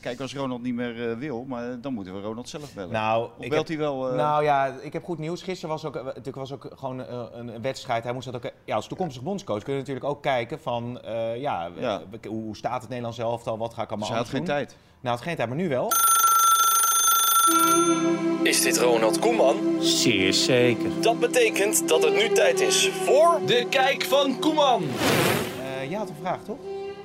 kijk, 0.01 0.21
als 0.21 0.35
Ronald 0.35 0.63
niet 0.63 0.75
meer 0.75 1.19
wil, 1.19 1.45
maar 1.45 1.81
dan 1.81 1.95
moeten 1.95 2.15
we 2.15 2.21
Ronald 2.21 2.49
zelf 2.49 2.75
bellen. 2.75 2.93
Nou, 2.93 3.25
of 3.39 3.49
belt 3.49 3.53
heb, 3.53 3.67
hij 3.69 3.77
wel? 3.87 4.09
eh, 4.11 4.17
nou 4.17 4.43
ja, 4.45 4.67
ik 4.81 4.93
heb 4.93 5.05
goed 5.05 5.19
nieuws. 5.19 5.43
Gisteren 5.43 5.71
was 5.71 5.85
ook, 5.85 5.95
natuurlijk 5.95 6.37
was 6.37 6.53
ook 6.53 6.69
gewoon 6.75 6.99
een 7.33 7.63
wedstrijd. 7.63 8.05
Hij 8.05 8.13
moest 8.13 8.33
dat 8.33 8.35
ook, 8.45 8.53
ja, 8.65 8.75
als 8.75 8.87
toekomstig 8.89 9.23
bondscoach 9.23 9.63
kun 9.63 9.73
je 9.73 9.79
natuurlijk 9.79 10.07
ook 10.07 10.23
kijken 10.23 10.61
van, 10.61 11.01
eh, 11.01 11.37
ja, 11.41 11.71
Ja. 11.79 12.03
hoe 12.29 12.57
staat 12.57 12.81
het 12.81 12.89
Nederlands 12.89 13.19
elftal, 13.19 13.59
wat 13.59 13.75
ga 13.75 13.83
ik 13.83 13.89
allemaal 13.89 14.09
dus 14.09 14.17
hij 14.17 14.27
had 14.27 14.35
geen 14.37 14.45
tijd. 14.45 14.77
Nou, 15.01 15.15
het 15.17 15.25
geen 15.25 15.37
tijd, 15.37 15.49
maar 15.49 15.59
nu 15.59 15.69
wel. 15.69 15.93
Is 18.43 18.61
dit 18.63 18.79
Ronald 18.79 19.19
Koeman? 19.19 19.57
Zeer 19.83 20.33
zeker. 20.35 20.91
Dat 21.01 21.21
betekent 21.21 21.89
dat 21.89 22.03
het 22.03 22.15
nu 22.15 22.29
tijd 22.35 22.61
is 22.61 22.89
voor... 22.89 23.41
De 23.47 23.67
kijk 23.71 24.03
van 24.03 24.39
Koeman. 24.39 24.83
Eh 24.83 25.89
jij 25.91 25.99
had 25.99 26.09
een 26.09 26.15
vraag, 26.21 26.45
toch? 26.45 26.59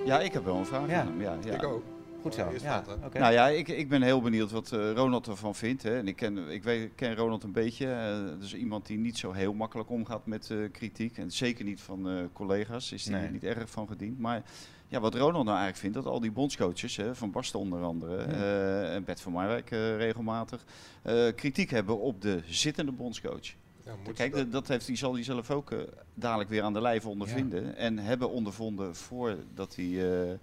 Ja, 0.05 0.19
ik 0.19 0.33
heb 0.33 0.45
wel 0.45 0.55
een 0.55 0.65
vraag 0.65 0.89
Ja. 0.89 1.07
Ja, 1.19 1.37
ja. 1.45 1.53
Ik 1.53 1.63
ook. 1.63 1.83
Goed 2.21 2.33
zo. 2.33 2.51
Ja. 2.61 2.83
Nou 3.13 3.33
ja, 3.33 3.47
ik, 3.47 3.67
ik 3.67 3.89
ben 3.89 4.01
heel 4.01 4.21
benieuwd 4.21 4.51
wat 4.51 4.71
eh, 4.71 4.91
Ronald 4.91 5.27
ervan 5.27 5.55
vindt. 5.55 5.83
Hè. 5.83 5.97
En 5.97 6.07
ik 6.07 6.15
ken, 6.15 6.49
ik 6.49 6.63
weet, 6.63 6.89
ken 6.95 7.15
Ronald 7.15 7.43
een 7.43 7.51
beetje. 7.51 7.87
eh 7.91 8.39
dus 8.39 8.53
iemand 8.53 8.85
die 8.85 8.97
niet 8.97 9.17
zo 9.17 9.31
heel 9.31 9.53
makkelijk 9.53 9.89
omgaat 9.89 10.25
met 10.25 10.49
eh, 10.51 10.57
kritiek. 10.71 11.17
En 11.17 11.31
zeker 11.31 11.65
niet 11.65 11.81
van 11.81 12.09
eh, 12.09 12.13
collega's. 12.33 12.91
Is 12.91 13.05
Nee. 13.05 13.23
er 13.23 13.31
niet 13.31 13.43
erg 13.43 13.69
van 13.69 13.87
gediend. 13.87 14.19
Maar 14.19 14.41
ja, 14.87 14.99
wat 14.99 15.13
Ronald 15.15 15.33
nou 15.45 15.57
eigenlijk 15.57 15.77
vindt, 15.77 15.95
dat 15.95 16.05
al 16.05 16.19
die 16.19 16.31
bondscoaches, 16.31 16.95
hè, 16.95 17.15
van 17.15 17.31
Basten 17.31 17.59
onder 17.59 17.83
andere, 17.83 18.17
eh, 18.17 18.95
en 18.95 19.03
Bert 19.03 19.21
van 19.21 19.31
Marwijk 19.31 19.71
eh, 19.71 19.97
regelmatig, 19.97 20.63
eh, 21.01 21.27
kritiek 21.35 21.69
hebben 21.69 21.99
op 21.99 22.21
de 22.21 22.41
zittende 22.45 22.91
bondscoach. 22.91 23.53
Ja, 23.83 23.93
moet 24.05 24.13
Kijk, 24.13 24.51
dat- 24.51 24.67
heeft 24.67 24.87
hij, 24.87 24.95
zal 24.95 25.13
hij 25.13 25.23
zelf 25.23 25.51
ook 25.51 25.73
dadelijk 26.13 26.49
weer 26.49 26.61
aan 26.63 26.73
de 26.73 26.81
lijve 26.81 27.09
ondervinden. 27.09 27.75
En 27.75 27.97
hebben 27.97 28.29
ondervonden 28.29 28.95
voordat 28.95 29.75
hij 29.75 29.85
eh, 30.29 30.33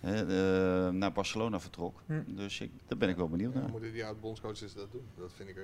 hè, 0.00 0.14
eh, 0.86 0.92
naar 0.92 1.12
Barcelona 1.12 1.60
vertrok. 1.60 2.02
Hm. 2.06 2.22
Dus 2.26 2.60
ik, 2.60 2.70
daar 2.86 2.98
ben 2.98 3.08
ik 3.08 3.16
wel 3.16 3.28
benieuwd 3.28 3.54
Ja, 3.54 3.60
naar. 3.60 3.70
moeten 3.70 3.92
die 3.92 4.04
oud-bondscoaches 4.04 4.74
dat 4.74 4.92
doen? 4.92 5.04
Dat 5.18 5.32
vind 5.34 5.48
ik... 5.48 5.56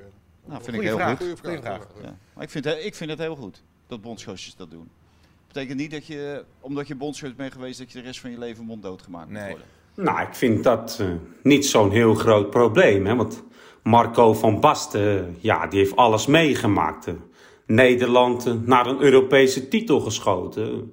Nou, 0.45 0.62
vind 0.62 0.77
ik 0.77 0.83
heel 0.83 0.97
vraag. 0.97 1.09
goed. 1.09 1.19
Goeie 1.19 1.37
vraag. 1.37 1.53
Goeie 1.55 1.62
vraag. 1.62 1.87
goeie 1.92 2.07
Ja. 2.07 2.16
Maar 2.35 2.45
ik 2.45 2.51
vind, 2.51 2.64
het- 2.64 2.85
ik 2.85 2.95
vind 2.95 3.11
het 3.11 3.19
heel 3.19 3.37
goed 3.37 3.62
dat 3.87 4.01
bondscoaches 4.01 4.57
dat 4.57 4.71
doen. 4.71 4.90
Betekent 5.47 5.79
niet 5.79 5.91
dat 5.91 6.07
je, 6.07 6.45
omdat 6.61 6.89
je 6.89 6.95
bondscoach 6.95 7.35
bent 7.37 7.53
geweest, 7.53 7.79
dat 7.79 7.93
je 7.93 7.99
de 7.99 8.05
rest 8.05 8.21
van 8.21 8.31
je 8.31 8.39
leven 8.39 8.65
monddood 8.65 9.03
gemaakt 9.03 9.29
moet 9.31 9.39
Nee. 9.39 9.49
worden. 9.49 9.67
Nou, 9.95 10.21
ik 10.21 10.35
vind 10.35 10.65
dat 10.65 10.99
eh, 11.01 11.07
niet 11.43 11.67
zo'n 11.67 11.91
heel 11.91 12.15
groot 12.15 12.51
probleem. 12.51 13.07
Hè? 13.07 13.17
Want 13.17 13.43
Marco 13.83 14.35
van 14.35 14.61
Basten, 14.61 15.37
ja, 15.41 15.67
die 15.67 15.79
heeft 15.79 15.97
alles 15.97 16.27
meegemaakt. 16.27 17.07
eh. 17.07 17.15
Nederland 17.67 18.47
eh, 18.47 18.53
naar 18.65 18.87
een 18.87 19.01
Europese 19.01 19.69
titel 19.69 20.01
geschoten. 20.01 20.93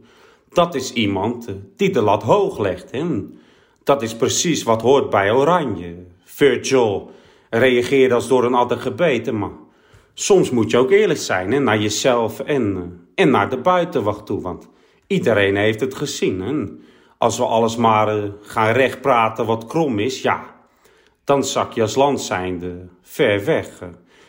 Dat 0.50 0.76
is 0.76 0.94
iemand 0.94 1.48
eh, 1.48 1.56
die 1.76 1.90
de 1.92 2.02
lat 2.02 2.24
hoog 2.24 2.60
legt. 2.60 2.92
Hè? 2.92 3.00
En 3.00 3.38
Dat 3.84 4.02
is 4.02 4.16
precies 4.16 4.64
wat 4.64 4.82
hoort 4.82 5.10
bij 5.10 5.32
Oranje. 5.32 5.96
Virgil 6.24 7.12
reageerde 7.50 8.14
als 8.16 8.28
door 8.28 8.44
een 8.44 8.54
adder 8.54 8.78
gebeten, 8.78 9.38
maar 9.38 9.50
soms 10.14 10.50
moet 10.50 10.72
je 10.72 10.78
ook 10.78 10.92
eerlijk 10.92 11.20
zijn 11.20 11.52
hè, 11.52 11.60
naar 11.60 11.80
jezelf 11.82 12.40
en, 12.40 12.76
eh, 12.76 12.82
en 13.16 13.30
naar 13.30 13.50
de 13.50 13.58
buitenwacht 13.58 14.26
toe. 14.26 14.42
Want 14.42 14.70
iedereen 15.08 15.56
heeft 15.56 15.80
het 15.80 15.96
gezien. 15.96 16.42
Hè? 16.42 16.66
Als 17.18 17.38
we 17.38 17.46
alles 17.46 17.76
maar 17.76 18.08
eh, 18.08 18.30
gaan 18.42 18.72
recht 18.72 19.02
praten 19.02 19.46
wat 19.46 19.66
krom 19.66 20.00
is, 20.00 20.22
ja, 20.22 20.56
dan 21.24 21.44
zak 21.44 21.74
je 21.74 21.82
als 21.82 21.96
land 21.96 22.22
zijnde 22.22 22.88
ver 23.02 23.46
weg. 23.46 23.80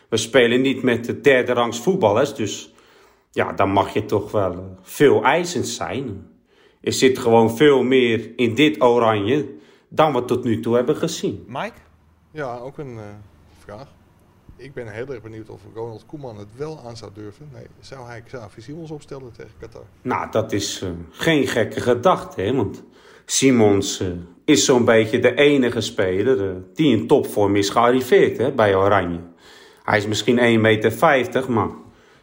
We 0.09 0.17
spelen 0.17 0.61
niet 0.61 0.83
met 0.83 1.05
de 1.05 1.21
derde 1.21 1.53
rangs 1.53 1.81
voetballers, 1.81 2.35
dus 2.35 2.75
ja, 3.31 3.53
dan 3.53 3.71
mag 3.71 3.93
je 3.93 4.05
toch 4.05 4.31
wel 4.31 4.53
eh, 4.53 4.59
veel 4.83 5.23
eisend 5.23 5.67
zijn. 5.67 6.27
Er 6.81 6.93
zit 6.93 7.19
gewoon 7.19 7.57
veel 7.57 7.83
meer 7.83 8.33
in 8.37 8.55
dit 8.55 8.83
oranje 8.83 9.55
dan 9.89 10.13
we 10.13 10.25
tot 10.25 10.45
nu 10.45 10.61
toe 10.61 10.75
hebben 10.75 10.97
gezien. 10.97 11.45
Mike? 11.49 11.79
Ja, 12.31 12.59
ook 12.59 12.79
een 12.79 12.99
eh, 12.99 13.05
vraag. 13.59 13.89
Ik 14.57 14.75
ben 14.75 14.93
heel 14.93 15.07
erg 15.09 15.23
benieuwd 15.23 15.49
of 15.49 15.61
Ronald 15.75 16.07
Koeman 16.07 16.39
het 16.39 16.49
wel 16.57 16.81
aan 16.87 16.97
zou 16.97 17.11
durven. 17.15 17.49
Nee, 17.53 17.67
zou 17.81 18.07
hij 18.07 18.23
Xavi 18.23 18.61
Simons 18.61 18.91
opstellen 18.91 19.33
tegen 19.33 19.53
Qatar? 19.59 19.85
Nou, 20.03 20.31
dat 20.31 20.53
is 20.53 20.83
eh, 20.83 20.91
geen 21.11 21.47
gekke 21.47 21.81
gedachte, 21.81 22.41
hè? 22.41 22.55
Want 22.55 22.83
Simons 23.25 24.01
eh, 24.01 24.09
is 24.45 24.65
zo'n 24.65 24.85
beetje 24.85 25.19
de 25.19 25.35
enige 25.35 25.81
speler 25.81 26.49
eh, 26.49 26.57
die 26.75 26.97
in 26.97 27.07
topvorm 27.07 27.57
is 27.57 27.71
gearriveerd 27.71 28.39
hè, 28.39 28.53
bij 28.53 28.77
Oranje. 28.77 29.21
Hij 29.83 29.99
is 29.99 30.07
misschien 30.07 30.39
1,50 30.39 30.61
meter, 30.61 31.53
maar 31.53 31.71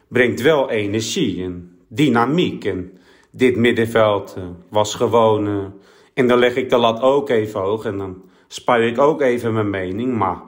brengt 0.07 0.41
wel 0.41 0.69
energie 0.69 1.43
en 1.43 1.77
dynamiek. 1.87 2.65
En 2.65 2.99
dit 3.31 3.55
middenveld 3.55 4.37
was 4.69 4.95
gewoon... 4.95 5.73
en 6.13 6.27
dan 6.27 6.39
leg 6.39 6.55
ik 6.55 6.69
de 6.69 6.77
lat 6.77 7.01
ook 7.01 7.29
even 7.29 7.59
hoog 7.59 7.85
en 7.85 7.97
dan 7.97 8.21
spuit 8.47 8.91
ik 8.91 8.99
ook 8.99 9.21
even 9.21 9.53
mijn 9.53 9.69
mening. 9.69 10.17
Maar 10.17 10.41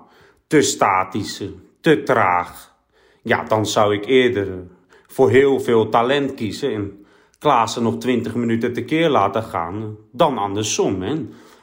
te 0.47 0.61
statisch, 0.61 1.43
te 1.83 2.03
traag. 2.03 2.75
Ja, 3.21 3.43
dan 3.43 3.65
zou 3.65 3.93
ik 3.93 4.05
eerder 4.05 4.47
voor 5.07 5.29
heel 5.29 5.59
veel 5.59 5.89
talent 5.89 6.33
kiezen 6.33 6.73
en 6.73 7.05
Klaassen 7.39 7.83
nog 7.83 7.97
20 7.97 8.35
minuten 8.35 8.73
tekeer 8.73 9.09
laten 9.09 9.43
gaan 9.43 9.97
dan 10.11 10.37
andersom. 10.37 11.01
Hè. 11.01 11.15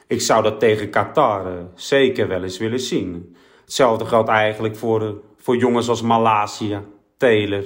Ik 0.07 0.21
zou 0.21 0.43
dat 0.43 0.59
tegen 0.59 0.89
Qatar 0.89 1.45
eh, 1.45 1.63
zeker 1.75 2.27
wel 2.27 2.43
eens 2.43 2.57
willen 2.57 2.79
zien. 2.79 3.35
Hetzelfde 3.63 4.05
geldt 4.05 4.29
eigenlijk 4.29 4.75
voor, 4.75 5.01
eh, 5.01 5.09
voor 5.37 5.57
jongens 5.57 5.89
als 5.89 6.01
Malasia, 6.01 6.83
Taylor. 7.17 7.63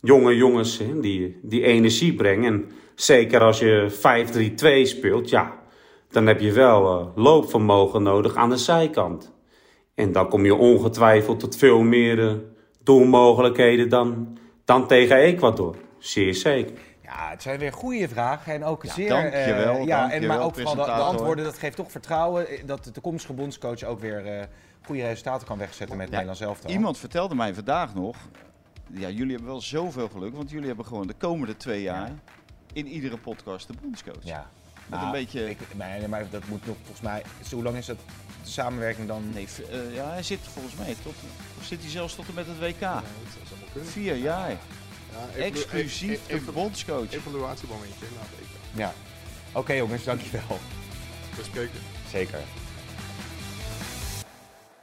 Jonge 0.00 0.36
jongens 0.36 0.78
hè, 0.78 1.00
die, 1.00 1.38
die 1.42 1.64
energie 1.64 2.14
brengen. 2.14 2.52
En 2.52 2.70
zeker 2.94 3.40
als 3.40 3.58
je 3.58 3.90
5-3-2 3.90 4.86
speelt, 4.86 5.30
ja, 5.30 5.58
dan 6.10 6.26
heb 6.26 6.40
je 6.40 6.52
wel 6.52 6.98
eh, 6.98 7.06
loopvermogen 7.14 8.02
nodig 8.02 8.34
aan 8.36 8.50
de 8.50 8.56
zijkant. 8.56 9.32
En 9.94 10.12
dan 10.12 10.28
kom 10.28 10.44
je 10.44 10.54
ongetwijfeld 10.54 11.40
tot 11.40 11.56
veel 11.56 11.80
meer 11.80 12.28
eh, 12.28 12.34
doelmogelijkheden 12.82 13.88
dan, 13.88 14.38
dan 14.64 14.86
tegen 14.86 15.16
Ecuador. 15.16 15.76
Zeer 15.98 16.34
zeker. 16.34 16.78
Ja, 17.02 17.30
het 17.30 17.42
zijn 17.42 17.58
weer 17.58 17.72
goede 17.72 18.08
vragen 18.08 18.52
en 18.52 18.64
ook 18.64 18.84
Ja, 18.84 18.92
zeer... 18.92 19.08
dankjewel, 19.08 19.76
eh, 19.76 19.86
ja, 19.86 20.12
en, 20.12 20.26
maar 20.26 20.40
ook 20.40 20.54
vooral 20.54 20.74
de, 20.74 20.90
antwoorden, 20.90 21.44
dat 21.44 21.58
geeft 21.58 21.76
toch 21.76 21.90
vertrouwen 21.90 22.48
eh, 22.48 22.66
dat 22.66 22.84
de 22.84 22.90
toekomstige 22.90 23.32
bondscoach 23.32 23.84
ook 23.84 24.00
weer 24.00 24.26
eh, 24.26 24.46
goede 24.82 25.02
resultaten 25.02 25.46
kan 25.46 25.58
wegzetten 25.58 25.96
met 25.96 26.06
Ja, 26.06 26.12
Nederlands 26.12 26.40
elftal. 26.40 26.70
Iemand 26.70 26.98
vertelde 26.98 27.34
mij 27.34 27.54
vandaag 27.54 27.94
nog, 27.94 28.16
ja, 28.92 29.08
jullie 29.08 29.32
hebben 29.32 29.50
wel 29.50 29.60
zoveel 29.60 30.08
geluk, 30.08 30.34
want 30.36 30.50
jullie 30.50 30.66
hebben 30.66 30.84
gewoon 30.84 31.06
de 31.06 31.14
komende 31.14 31.56
twee 31.56 31.82
jaar 31.82 32.10
in 32.72 32.86
iedere 32.86 33.16
podcast 33.16 33.66
de 33.66 33.74
bondscoach. 33.82 34.24
Ja. 34.24 34.50
Met 34.92 35.00
Nou, 35.00 35.12
een 35.12 35.20
beetje... 35.24 35.50
Ik, 35.50 35.58
nee, 35.74 36.08
maar 36.08 36.30
dat 36.30 36.46
moet 36.46 36.66
nog 36.66 36.76
volgens 36.82 37.00
mij... 37.00 37.22
Zo, 37.48 37.54
hoe 37.54 37.64
lang 37.64 37.76
is 37.76 37.86
dat 37.86 37.96
de 38.44 38.50
samenwerking 38.50 39.08
dan? 39.08 39.30
Nee, 39.32 39.48
eh, 39.70 39.94
ja, 39.94 40.08
hij 40.10 40.22
zit 40.22 40.38
volgens 40.52 40.74
mij 40.74 40.96
tot, 41.02 41.14
of 41.58 41.64
zit 41.64 41.80
hij 41.80 41.90
zelfs 41.90 42.14
tot 42.14 42.28
en 42.28 42.34
met 42.34 42.46
het 42.46 42.58
WK. 42.58 42.80
Ja, 42.80 42.94
dat 42.94 43.02
zou 43.32 43.44
allemaal 43.50 43.68
kunnen. 43.72 43.90
Vier 43.90 44.16
jaar. 44.16 44.50
Ja, 44.50 45.40
Exclusief 45.42 46.20
e- 46.28 46.34
e- 46.34 46.44
de 46.44 46.52
bondscoach. 46.52 47.12
Evaluatiemomentje 47.12 48.06
na 48.14 48.20
het 48.20 48.40
EK. 48.40 48.78
Ja. 48.78 48.92
Oké 49.52 49.72
jongens, 49.72 50.04
dankjewel. 50.04 50.58
We 51.36 51.44
spreken. 51.44 51.80
Zeker. 52.10 52.38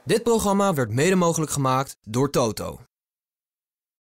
Dit 0.04 0.22
programma 0.22 0.74
werd 0.74 0.90
mede 0.90 1.14
mogelijk 1.14 1.50
gemaakt 1.52 1.96
door 2.02 2.30
Toto. 2.30 2.80